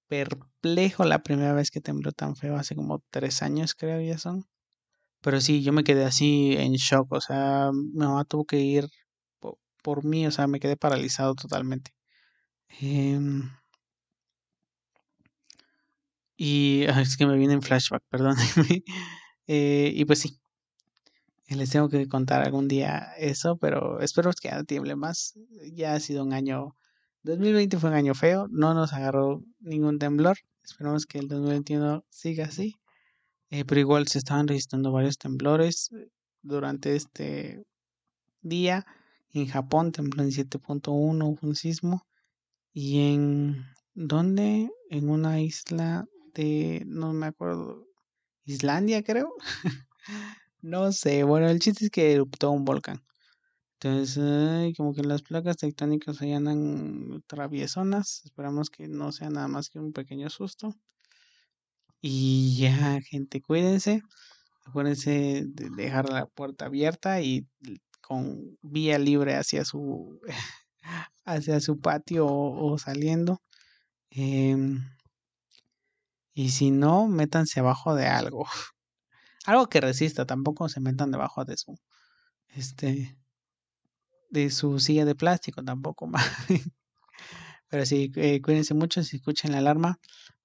perplejo 0.07 1.05
la 1.05 1.23
primera 1.23 1.53
vez 1.53 1.71
que 1.71 1.81
tembló 1.81 2.11
tan 2.11 2.35
feo, 2.35 2.55
hace 2.57 2.75
como 2.75 3.03
tres 3.11 3.41
años 3.43 3.75
creo 3.75 4.01
ya 4.01 4.17
son. 4.17 4.45
Pero 5.21 5.41
sí, 5.41 5.63
yo 5.63 5.73
me 5.73 5.83
quedé 5.85 6.05
así 6.05 6.55
en 6.57 6.73
shock, 6.73 7.11
o 7.13 7.21
sea, 7.21 7.71
mi 7.73 7.91
mamá 7.99 8.25
tuvo 8.25 8.45
que 8.45 8.59
ir 8.61 8.87
po- 9.39 9.59
por, 9.83 10.05
mí, 10.05 10.27
o 10.27 10.31
sea, 10.31 10.47
me 10.47 10.59
quedé 10.61 10.77
paralizado 10.77 11.35
totalmente. 11.35 11.91
Em, 12.81 13.49
y 16.37 16.85
ah, 16.87 17.01
es 17.01 17.17
que 17.17 17.25
me 17.25 17.37
viene 17.37 17.53
en 17.53 17.61
flashback, 17.61 18.03
perdónenme. 18.09 18.83
Eh, 19.47 19.91
y 19.95 20.05
pues 20.05 20.19
sí, 20.21 20.39
les 21.49 21.69
tengo 21.71 21.89
que 21.89 22.07
contar 22.07 22.41
algún 22.43 22.67
día 22.67 23.13
eso, 23.17 23.57
pero 23.57 23.99
espero 24.01 24.31
que 24.41 24.51
no 24.51 24.63
tiemble 24.63 24.95
más. 24.95 25.33
Ya 25.73 25.93
ha 25.93 25.99
sido 25.99 26.23
un 26.23 26.33
año, 26.33 26.75
2020 27.25 27.79
fue 27.79 27.89
un 27.89 27.95
año 27.95 28.13
feo, 28.13 28.47
no 28.51 28.75
nos 28.75 28.93
agarró 28.93 29.43
ningún 29.59 29.97
temblor. 29.97 30.37
Esperamos 30.63 31.07
que 31.07 31.17
el 31.17 31.27
2021 31.27 32.05
siga 32.09 32.45
así. 32.45 32.75
Eh, 33.49 33.65
pero 33.65 33.81
igual 33.81 34.07
se 34.07 34.19
estaban 34.19 34.47
registrando 34.47 34.91
varios 34.91 35.17
temblores 35.17 35.89
eh, 35.91 36.07
durante 36.43 36.95
este 36.95 37.65
día. 38.41 38.85
En 39.33 39.47
Japón 39.47 39.91
tembló 39.91 40.21
en 40.21 40.29
7.1 40.29 41.39
fue 41.39 41.49
un 41.49 41.55
sismo. 41.55 42.05
Y 42.73 43.13
en... 43.13 43.65
¿Dónde? 43.95 44.69
En 44.91 45.09
una 45.09 45.41
isla 45.41 46.05
de... 46.35 46.83
No 46.85 47.11
me 47.11 47.25
acuerdo. 47.25 47.87
Islandia 48.43 49.03
creo. 49.03 49.33
no 50.61 50.91
sé. 50.91 51.23
Bueno, 51.23 51.49
el 51.49 51.59
chiste 51.59 51.85
es 51.85 51.91
que 51.91 52.13
eruptó 52.13 52.51
un 52.51 52.65
volcán. 52.65 53.01
Entonces, 53.79 54.73
como 54.77 54.93
que 54.93 55.03
las 55.03 55.21
placas 55.21 55.57
tectónicas 55.57 56.21
ahí 56.21 56.33
traviesonas. 57.27 58.21
Esperamos 58.25 58.69
que 58.69 58.87
no 58.87 59.11
sea 59.11 59.29
nada 59.29 59.47
más 59.47 59.69
que 59.69 59.79
un 59.79 59.93
pequeño 59.93 60.29
susto. 60.29 60.75
Y 62.01 62.57
ya, 62.57 62.99
gente, 63.01 63.41
cuídense. 63.41 64.01
Acuérdense 64.65 65.43
de 65.47 65.69
dejar 65.71 66.09
la 66.09 66.25
puerta 66.27 66.65
abierta 66.65 67.21
y 67.21 67.47
con 68.01 68.57
vía 68.61 68.99
libre 68.99 69.35
hacia 69.35 69.65
su 69.65 70.19
hacia 71.25 71.59
su 71.59 71.79
patio 71.79 72.27
o, 72.27 72.73
o 72.73 72.77
saliendo. 72.77 73.41
Em, 74.11 74.83
y 76.33 76.49
si 76.51 76.71
no, 76.71 77.07
métanse 77.07 77.59
abajo 77.59 77.95
de 77.95 78.07
algo. 78.07 78.45
Algo 79.45 79.67
que 79.69 79.81
resista, 79.81 80.25
tampoco 80.25 80.69
se 80.69 80.79
metan 80.81 81.11
debajo 81.11 81.45
de 81.45 81.57
su 81.57 81.77
este 82.49 83.15
de 84.29 84.49
su 84.49 84.79
silla 84.79 85.05
de 85.05 85.15
plástico, 85.15 85.63
tampoco 85.63 86.07
más. 86.07 86.25
Pero 87.69 87.85
sí, 87.85 88.11
eh, 88.15 88.41
cuídense 88.41 88.73
mucho 88.73 89.03
si 89.03 89.17
escuchan 89.17 89.51
la 89.51 89.59
alarma. 89.59 89.99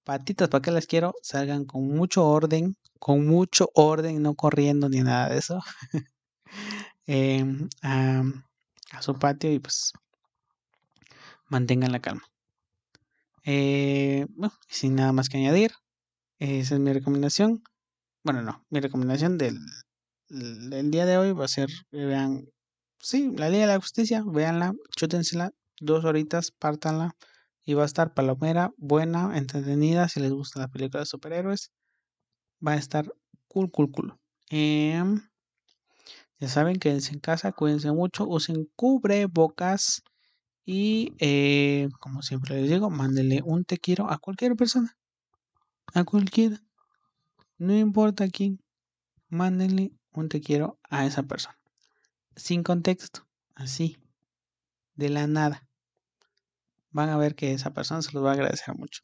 Patitas, 0.04 0.48
¿para 0.48 0.62
qué 0.62 0.70
las 0.70 0.86
quiero? 0.86 1.14
Salgan 1.22 1.64
con 1.64 1.86
mucho 1.86 2.26
orden, 2.26 2.76
con 2.98 3.26
mucho 3.26 3.70
orden, 3.74 4.22
no 4.22 4.34
corriendo 4.34 4.88
ni 4.88 5.00
nada 5.00 5.28
de 5.28 5.38
eso. 5.38 5.60
Em, 7.06 7.68
a, 7.82 8.22
su 9.00 9.14
patio 9.14 9.52
y 9.52 9.58
pues 9.58 9.92
mantengan 11.48 11.92
la 11.92 12.00
calma. 12.00 12.22
Eh, 13.44 14.26
bueno, 14.30 14.54
sin 14.68 14.94
nada 14.94 15.12
más 15.12 15.28
que 15.28 15.38
añadir, 15.38 15.72
esa 16.38 16.74
es 16.74 16.80
mi 16.80 16.92
recomendación. 16.92 17.62
Bueno, 18.22 18.42
no, 18.42 18.64
mi 18.70 18.80
recomendación 18.80 19.38
del, 19.38 19.58
del 20.28 20.90
día 20.90 21.06
de 21.06 21.18
hoy 21.18 21.32
va 21.32 21.46
a 21.46 21.48
ser 21.48 21.68
vean, 21.90 22.46
sí, 23.00 23.32
la 23.36 23.48
Liga 23.48 23.62
de 23.62 23.72
la 23.74 23.80
Justicia, 23.80 24.22
véanla, 24.26 24.74
chútensela, 24.96 25.52
dos 25.80 26.04
horitas, 26.04 26.50
pártanla 26.52 27.16
y 27.64 27.74
va 27.74 27.82
a 27.82 27.86
estar 27.86 28.14
palomera, 28.14 28.72
buena, 28.76 29.36
entretenida, 29.36 30.08
si 30.08 30.20
les 30.20 30.32
gusta 30.32 30.60
la 30.60 30.68
película 30.68 31.00
de 31.00 31.06
superhéroes, 31.06 31.72
va 32.66 32.72
a 32.72 32.76
estar 32.76 33.12
cool, 33.48 33.70
cool, 33.70 33.90
cool. 33.90 34.18
Em, 34.50 35.22
ya 36.40 36.48
saben, 36.48 36.78
quédense 36.78 37.12
en 37.12 37.20
casa, 37.20 37.52
cuídense 37.52 37.92
mucho, 37.92 38.26
usen 38.26 38.68
cubrebocas 38.76 40.02
y 40.64 41.14
eh, 41.18 41.88
como 42.00 42.22
siempre 42.22 42.60
les 42.60 42.70
digo, 42.70 42.90
mándenle 42.90 43.42
un 43.44 43.64
te 43.64 43.78
quiero 43.78 44.10
a 44.10 44.18
cualquier 44.18 44.56
persona, 44.56 44.96
a 45.94 46.04
cualquiera, 46.04 46.62
no 47.58 47.76
importa 47.76 48.28
quién, 48.28 48.60
mándenle 49.28 49.92
un 50.12 50.28
te 50.28 50.40
quiero 50.40 50.78
a 50.90 51.06
esa 51.06 51.24
persona, 51.24 51.59
sin 52.36 52.62
contexto, 52.62 53.26
así, 53.54 53.96
de 54.94 55.08
la 55.08 55.26
nada. 55.26 55.66
Van 56.90 57.08
a 57.08 57.16
ver 57.16 57.34
que 57.34 57.52
esa 57.52 57.72
persona 57.72 58.02
se 58.02 58.12
los 58.12 58.24
va 58.24 58.30
a 58.30 58.34
agradecer 58.34 58.74
mucho. 58.74 59.02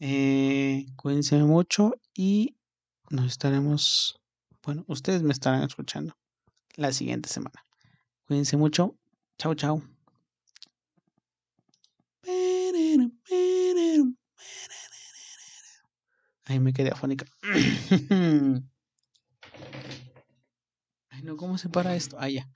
Eh, 0.00 0.86
cuídense 0.96 1.36
mucho 1.38 1.94
y 2.14 2.56
nos 3.10 3.26
estaremos, 3.26 4.20
bueno, 4.62 4.84
ustedes 4.88 5.22
me 5.22 5.32
estarán 5.32 5.62
escuchando 5.62 6.16
la 6.74 6.92
siguiente 6.92 7.28
semana. 7.28 7.64
Cuídense 8.26 8.56
mucho. 8.56 8.96
Chao, 9.38 9.54
chao. 9.54 9.82
Ahí 16.44 16.60
me 16.60 16.72
quedé 16.72 16.90
afónica. 16.90 17.26
No, 21.26 21.36
¿cómo 21.36 21.58
se 21.58 21.68
para 21.68 21.96
esto? 21.96 22.16
Ah, 22.20 22.28
ya. 22.28 22.48